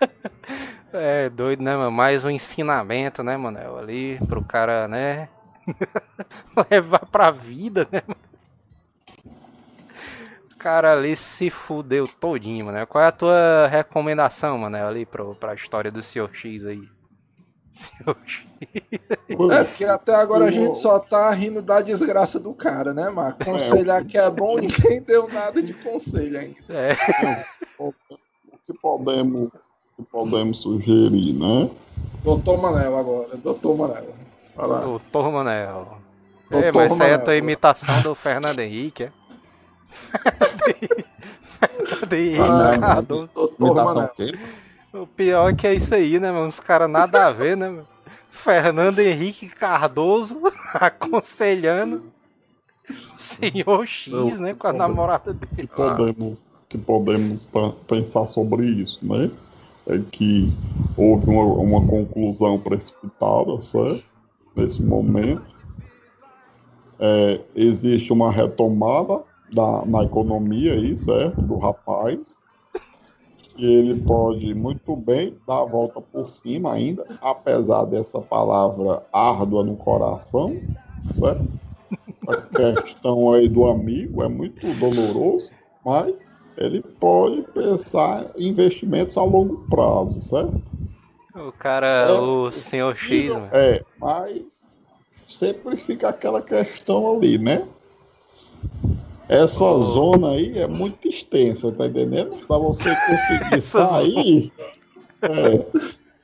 É, 0.92 1.28
doido, 1.28 1.62
né, 1.62 1.76
mano? 1.76 1.90
Mais 1.90 2.24
um 2.24 2.30
ensinamento, 2.30 3.22
né, 3.22 3.36
Manel? 3.36 3.76
Ali 3.76 4.18
pro 4.26 4.42
cara, 4.42 4.88
né? 4.88 5.28
Levar 6.70 7.04
pra 7.06 7.30
vida, 7.30 7.86
né, 7.92 8.02
mano? 8.06 8.20
O 10.52 10.56
cara 10.56 10.92
ali 10.92 11.14
se 11.14 11.50
fudeu 11.50 12.08
todinho, 12.08 12.66
mano. 12.66 12.86
Qual 12.86 13.04
é 13.04 13.08
a 13.08 13.12
tua 13.12 13.66
recomendação, 13.66 14.56
Manel, 14.56 14.86
ali 14.86 15.04
pro, 15.04 15.34
pra 15.34 15.54
história 15.54 15.90
do 15.90 16.02
Sr. 16.02 16.30
X 16.32 16.64
aí? 16.64 16.88
Sr. 17.72 18.16
X. 18.24 18.44
É, 19.50 19.64
porque 19.64 19.84
até 19.84 20.14
agora 20.14 20.46
a 20.46 20.50
gente 20.50 20.78
só 20.78 20.98
tá 20.98 21.30
rindo 21.30 21.60
da 21.60 21.82
desgraça 21.82 22.40
do 22.40 22.54
cara, 22.54 22.94
né, 22.94 23.10
mano? 23.10 23.36
Aconselhar 23.38 24.02
que 24.04 24.16
é 24.16 24.30
bom, 24.30 24.56
ninguém 24.56 25.02
deu 25.02 25.28
nada 25.28 25.62
de 25.62 25.74
conselho 25.74 26.38
ainda. 26.38 26.56
É, 26.70 27.44
o 27.78 27.92
que 28.64 28.72
podemos, 28.80 29.50
podemos 30.24 30.58
sugerir, 30.58 31.32
né? 31.34 31.70
Doutor 32.24 32.60
Manel 32.60 32.96
agora, 32.96 33.36
doutor 33.36 33.76
Manel. 33.76 34.14
Lá. 34.56 34.80
doutor 34.80 35.32
Manel. 35.32 35.98
Doutor 36.50 36.66
É, 36.66 36.72
mas 36.72 36.92
essa 36.92 37.04
aí 37.04 37.10
é 37.10 37.14
a 37.14 37.16
Manel. 37.18 37.24
tua 37.24 37.36
imitação 37.36 38.00
do 38.02 38.14
Fernando 38.14 38.58
Henrique, 38.60 39.04
é? 39.04 39.12
Fernando 41.58 42.12
Henrique 42.12 42.40
Ah, 42.42 42.78
Cardoso. 42.78 43.30
Doutor 43.34 43.66
Imitação 43.66 43.94
Manel. 43.94 44.34
o 44.94 45.06
pior 45.06 45.50
é 45.50 45.54
que 45.54 45.66
é 45.66 45.74
isso 45.74 45.94
aí, 45.94 46.18
né, 46.18 46.30
mano? 46.32 46.46
Os 46.46 46.60
caras 46.60 46.90
nada 46.90 47.26
a 47.26 47.32
ver, 47.32 47.56
né, 47.56 47.68
mano? 47.68 47.86
Fernando 48.30 48.98
Henrique 48.98 49.48
Cardoso 49.48 50.40
aconselhando 50.74 52.02
o 53.16 53.18
senhor 53.20 53.86
X, 53.86 54.38
né, 54.38 54.54
com 54.54 54.66
a 54.68 54.72
namorada 54.72 55.32
dele. 55.32 55.48
que 55.56 55.66
podemos, 55.66 56.52
que 56.68 56.78
podemos 56.78 57.48
pensar 57.88 58.28
sobre 58.28 58.66
isso, 58.66 59.00
né? 59.02 59.30
É 59.86 59.98
que 59.98 60.52
houve 60.96 61.30
uma, 61.30 61.44
uma 61.44 61.86
conclusão 61.86 62.58
precipitada, 62.58 63.60
certo? 63.60 64.04
Nesse 64.54 64.82
momento. 64.82 65.54
É, 66.98 67.40
existe 67.54 68.12
uma 68.12 68.32
retomada 68.32 69.22
da, 69.52 69.84
na 69.84 70.04
economia 70.04 70.72
aí, 70.72 70.96
certo? 70.96 71.40
Do 71.42 71.56
rapaz. 71.58 72.38
E 73.56 73.64
ele 73.64 74.02
pode 74.02 74.54
muito 74.54 74.94
bem 74.96 75.36
dar 75.46 75.62
a 75.62 75.64
volta 75.64 76.00
por 76.00 76.30
cima 76.30 76.72
ainda, 76.72 77.06
apesar 77.22 77.84
dessa 77.84 78.20
palavra 78.20 79.02
árdua 79.12 79.64
no 79.64 79.76
coração, 79.76 80.60
certo? 81.14 81.46
Essa 82.28 82.82
questão 82.82 83.32
aí 83.32 83.48
do 83.48 83.66
amigo 83.66 84.22
é 84.22 84.28
muito 84.28 84.66
doloroso, 84.74 85.50
mas 85.84 86.36
ele 86.56 86.80
pode 86.82 87.42
pensar 87.52 88.26
em 88.36 88.48
investimentos 88.48 89.16
a 89.18 89.22
longo 89.22 89.66
prazo, 89.68 90.20
certo? 90.22 90.60
O 91.34 91.52
cara, 91.52 91.86
É, 92.08 92.12
o 92.12 92.50
senhor 92.50 92.96
X, 92.96 93.34
mano. 93.34 93.48
É, 93.52 93.82
mas 93.98 94.70
sempre 95.28 95.76
fica 95.76 96.08
aquela 96.08 96.40
questão 96.40 97.16
ali, 97.16 97.36
né? 97.36 97.66
Essa 99.28 99.64
Oh. 99.64 99.80
zona 99.82 100.30
aí 100.30 100.56
é 100.58 100.66
muito 100.66 101.08
extensa, 101.08 101.70
tá 101.72 101.86
entendendo? 101.86 102.36
Pra 102.46 102.56
você 102.58 102.94
conseguir 103.06 103.60
sair. 103.60 104.52
É, 105.22 105.66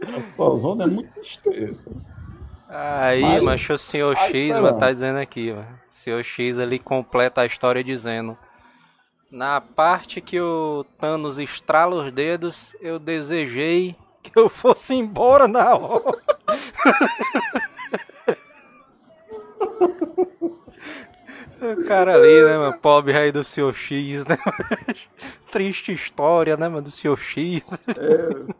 essa 0.03 0.59
zona 0.59 0.85
é 0.85 0.87
muito 0.87 1.11
extensa. 1.20 1.91
Aí, 2.68 3.20
Mas 3.22 3.43
mas 3.43 3.70
o 3.70 3.76
senhor 3.78 4.16
a 4.16 4.28
X, 4.28 4.59
mano, 4.59 4.78
tá 4.78 4.91
dizendo 4.91 5.18
aqui, 5.18 5.53
mano. 5.53 5.66
O 5.91 5.95
senhor 5.95 6.22
X 6.24 6.59
ali 6.59 6.78
completa 6.78 7.43
a 7.43 7.47
história 7.47 7.85
dizendo. 7.85 8.39
Na 9.33 9.62
parte 9.62 10.20
que 10.20 10.39
o 10.39 10.85
Thanos 10.99 11.39
estrala 11.39 12.05
os 12.05 12.12
dedos, 12.12 12.76
eu 12.83 12.99
desejei 12.99 13.97
que 14.22 14.39
eu 14.39 14.47
fosse 14.51 14.95
embora 14.95 15.49
na 15.49 15.74
hora. 15.74 16.12
O 21.62 21.85
cara 21.87 22.16
ali, 22.16 22.43
né, 22.43 22.59
mano? 22.59 22.78
Pobre 22.78 23.16
aí 23.16 23.33
do 23.33 23.43
Sr. 23.43 23.72
X, 23.72 24.26
né? 24.26 24.37
Triste 25.51 25.93
história, 25.95 26.55
né, 26.57 26.68
mano? 26.68 26.83
Do 26.83 26.91
Sr. 26.91 27.16
X. 27.16 27.62
É, 27.97 28.53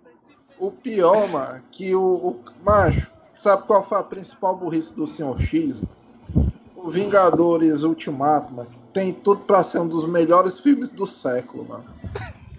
o 0.59 0.71
pior, 0.71 1.29
mano, 1.29 1.63
que 1.71 1.95
o, 1.95 2.01
o. 2.01 2.41
Macho, 2.65 3.11
sabe 3.35 3.67
qual 3.67 3.85
foi 3.85 3.99
a 3.99 4.03
principal 4.05 4.57
burrice 4.57 4.95
do 4.95 5.07
Sr. 5.07 5.39
X? 5.39 5.83
mano? 5.83 6.53
O 6.77 6.91
Vingadores 6.91 7.83
Ultimato, 7.83 8.53
mano, 8.55 8.82
tem 8.93 9.13
tudo 9.13 9.43
pra 9.43 9.63
ser 9.63 9.81
um 9.81 9.89
dos 9.89 10.07
melhores 10.07 10.59
filmes 10.59 10.91
do 10.91 11.07
século, 11.07 11.65
mano. 11.65 11.85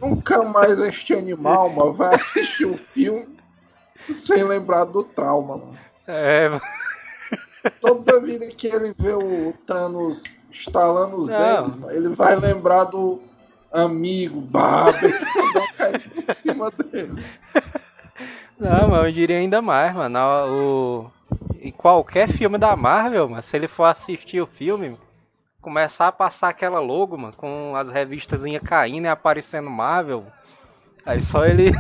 Nunca 0.02 0.44
mais 0.44 0.80
este 0.80 1.14
animal, 1.14 1.70
mano, 1.70 1.94
vai 1.94 2.16
assistir 2.16 2.66
o 2.66 2.78
filme 2.78 3.28
sem 4.10 4.44
lembrar 4.44 4.86
do 4.86 5.04
trauma, 5.04 5.58
mano. 5.58 5.78
É, 6.08 6.50
mano. 6.50 6.62
Toda 7.80 8.20
vida 8.20 8.46
que 8.48 8.68
ele 8.68 8.94
vê 8.98 9.14
o 9.14 9.54
Thanos 9.66 10.24
estalando 10.52 11.18
os 11.18 11.30
Não. 11.30 11.38
dedos, 11.40 11.76
mano, 11.76 11.94
ele 11.94 12.10
vai 12.10 12.36
lembrar 12.36 12.84
do 12.86 13.22
amigo 13.72 14.42
Barber 14.42 15.20
que 16.00 16.22
por 16.22 16.36
cima 16.36 16.72
dele. 16.72 17.24
Não, 18.60 18.90
mas 18.90 19.06
eu 19.06 19.12
diria 19.12 19.38
ainda 19.38 19.62
mais, 19.62 19.94
mano. 19.96 20.20
O... 20.48 21.12
Em 21.60 21.72
qualquer 21.72 22.28
filme 22.28 22.58
da 22.58 22.76
Marvel, 22.76 23.30
mano, 23.30 23.42
se 23.42 23.56
ele 23.56 23.68
for 23.68 23.86
assistir 23.86 24.42
o 24.42 24.48
filme, 24.48 24.98
começar 25.64 26.10
a 26.10 26.12
passar 26.12 26.50
aquela 26.50 26.80
logo, 26.80 27.18
mano, 27.18 27.34
com 27.36 27.76
as 27.76 27.90
revistas 27.90 28.44
caindo 28.62 29.06
e 29.06 29.08
aparecendo 29.08 29.70
Marvel, 29.70 30.28
Aí 31.06 31.22
só 31.22 31.46
ele. 31.46 31.72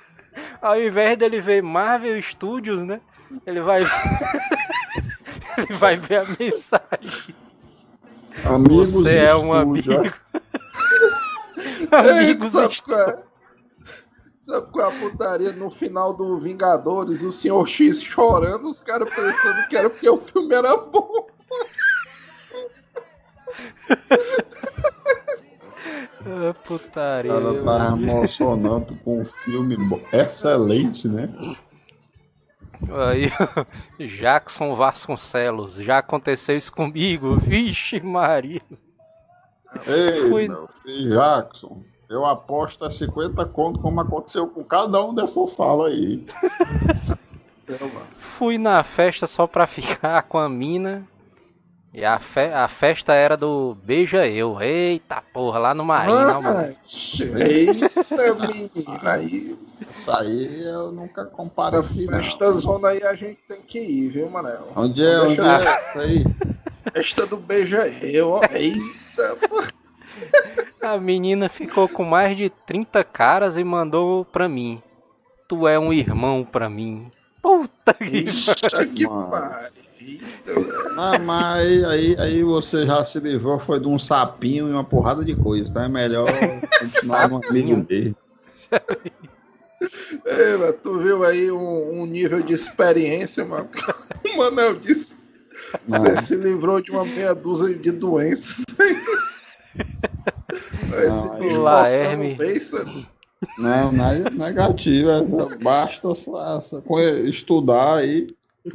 Ao 0.60 0.80
invés 0.80 1.18
dele 1.18 1.40
ver 1.40 1.62
Marvel 1.62 2.20
Studios, 2.22 2.84
né? 2.84 3.00
Ele 3.46 3.60
vai. 3.60 3.80
ele 5.58 5.74
vai 5.74 5.96
ver 5.96 6.20
a 6.20 6.24
mensagem. 6.38 7.34
Amigos 8.44 8.92
Você 8.92 9.16
é 9.16 9.34
um 9.34 9.54
estúdio, 9.74 9.98
amigo. 10.00 10.14
Amigos 11.90 12.52
sabe, 12.52 12.74
Studios. 12.74 12.80
qual 12.80 13.10
é? 13.10 13.22
sabe 14.40 14.66
qual 14.72 14.90
é 14.90 14.96
a 14.96 15.00
putaria 15.00 15.52
no 15.52 15.70
final 15.70 16.14
do 16.14 16.40
Vingadores? 16.40 17.22
O 17.22 17.30
Sr. 17.30 17.66
X 17.66 18.02
chorando, 18.02 18.70
os 18.70 18.80
caras 18.80 19.12
pensando 19.14 19.68
que 19.68 19.76
era 19.76 19.90
porque 19.90 20.08
o 20.08 20.16
filme 20.16 20.54
era 20.54 20.76
bom. 20.76 21.26
Ah, 26.24 26.50
O 26.50 26.54
putaria. 26.54 27.32
cara 27.32 27.64
tá 27.64 27.88
emocionando 27.96 28.96
com 29.04 29.22
um 29.22 29.24
filme 29.24 29.76
excelente, 30.12 31.08
né? 31.08 31.28
Aí, 32.90 33.30
Jackson 34.08 34.74
Vasconcelos, 34.74 35.74
já 35.74 35.98
aconteceu 35.98 36.56
isso 36.56 36.72
comigo. 36.72 37.36
Vixe, 37.36 38.00
Maria. 38.00 38.60
Ei, 39.86 40.28
Fui- 40.28 40.48
meu 40.48 40.68
filho 40.82 41.10
Jackson, 41.14 41.80
eu 42.08 42.24
aposto 42.26 42.84
a 42.84 42.90
50 42.90 43.44
conto 43.46 43.80
como 43.80 44.00
aconteceu 44.00 44.46
com 44.48 44.62
cada 44.62 45.02
um 45.04 45.14
dessa 45.14 45.44
sala 45.46 45.88
aí. 45.88 46.24
Fui 48.18 48.58
na 48.58 48.82
festa 48.84 49.26
só 49.26 49.46
pra 49.46 49.66
ficar 49.66 50.22
com 50.24 50.36
a 50.38 50.48
mina. 50.48 51.06
E 51.94 52.04
a, 52.04 52.18
fe- 52.18 52.52
a 52.52 52.66
festa 52.68 53.12
era 53.12 53.36
do 53.36 53.76
Beija 53.84 54.26
Eu. 54.26 54.60
Eita 54.62 55.22
porra, 55.32 55.58
lá 55.58 55.74
no. 55.74 55.84
Mas, 55.84 56.10
eita, 57.20 58.34
menina, 58.34 59.10
aí. 59.10 59.58
Isso 59.90 60.10
aí 60.10 60.62
eu 60.64 60.90
nunca 60.90 61.22
Essa 61.22 61.30
compareci, 61.30 62.06
não. 62.06 62.18
festa 62.18 62.50
zona 62.52 62.88
aí 62.88 63.02
a 63.04 63.14
gente 63.14 63.40
tem 63.46 63.60
que 63.62 63.78
ir, 63.78 64.08
viu, 64.08 64.30
Manel? 64.30 64.68
Onde 64.74 65.04
é, 65.04 65.16
Não 65.16 65.28
onde 65.28 65.40
é 65.40 65.44
isso 65.90 65.98
aí? 65.98 66.24
Festa 66.94 67.26
do 67.26 67.36
beija 67.36 67.86
eu, 68.02 68.30
ó. 68.30 68.40
Eita, 68.52 69.36
pô. 69.48 69.62
A 70.86 70.98
menina 70.98 71.48
ficou 71.48 71.88
com 71.88 72.04
mais 72.04 72.36
de 72.36 72.48
30 72.50 73.04
caras 73.04 73.56
e 73.56 73.62
mandou 73.64 74.24
pra 74.24 74.48
mim. 74.48 74.82
Tu 75.48 75.68
é 75.68 75.78
um 75.78 75.92
irmão 75.92 76.44
pra 76.44 76.68
mim. 76.68 77.10
Puta 77.40 77.94
que 77.94 78.24
que 78.24 79.06
pariu. 79.08 79.81
Velho. 80.04 80.98
Ah, 80.98 81.18
mas 81.18 81.84
aí, 81.84 81.84
aí, 81.84 82.16
aí 82.18 82.42
você 82.42 82.86
já 82.86 83.04
se 83.04 83.18
livrou, 83.20 83.58
foi 83.58 83.80
de 83.80 83.88
um 83.88 83.98
sapinho 83.98 84.68
e 84.68 84.72
uma 84.72 84.84
porrada 84.84 85.24
de 85.24 85.34
coisa, 85.34 85.70
então 85.70 85.82
é 85.82 85.88
melhor 85.88 86.26
continuar 86.78 87.28
no 87.28 87.40
amigo 87.48 87.76
dele. 87.82 88.16
Ei, 90.24 90.56
mas 90.58 90.76
tu 90.82 90.98
viu 91.00 91.24
aí 91.24 91.50
um, 91.50 92.02
um 92.02 92.06
nível 92.06 92.40
de 92.40 92.54
experiência, 92.54 93.44
mano? 93.44 93.68
O 94.32 94.36
Manel 94.38 94.74
disse. 94.76 95.18
Você 95.84 96.16
se 96.22 96.36
livrou 96.36 96.80
de 96.80 96.90
uma 96.90 97.04
meia 97.04 97.34
dúzia 97.34 97.76
de 97.76 97.90
doenças. 97.90 98.64
Esse 101.06 101.30
bicho 101.40 101.60
beiço. 102.36 103.06
Não, 103.58 103.90
não 103.92 104.04
é 104.06 104.30
negativo, 104.30 105.10
é, 105.10 105.22
basta 105.58 106.14
só- 106.14 106.60
só 106.60 106.80
estudar 107.24 107.96
aí. 107.96 108.34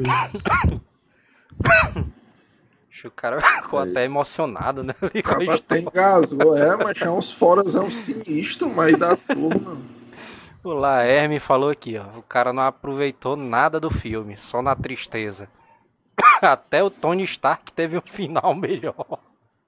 O 3.05 3.12
cara 3.12 3.39
ficou 3.39 3.80
Aí. 3.80 3.91
até 3.91 4.05
emocionado, 4.05 4.84
né? 4.84 4.93
Ali 5.01 5.22
com 5.22 5.30
a 5.30 5.34
Acaba 5.36 5.55
até 5.55 5.80
engasgou. 5.80 6.58
É, 6.58 6.76
mas 6.78 6.97
tinha 6.97 7.12
uns 7.12 7.32
foras 7.32 7.76
é 7.76 7.80
um 7.80 7.91
sinistro, 7.91 8.68
mas 8.70 8.97
da 8.97 9.16
turma. 9.16 9.78
O 10.64 10.74
Laerme 10.74 11.39
falou 11.39 11.70
aqui, 11.70 11.95
ó. 11.97 12.18
O 12.18 12.24
cara 12.24 12.51
não 12.51 12.64
aproveitou 12.64 13.38
nada 13.38 13.80
do 13.80 13.91
filme, 13.91 14.36
só 14.36 14.62
na 14.62 14.76
tristeza. 14.76 15.47
Até 16.41 16.84
o 16.84 16.89
Tony 16.89 17.24
Stark 17.24 17.72
teve 17.72 17.97
um 17.97 18.01
final 18.01 18.55
melhor. 18.55 19.20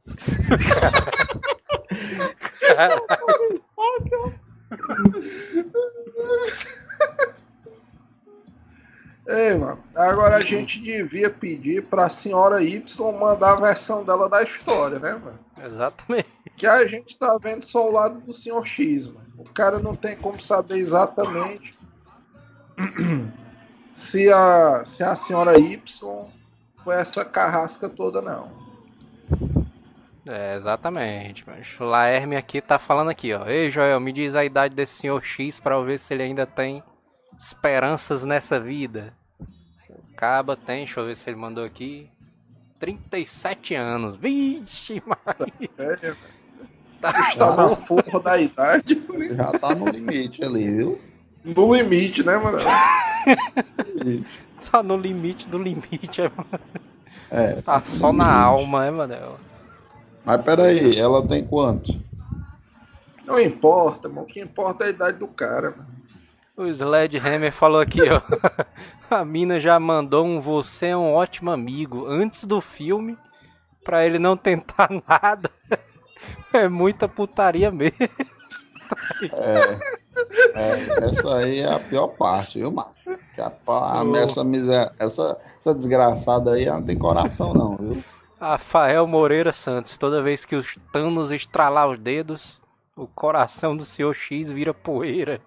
Cara, 2.59 3.01
Ei, 9.29 9.53
mano, 9.53 9.77
agora 9.95 10.37
a 10.37 10.41
gente 10.41 10.81
devia 10.81 11.29
pedir 11.29 11.83
pra 11.83 12.09
senhora 12.09 12.63
Y 12.63 12.81
mandar 13.13 13.51
a 13.51 13.55
versão 13.57 14.03
dela 14.03 14.27
da 14.27 14.41
história, 14.41 14.97
né, 14.97 15.11
mano? 15.11 15.37
exatamente. 15.63 16.27
Que 16.57 16.65
a 16.65 16.83
gente 16.87 17.15
tá 17.15 17.37
vendo 17.39 17.61
só 17.61 17.87
o 17.87 17.91
lado 17.91 18.19
do 18.19 18.33
senhor 18.33 18.65
X, 18.65 19.05
mano. 19.05 19.29
O 19.37 19.43
cara 19.43 19.77
não 19.79 19.95
tem 19.95 20.17
como 20.17 20.41
saber 20.41 20.79
exatamente 20.79 21.77
se 23.93 24.33
a, 24.33 24.83
se 24.83 25.03
a 25.03 25.15
senhora 25.15 25.59
Y 25.59 25.79
foi 26.83 26.95
essa 26.95 27.23
carrasca 27.23 27.87
toda, 27.87 28.23
não. 28.23 28.51
É, 30.25 30.55
exatamente. 30.55 31.43
Mas 31.45 31.79
o 31.79 31.83
Laerme 31.83 32.35
aqui 32.35 32.61
tá 32.61 32.79
falando 32.79 33.11
aqui, 33.11 33.31
ó. 33.31 33.45
Ei, 33.45 33.69
Joel, 33.69 33.99
me 33.99 34.11
diz 34.11 34.33
a 34.33 34.43
idade 34.43 34.73
desse 34.73 34.93
senhor 34.93 35.23
X 35.23 35.59
pra 35.59 35.75
eu 35.75 35.85
ver 35.85 35.99
se 35.99 36.15
ele 36.15 36.23
ainda 36.23 36.47
tem 36.47 36.83
esperanças 37.37 38.25
nessa 38.25 38.59
vida. 38.59 39.18
O 40.19 40.21
Caba 40.21 40.57
tem, 40.57 40.79
deixa 40.79 40.99
eu 40.99 41.05
ver 41.05 41.15
se 41.15 41.29
ele 41.29 41.37
mandou 41.37 41.63
aqui. 41.63 42.09
37 42.77 43.73
anos. 43.73 44.17
Vixe, 44.17 45.01
Maria. 45.05 45.69
É, 45.77 46.13
Tá 46.99 47.29
está 47.29 47.55
na 47.55 47.73
forra 47.73 48.19
da 48.19 48.37
idade, 48.37 49.01
Já 49.31 49.51
tá 49.53 49.73
no 49.73 49.87
limite 49.87 50.43
ali, 50.43 50.69
viu? 50.69 50.99
no 51.45 51.73
limite, 51.73 52.21
né, 52.25 52.35
mano? 52.35 52.59
Tá 54.69 54.83
no 54.83 54.97
limite 54.97 55.47
do 55.47 55.57
limite. 55.57 56.19
é, 56.19 56.29
mano. 56.29 56.49
É. 57.31 57.61
Tá 57.61 57.81
só 57.81 58.11
na 58.11 58.29
alma, 58.29 58.81
né, 58.85 58.91
mano? 58.91 59.37
Mas 60.25 60.41
peraí, 60.41 60.99
ela 60.99 61.25
tem 61.25 61.45
quanto? 61.47 61.97
Não 63.25 63.39
importa, 63.39 64.09
mano. 64.09 64.23
O 64.23 64.25
que 64.25 64.41
importa 64.41 64.83
é 64.83 64.87
a 64.87 64.89
idade 64.89 65.17
do 65.17 65.29
cara, 65.29 65.71
mano. 65.71 65.87
O 66.59 66.67
Sledgehammer 66.67 67.53
falou 67.53 67.79
aqui, 67.79 68.01
ó. 68.09 68.21
A 69.09 69.23
mina 69.23 69.61
já 69.61 69.79
mandou 69.79 70.25
um 70.25 70.41
você 70.41 70.87
é 70.87 70.97
um 70.97 71.13
ótimo 71.13 71.49
amigo 71.51 72.05
antes 72.05 72.43
do 72.43 72.59
filme 72.59 73.17
pra 73.81 74.05
ele 74.05 74.19
não 74.19 74.35
tentar 74.35 74.89
nada. 75.07 75.49
É 76.51 76.67
muita 76.67 77.07
putaria 77.07 77.71
mesmo. 77.71 77.95
É, 79.31 79.79
é, 80.53 81.05
essa 81.05 81.35
aí 81.37 81.59
é 81.59 81.71
a 81.71 81.79
pior 81.79 82.07
parte, 82.09 82.59
viu, 82.59 82.71
macho? 82.71 82.89
A, 83.37 84.03
essa, 84.17 84.43
miséria, 84.43 84.91
essa, 84.99 85.39
essa 85.61 85.73
desgraçada 85.73 86.55
aí 86.55 86.65
não 86.65 86.83
tem 86.83 86.97
coração, 86.97 87.53
não, 87.53 87.77
viu? 87.77 88.03
Rafael 88.37 89.07
Moreira 89.07 89.53
Santos, 89.53 89.97
toda 89.97 90.21
vez 90.21 90.43
que 90.43 90.57
os 90.57 90.77
Thanos 90.91 91.31
estralar 91.31 91.87
os 91.87 91.97
dedos, 91.97 92.59
o 92.97 93.07
coração 93.07 93.77
do 93.77 93.85
Sr. 93.85 94.13
X 94.13 94.51
vira 94.51 94.73
poeira. 94.73 95.39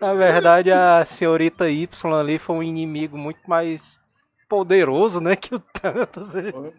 Na 0.00 0.14
verdade, 0.14 0.72
a 0.72 1.04
senhorita 1.04 1.68
Y 1.68 1.86
ali 2.18 2.38
foi 2.38 2.56
um 2.56 2.62
inimigo 2.62 3.18
muito 3.18 3.40
mais 3.46 4.00
poderoso, 4.48 5.20
né, 5.20 5.36
que 5.36 5.54
o 5.54 5.58
Thanos. 5.60 6.34
Mano. 6.34 6.72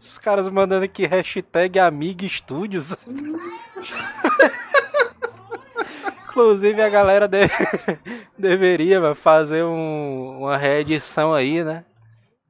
Os 0.00 0.18
caras 0.18 0.48
mandando 0.48 0.84
aqui 0.84 1.06
hashtag 1.06 1.78
Amiga 1.78 2.26
Studios. 2.28 2.96
Inclusive 6.28 6.80
a 6.80 6.88
galera 6.88 7.26
de- 7.28 7.48
deveria 8.38 9.14
fazer 9.14 9.64
um- 9.64 10.38
uma 10.38 10.56
reedição 10.56 11.34
aí, 11.34 11.62
né? 11.64 11.84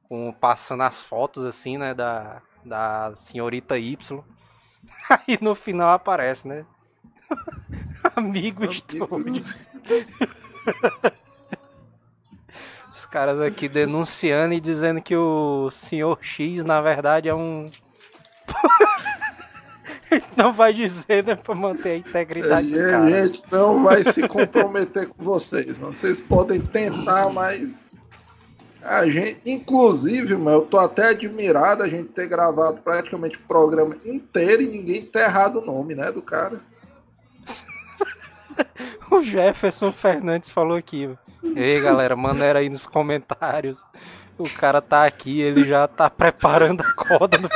Com, 0.07 0.31
passando 0.31 0.83
as 0.83 1.01
fotos 1.03 1.43
assim, 1.43 1.77
né? 1.77 1.93
Da, 1.93 2.41
da 2.63 3.11
senhorita 3.15 3.77
Y. 3.77 4.23
Aí 5.09 5.37
no 5.41 5.55
final 5.55 5.89
aparece, 5.89 6.47
né? 6.47 6.65
Amigo 8.15 8.71
Studios. 8.71 9.59
Os 12.91 13.05
caras 13.05 13.39
aqui 13.39 13.69
denunciando 13.69 14.53
e 14.53 14.59
dizendo 14.59 15.01
que 15.01 15.15
o 15.15 15.71
senhor 15.71 16.19
X, 16.21 16.63
na 16.63 16.81
verdade, 16.81 17.29
é 17.29 17.33
um. 17.33 17.71
não 20.35 20.51
vai 20.51 20.73
dizer, 20.73 21.23
né? 21.23 21.35
Pra 21.35 21.55
manter 21.55 21.89
a 21.89 21.97
integridade 21.97 22.67
do 22.67 22.77
gente, 22.77 22.91
cara. 22.91 23.05
a 23.05 23.25
gente 23.25 23.43
não 23.49 23.81
vai 23.81 24.03
se 24.03 24.27
comprometer 24.27 25.07
com 25.07 25.23
vocês. 25.23 25.77
Vocês 25.77 26.19
podem 26.19 26.59
tentar, 26.59 27.29
mas. 27.29 27.79
A 28.83 29.07
gente, 29.07 29.49
inclusive, 29.49 30.35
mano, 30.35 30.57
eu 30.57 30.61
tô 30.61 30.77
até 30.79 31.09
admirado 31.09 31.83
a 31.83 31.87
gente 31.87 32.09
ter 32.09 32.27
gravado 32.27 32.81
praticamente 32.81 33.37
o 33.37 33.47
programa 33.47 33.95
inteiro 34.03 34.63
e 34.63 34.67
ninguém 34.67 35.05
ter 35.05 35.19
errado 35.19 35.59
o 35.59 35.65
nome, 35.65 35.95
né, 35.95 36.11
do 36.11 36.21
cara. 36.21 36.59
O 39.09 39.21
Jefferson 39.21 39.91
Fernandes 39.91 40.49
falou 40.49 40.77
aqui. 40.77 41.09
Ei, 41.55 41.81
galera, 41.81 42.15
maneira 42.15 42.59
aí 42.59 42.69
nos 42.69 42.85
comentários. 42.85 43.77
O 44.37 44.49
cara 44.49 44.81
tá 44.81 45.05
aqui, 45.05 45.41
ele 45.41 45.65
já 45.65 45.87
tá 45.87 46.09
preparando 46.09 46.81
a 46.81 46.93
corda 46.93 47.37
do. 47.37 47.49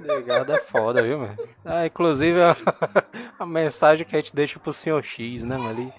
Obrigado 0.00 0.52
é 0.52 0.60
foda, 0.60 1.02
viu, 1.02 1.18
mano? 1.18 1.36
Ah, 1.64 1.86
inclusive 1.86 2.40
a, 2.40 2.56
a 3.38 3.46
mensagem 3.46 4.06
que 4.06 4.14
a 4.14 4.20
gente 4.20 4.34
deixa 4.34 4.58
pro 4.58 4.72
senhor 4.72 5.02
X, 5.02 5.42
né, 5.42 5.56
mano? 5.56 5.70
Ali, 5.70 5.92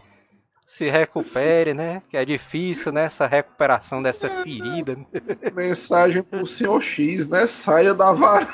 se 0.66 0.90
recupere, 0.90 1.74
né? 1.74 2.02
Que 2.10 2.18
é 2.18 2.26
difícil, 2.26 2.92
né? 2.92 3.04
Essa 3.06 3.28
recuperação 3.28 4.02
dessa 4.02 4.30
ferida. 4.30 4.96
né? 4.96 5.06
Mensagem 5.54 6.24
pro 6.24 6.46
senhor 6.48 6.82
X, 6.82 7.28
né? 7.28 7.46
Saia 7.48 7.94
da 7.94 8.12
varanda. 8.14 8.50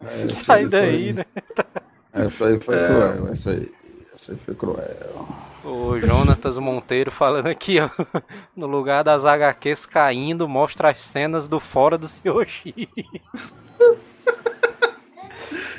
Essa 0.00 0.44
Sai 0.44 0.60
aí 0.60 0.66
daí, 0.68 1.04
foi- 1.04 1.12
né? 1.12 1.24
Essa 2.12 2.46
aí 2.46 2.60
foi 2.60 2.74
É. 2.76 2.86
cruel, 2.86 3.28
essa 3.32 3.50
aí. 3.50 3.72
Essa 4.14 4.32
aí 4.32 4.38
foi 4.38 4.54
cruel. 4.54 5.28
O 5.64 6.00
Jonatas 6.00 6.56
Monteiro 6.58 7.10
falando 7.10 7.46
aqui, 7.48 7.78
ó. 7.80 7.90
No 8.56 8.66
lugar 8.66 9.04
das 9.04 9.24
HQs 9.24 9.84
caindo, 9.86 10.48
mostra 10.48 10.90
as 10.90 11.02
cenas 11.02 11.46
do 11.48 11.60
fora 11.60 11.98
do 11.98 12.08
senhor 12.08 12.46
X. 12.46 12.72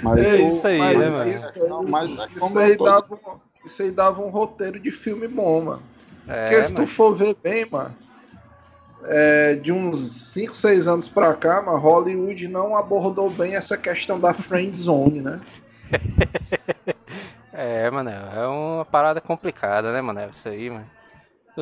Mas 0.02 0.18
É 0.26 0.42
isso 0.42 0.68
aí, 0.68 0.78
mas 0.80 0.98
né, 0.98 1.10
mano? 1.10 1.30
Isso, 1.30 1.70
Não, 1.70 1.84
mas 1.84 2.10
é 2.10 2.28
isso 2.28 2.40
como 2.40 2.60
aí 2.60 2.78
dava 2.78 3.14
um, 3.16 3.66
isso 3.66 3.82
aí 3.82 3.92
dava 3.92 4.22
um 4.22 4.30
roteiro 4.30 4.80
de 4.80 4.92
filme 4.92 5.28
bom, 5.28 5.62
mano. 5.64 5.84
É, 6.28 6.44
Porque 6.46 6.64
se 6.64 6.74
tu 6.74 6.82
mas- 6.82 6.92
for 6.92 7.16
ver 7.16 7.36
bem, 7.44 7.66
mano, 7.70 7.96
é, 9.06 9.56
de 9.56 9.72
uns 9.72 9.98
5, 9.98 10.54
6 10.56 10.88
anos 10.88 11.08
pra 11.08 11.34
cá, 11.34 11.62
mano, 11.62 11.78
Hollywood 11.80 12.48
não 12.48 12.76
abordou 12.76 13.30
bem 13.30 13.56
essa 13.56 13.78
questão 13.78 14.20
da 14.20 14.34
friend 14.34 14.78
zone, 14.78 15.22
né? 15.22 15.40
É, 17.52 17.92
mano, 17.92 18.10
é 18.10 18.48
uma 18.48 18.86
parada 18.86 19.20
complicada, 19.20 19.92
né, 19.92 20.00
mano? 20.00 20.22
Isso 20.34 20.48
aí, 20.48 20.70
mano. 20.70 20.86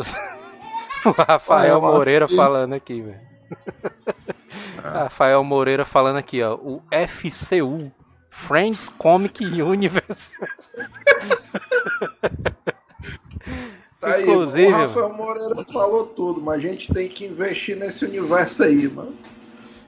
O 1.06 1.12
Rafael 1.12 1.80
Moreira 1.82 2.28
que- 2.28 2.36
falando 2.36 2.74
aqui, 2.74 3.02
velho. 3.02 3.20
Rafael 4.82 5.44
Moreira 5.44 5.86
falando 5.86 6.18
aqui, 6.18 6.42
ó. 6.42 6.56
O 6.56 6.82
FCU, 6.92 7.92
Friends 8.30 8.90
Comic 8.90 9.44
Universe. 9.46 10.34
Tá 14.00 14.14
aí, 14.14 14.24
Inclusive, 14.24 14.72
o 14.72 14.78
Rafael 14.78 15.14
Moreira 15.14 15.66
falou 15.66 16.06
tudo, 16.06 16.40
mas 16.40 16.60
a 16.60 16.68
gente 16.68 16.94
tem 16.94 17.10
que 17.10 17.26
investir 17.26 17.76
nesse 17.76 18.06
universo 18.06 18.64
aí, 18.64 18.88
mano. 18.88 19.16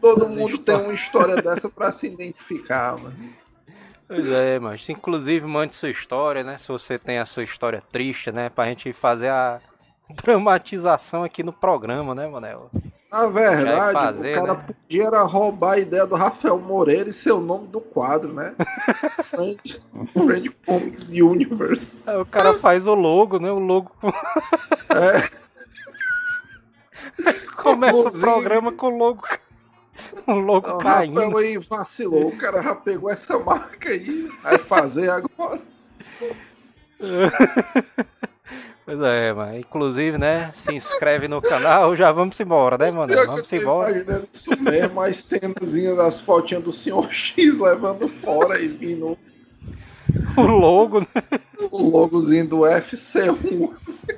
Todo 0.02 0.28
mundo 0.28 0.58
tem 0.58 0.76
uma 0.76 0.94
história 0.94 1.36
dessa 1.42 1.70
pra 1.70 1.92
se 1.92 2.08
identificar, 2.08 2.98
mano. 2.98 3.16
Pois 4.08 4.28
é, 4.28 4.58
mas 4.58 4.90
inclusive 4.90 5.46
mande 5.46 5.76
sua 5.76 5.90
história, 5.90 6.44
né? 6.44 6.58
Se 6.58 6.68
você 6.68 6.98
tem 6.98 7.20
a 7.20 7.26
sua 7.26 7.44
história 7.44 7.84
triste, 7.92 8.32
né? 8.32 8.50
Pra 8.50 8.66
gente 8.66 8.92
fazer 8.94 9.30
a 9.30 9.60
dramatização 10.10 11.24
aqui 11.24 11.44
no 11.44 11.54
programa, 11.54 12.16
né, 12.16 12.28
Manel? 12.28 12.72
Na 13.12 13.26
verdade, 13.28 13.94
fazer, 13.94 14.32
o 14.32 14.36
cara 14.36 14.54
né? 14.54 14.64
podia 14.68 15.04
era 15.08 15.22
roubar 15.24 15.72
a 15.74 15.80
ideia 15.80 16.06
do 16.06 16.14
Rafael 16.16 16.60
Moreira 16.60 17.10
e 17.10 17.14
ser 17.14 17.32
o 17.32 17.42
nome 17.42 17.68
do 17.68 17.82
quadro, 17.82 18.32
né? 18.34 18.54
Friend, 19.26 19.60
Friend 20.14 20.50
Comics 20.66 21.10
Universe. 21.10 22.00
Aí 22.06 22.18
o 22.18 22.26
cara 22.26 22.54
faz 22.54 22.86
o 22.86 22.94
logo, 22.94 23.40
né? 23.40 23.52
O 23.52 23.58
logo. 23.60 23.92
É, 24.90 25.28
Começa 27.58 27.96
o 27.96 28.00
Inclusive- 28.00 28.22
programa 28.24 28.72
com 28.72 28.88
o 28.88 28.98
logo. 28.98 29.28
O 30.28 30.34
logo 30.34 30.70
o 30.70 30.78
caindo. 30.78 31.20
Rafael 31.20 31.38
aí 31.38 31.58
vacilou. 31.58 32.28
O 32.28 32.38
cara 32.38 32.62
já 32.62 32.76
pegou 32.76 33.10
essa 33.10 33.38
marca 33.40 33.90
aí, 33.90 34.30
vai 34.44 34.58
fazer 34.58 35.10
agora. 35.10 35.60
Pois 38.90 39.02
é, 39.02 39.32
mano. 39.32 39.56
Inclusive, 39.60 40.18
né? 40.18 40.52
Se 40.56 40.74
inscreve 40.74 41.28
no 41.28 41.40
canal, 41.40 41.96
já 41.96 42.12
vamos 42.12 42.40
embora, 42.40 42.76
né, 42.76 42.90
mano? 42.90 43.14
Vamos 43.14 43.54
embora. 43.54 44.28
isso 44.34 44.60
mesmo, 44.60 45.00
as 45.00 45.16
cenazinhas 45.18 45.96
das 45.96 46.20
fotinhas 46.20 46.64
do 46.64 46.74
Sr. 46.74 47.06
X 47.14 47.60
levando 47.60 48.08
fora 48.08 48.60
e 48.60 48.68
vindo 48.68 49.16
O 50.36 50.42
logo, 50.42 51.02
né? 51.02 51.08
o 51.70 51.88
logozinho 51.88 52.48
do 52.48 52.62
FC1. 52.62 53.70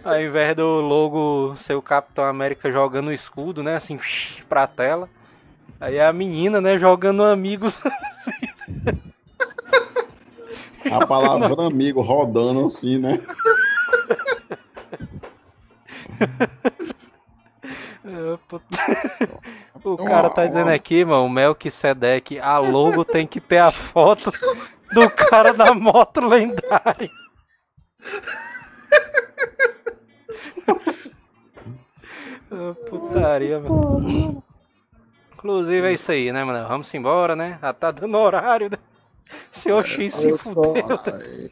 Ao 0.06 0.22
invés 0.22 0.56
do 0.56 0.80
logo 0.80 1.54
ser 1.58 1.74
o 1.74 1.82
Capitão 1.82 2.24
América 2.24 2.72
jogando 2.72 3.10
o 3.10 3.14
escudo, 3.14 3.62
né? 3.62 3.76
Assim, 3.76 4.00
pra 4.48 4.66
tela. 4.68 5.10
Aí 5.82 5.98
é 5.98 6.06
a 6.06 6.14
menina, 6.14 6.62
né? 6.62 6.78
Jogando 6.78 7.24
amigos. 7.24 7.84
A 10.90 11.06
palavra 11.06 11.68
amigo 11.68 12.02
rodando 12.02 12.66
assim, 12.66 12.98
né? 12.98 13.22
É. 18.04 18.38
O 19.84 19.98
cara 19.98 20.30
tá 20.30 20.46
dizendo 20.46 20.70
aqui, 20.70 21.06
mano, 21.06 21.26
o 21.26 21.30
Melquisedeque, 21.30 22.40
a 22.40 22.58
logo 22.58 23.06
tem 23.06 23.28
que 23.28 23.40
ter 23.40 23.60
a 23.60 23.72
foto 23.72 24.32
do 24.92 25.10
cara 25.10 25.54
da 25.54 25.74
moto 25.74 26.20
lendária. 26.22 27.10
Putaria, 32.90 33.60
mano. 33.60 34.44
Inclusive 35.34 35.88
é 35.88 35.94
isso 35.94 36.12
aí, 36.12 36.32
né, 36.32 36.44
mano? 36.44 36.68
Vamos 36.68 36.94
embora, 36.94 37.36
né? 37.36 37.58
Já 37.62 37.74
tá 37.74 37.92
dando 37.92 38.18
horário, 38.18 38.70
né? 38.70 38.78
Senhor 39.50 39.86
X 39.86 40.14
se 40.14 40.38
fudeu. 40.38 41.00
aí. 41.14 41.52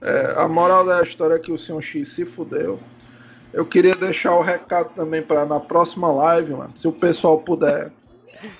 É, 0.00 0.34
a 0.36 0.48
moral 0.48 0.84
da 0.84 1.02
história 1.02 1.34
é 1.34 1.38
que 1.38 1.52
o 1.52 1.58
Sr. 1.58 1.82
X 1.82 2.08
se 2.08 2.24
fudeu. 2.24 2.78
Eu 3.52 3.64
queria 3.64 3.94
deixar 3.94 4.34
o 4.34 4.42
recado 4.42 4.90
também 4.94 5.22
para 5.22 5.46
na 5.46 5.58
próxima 5.58 6.10
live, 6.12 6.52
mano, 6.52 6.72
se 6.74 6.86
o 6.86 6.92
pessoal 6.92 7.38
puder 7.38 7.90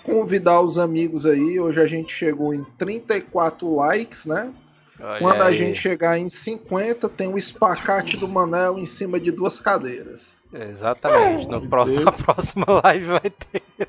convidar 0.03 0.61
os 0.61 0.78
amigos 0.78 1.26
aí. 1.26 1.61
Hoje 1.61 1.80
a 1.80 1.86
gente 1.86 2.12
chegou 2.12 2.53
em 2.53 2.64
34 2.78 3.74
likes, 3.74 4.26
né? 4.26 4.53
Olha 5.01 5.18
Quando 5.20 5.43
a 5.43 5.47
aí. 5.47 5.57
gente 5.57 5.78
chegar 5.78 6.18
em 6.18 6.28
50, 6.28 7.09
tem 7.11 7.28
o 7.28 7.39
espacate 7.39 8.16
do 8.16 8.26
Manel 8.26 8.78
em 8.78 8.86
cima 8.86 9.20
de 9.20 9.30
duas 9.30 9.61
cadeiras. 9.61 10.39
Exatamente. 10.53 11.49
No 11.49 11.68
próximo, 11.68 12.01
na 12.05 12.12
próxima 12.12 12.66
live 12.84 13.07
vai 13.07 13.30
ter. 13.30 13.89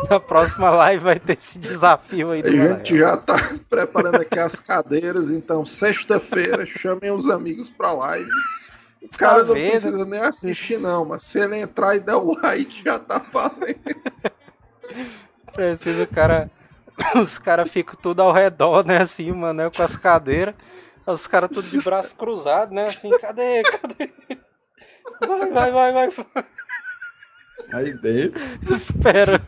Na 0.10 0.20
próxima 0.20 0.70
live 0.70 1.04
vai 1.04 1.18
ter 1.18 1.36
esse 1.38 1.58
desafio 1.58 2.30
aí 2.30 2.42
A 2.42 2.50
gente 2.50 2.98
já 2.98 3.16
tá 3.16 3.36
preparando 3.68 4.20
aqui 4.20 4.38
as 4.38 4.54
cadeiras, 4.56 5.30
então 5.30 5.64
sexta-feira 5.64 6.66
chamem 6.66 7.10
os 7.10 7.28
amigos 7.28 7.70
pra 7.70 7.92
live. 7.92 8.30
O 9.02 9.08
cara 9.16 9.44
não 9.44 9.54
vendo? 9.54 9.70
precisa 9.70 10.04
nem 10.04 10.20
assistir, 10.20 10.78
não, 10.78 11.04
mas 11.04 11.22
se 11.24 11.38
ele 11.38 11.58
entrar 11.58 11.94
e 11.94 12.00
der 12.00 12.14
o 12.14 12.34
like, 12.40 12.82
já 12.84 12.98
tá 12.98 13.22
valendo. 13.32 13.78
Precisa 15.52 16.02
o 16.02 16.06
cara. 16.06 16.50
Os 17.20 17.38
caras 17.38 17.68
ficam 17.70 17.96
tudo 18.00 18.22
ao 18.22 18.32
redor, 18.32 18.84
né? 18.84 18.98
Assim, 18.98 19.32
mano, 19.32 19.64
né, 19.64 19.70
com 19.70 19.82
as 19.82 19.96
cadeiras. 19.96 20.54
Os 21.06 21.26
caras 21.26 21.50
tudo 21.50 21.68
de 21.68 21.80
braço 21.80 22.14
cruzado, 22.14 22.72
né? 22.72 22.86
Assim, 22.86 23.10
cadê? 23.18 23.62
Cadê? 23.62 24.10
Vai, 25.20 25.50
vai, 25.70 25.92
vai, 25.92 26.08
vai. 26.08 26.44
Aí 27.74 27.92
dentro. 27.92 28.40
Espera. 28.72 29.42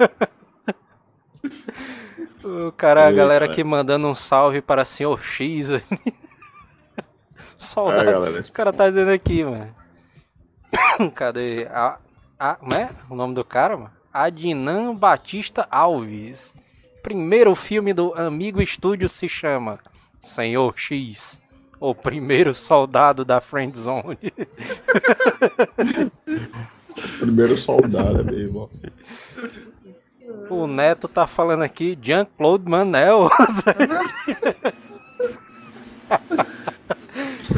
O 2.42 2.72
cara, 2.72 3.06
a 3.06 3.12
galera 3.12 3.44
aqui 3.44 3.62
mandando 3.62 4.08
um 4.08 4.14
salve 4.14 4.60
para 4.60 4.84
Senhor 4.84 5.22
X. 5.22 5.68
Soldado. 7.56 8.02
É, 8.10 8.12
galera. 8.12 8.40
O 8.40 8.52
cara 8.52 8.72
tá 8.72 8.88
dizendo 8.88 9.12
aqui, 9.12 9.44
mano. 9.44 9.72
Cadê? 11.14 11.68
A, 11.70 11.98
a, 12.38 12.54
como 12.56 12.74
é 12.74 12.90
o 13.08 13.14
nome 13.14 13.34
do 13.34 13.44
cara, 13.44 13.76
mano? 13.76 13.92
Adnan 14.12 14.94
Batista 14.94 15.66
Alves. 15.70 16.54
Primeiro 17.02 17.54
filme 17.54 17.92
do 17.92 18.12
Amigo 18.14 18.60
Estúdio 18.60 19.08
se 19.08 19.28
chama 19.28 19.78
Senhor 20.20 20.74
X. 20.76 21.40
O 21.78 21.94
primeiro 21.94 22.52
soldado 22.52 23.24
da 23.24 23.40
Friend 23.40 23.78
Zone. 23.78 24.18
Primeiro 27.18 27.56
soldado, 27.56 28.24
bem 28.24 28.48
bom. 28.48 28.68
O 30.50 30.66
Neto 30.66 31.08
tá 31.08 31.26
falando 31.26 31.62
aqui 31.62 31.98
Jean-Claude 32.00 32.68
Manel. 32.68 33.28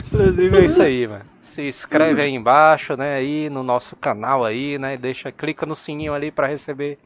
Inclusive 0.06 0.58
é 0.58 0.64
isso 0.64 0.82
aí, 0.82 1.06
mano. 1.06 1.24
Se 1.40 1.66
inscreve 1.66 2.20
aí 2.22 2.34
embaixo, 2.34 2.96
né, 2.96 3.14
aí 3.16 3.48
no 3.48 3.62
nosso 3.62 3.96
canal 3.96 4.44
aí, 4.44 4.78
né, 4.78 4.96
deixa, 4.96 5.32
clica 5.32 5.64
no 5.64 5.74
sininho 5.74 6.12
ali 6.12 6.30
pra 6.30 6.46
receber 6.46 6.98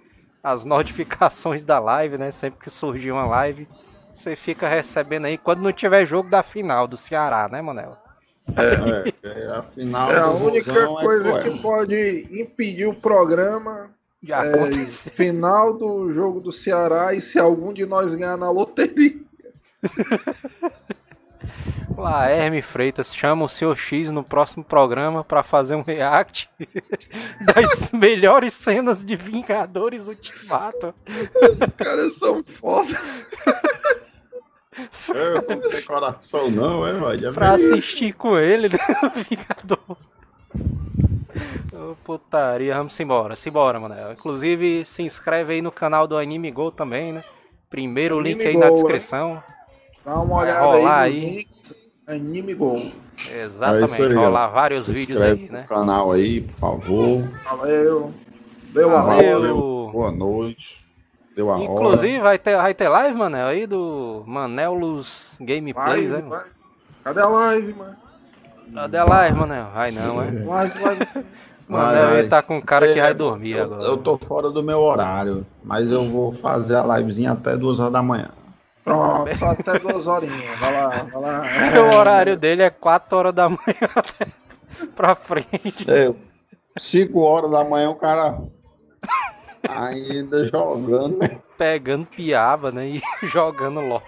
as 0.43 0.65
notificações 0.65 1.63
da 1.63 1.79
live, 1.79 2.19
né, 2.19 2.31
sempre 2.33 2.65
que 2.65 2.71
surgir 2.71 3.13
uma 3.13 3.25
live, 3.25 3.69
você 4.13 4.35
fica 4.35 4.69
recebendo 4.69 5.27
aí 5.27 5.39
quando 5.39 5.63
não 5.63 5.73
tiver 5.73 6.05
jogo 6.05 6.29
da 6.29 6.43
final 6.43 6.89
do 6.89 6.97
Ceará, 6.97 7.49
né, 7.49 7.63
Manel? 7.63 7.97
É, 8.57 9.13
é, 9.23 9.47
afinal, 9.57 10.11
É 10.11 10.19
a 10.19 10.31
única 10.31 10.73
Rojão 10.73 10.99
é 10.99 11.05
coisa 11.05 11.29
cruel. 11.29 11.43
que 11.43 11.59
pode 11.61 12.29
impedir 12.31 12.87
o 12.87 12.95
programa 12.95 13.91
é 14.29 14.87
final 14.89 15.73
do 15.75 16.13
jogo 16.13 16.41
do 16.41 16.53
Ceará 16.53 17.13
e 17.13 17.21
se 17.21 17.39
algum 17.39 17.73
de 17.73 17.85
nós 17.85 18.15
ganhar 18.15 18.37
na 18.37 18.51
loteria. 18.51 19.17
Lá, 21.97 22.31
Herme 22.31 22.63
Freitas 22.63 23.15
chama 23.15 23.45
o 23.45 23.49
Sr. 23.49 23.77
X 23.77 24.13
no 24.13 24.23
próximo 24.23 24.65
programa 24.65 25.25
pra 25.25 25.43
fazer 25.43 25.75
um 25.75 25.83
react 25.83 26.49
das 27.45 27.91
melhores 27.91 28.55
cenas 28.55 29.05
de 29.05 29.17
Vingadores 29.17 30.07
Ultimato. 30.07 30.95
Os 31.07 31.73
caras 31.73 32.15
são 32.15 32.43
foda. 32.45 32.99
Eu 35.15 35.35
não 35.35 35.61
tenho 35.61 35.85
coração, 35.87 36.51
não, 36.51 36.87
é, 36.87 36.93
velho. 37.17 37.35
pra 37.35 37.53
assistir 37.53 38.13
com 38.15 38.39
ele, 38.39 38.69
né? 38.69 38.79
Vingador. 39.29 39.97
Ô, 41.73 41.95
putaria, 42.05 42.75
vamos 42.77 42.99
embora, 43.01 43.35
simbora, 43.37 43.79
mano. 43.81 43.95
Inclusive, 44.13 44.85
se 44.85 45.03
inscreve 45.03 45.55
aí 45.55 45.63
no 45.63 45.73
canal 45.73 46.07
do 46.07 46.17
Anime 46.17 46.51
Go 46.51 46.71
também, 46.71 47.13
né? 47.13 47.25
Primeiro 47.69 48.19
Anime 48.19 48.35
link 48.35 48.47
aí 48.47 48.55
Go, 48.55 48.61
na 48.61 48.67
hein? 48.69 48.75
descrição. 48.75 49.43
Dá 50.05 50.17
uma 50.21 50.37
olhada 50.37 50.71
aí 50.75 50.83
nos 50.83 50.91
aí. 50.93 51.21
links. 51.37 51.75
Anime 52.07 52.55
Gol. 52.55 52.93
Exatamente, 53.31 54.03
É 54.03 54.07
aí, 54.07 54.15
rolar 54.15 54.49
ó. 54.49 54.53
vários 54.53 54.87
Se 54.87 54.93
vídeos 54.93 55.21
inscreve 55.21 55.43
aí, 55.43 55.47
no 55.49 55.53
né? 55.53 55.65
canal 55.69 56.13
aí, 56.13 56.41
por 56.41 56.55
favor. 56.55 57.29
Valeu. 57.45 58.15
Deu 58.75 58.91
Valeu. 58.91 59.91
Boa 59.93 60.11
noite. 60.11 60.82
Deu 61.35 61.51
a 61.51 61.55
hora. 61.55 61.65
Inclusive, 61.65 62.21
vai 62.21 62.39
ter, 62.39 62.57
vai 62.57 62.75
ter 62.75 62.89
live, 62.89 63.17
Manel, 63.17 63.47
aí 63.47 63.67
do 63.67 64.23
Manelos 64.27 65.37
Gameplays, 65.41 66.11
Live, 66.11 66.23
né? 66.23 66.29
live. 66.29 66.51
Cadê 67.05 67.21
a 67.21 67.29
live, 67.29 67.73
mano? 67.75 67.97
Cadê 68.75 68.99
a 68.99 69.05
live, 69.05 69.39
Manel? 69.39 69.67
Vai 69.73 69.91
não, 69.93 70.23
é? 70.23 70.31
Live, 70.31 70.79
live. 70.83 71.09
Manel, 71.69 72.19
ele 72.19 72.29
tá 72.29 72.43
com 72.43 72.61
cara 72.61 72.93
que 72.93 72.99
É, 72.99 73.03
vai 73.03 73.15
dormir 73.15 73.53
eu, 73.53 73.65
agora. 73.65 73.83
Eu 73.83 73.97
tô 73.97 74.19
fora 74.19 74.51
do 74.51 74.63
meu 74.63 74.79
horário, 74.81 75.47
mas 75.65 75.91
eu 75.91 76.05
vou 76.09 76.33
fazer 76.33 76.77
a 76.77 76.99
livezinha 76.99 77.33
até 77.33 77.57
duas 77.57 77.81
horas 77.81 77.93
da 77.93 78.03
manhã. 78.03 78.29
Pronto, 78.85 79.37
só 79.39 79.51
até 79.51 79.79
duas 79.79 80.07
horinhas. 80.07 80.59
Vai 80.59 80.73
lá, 80.73 80.89
vai 80.89 81.21
lá. 81.21 81.43
O 81.93 81.97
horário 81.97 82.37
dele 82.37 82.63
é 82.63 82.71
4 82.71 83.17
horas 83.17 83.33
da 83.35 83.49
manhã 83.49 83.59
até 83.95 84.27
pra 84.95 85.15
frente. 85.15 85.89
É, 85.89 86.13
5 86.79 87.19
horas 87.21 87.51
da 87.51 87.65
manhã 87.65 87.91
o 87.91 87.95
cara 87.95 88.39
ainda 89.69 90.45
jogando. 90.45 91.19
Pegando 91.57 92.07
piaba, 92.07 92.71
né? 92.73 92.89
E 92.89 93.03
jogando 93.27 93.81
LOL. 93.81 94.03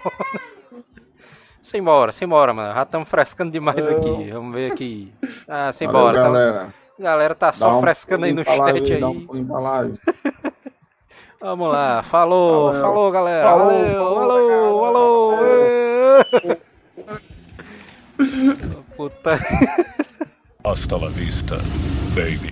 Simbora, 1.61 2.11
simbora, 2.11 2.53
mano. 2.53 2.73
Já 2.73 2.83
estamos 2.83 3.09
frescando 3.09 3.51
demais 3.51 3.87
Eu- 3.87 3.97
aqui. 3.97 4.31
Vamos 4.31 4.53
ver 4.53 4.71
aqui. 4.71 5.11
Ah, 5.47 5.57
Valeu, 5.57 5.73
simbora. 5.73 6.19
Então, 6.19 6.31
galera. 6.33 6.73
a 6.99 7.03
galera 7.03 7.35
tá 7.35 7.51
só 7.51 7.77
um 7.77 7.81
frescando 7.81 8.25
aí 8.25 8.33
no 8.33 8.43
chat 8.43 8.57
live, 8.59 8.99
Dá 8.99 9.09
um 9.09 9.11
aí. 9.11 9.27
Vamos 11.41 11.69
lá. 11.69 12.01
Falou, 12.03 12.65
Valeu. 12.67 12.81
falou, 12.81 13.11
galera. 13.11 13.49
Falou, 13.49 13.67
Valeu, 13.67 14.03
falou, 14.03 14.79
falou, 14.79 15.31
falou. 16.41 16.55
Puta. 18.95 19.37
Hasta 20.63 20.97
la 20.97 21.09
vista, 21.09 21.57
baby. 22.15 22.49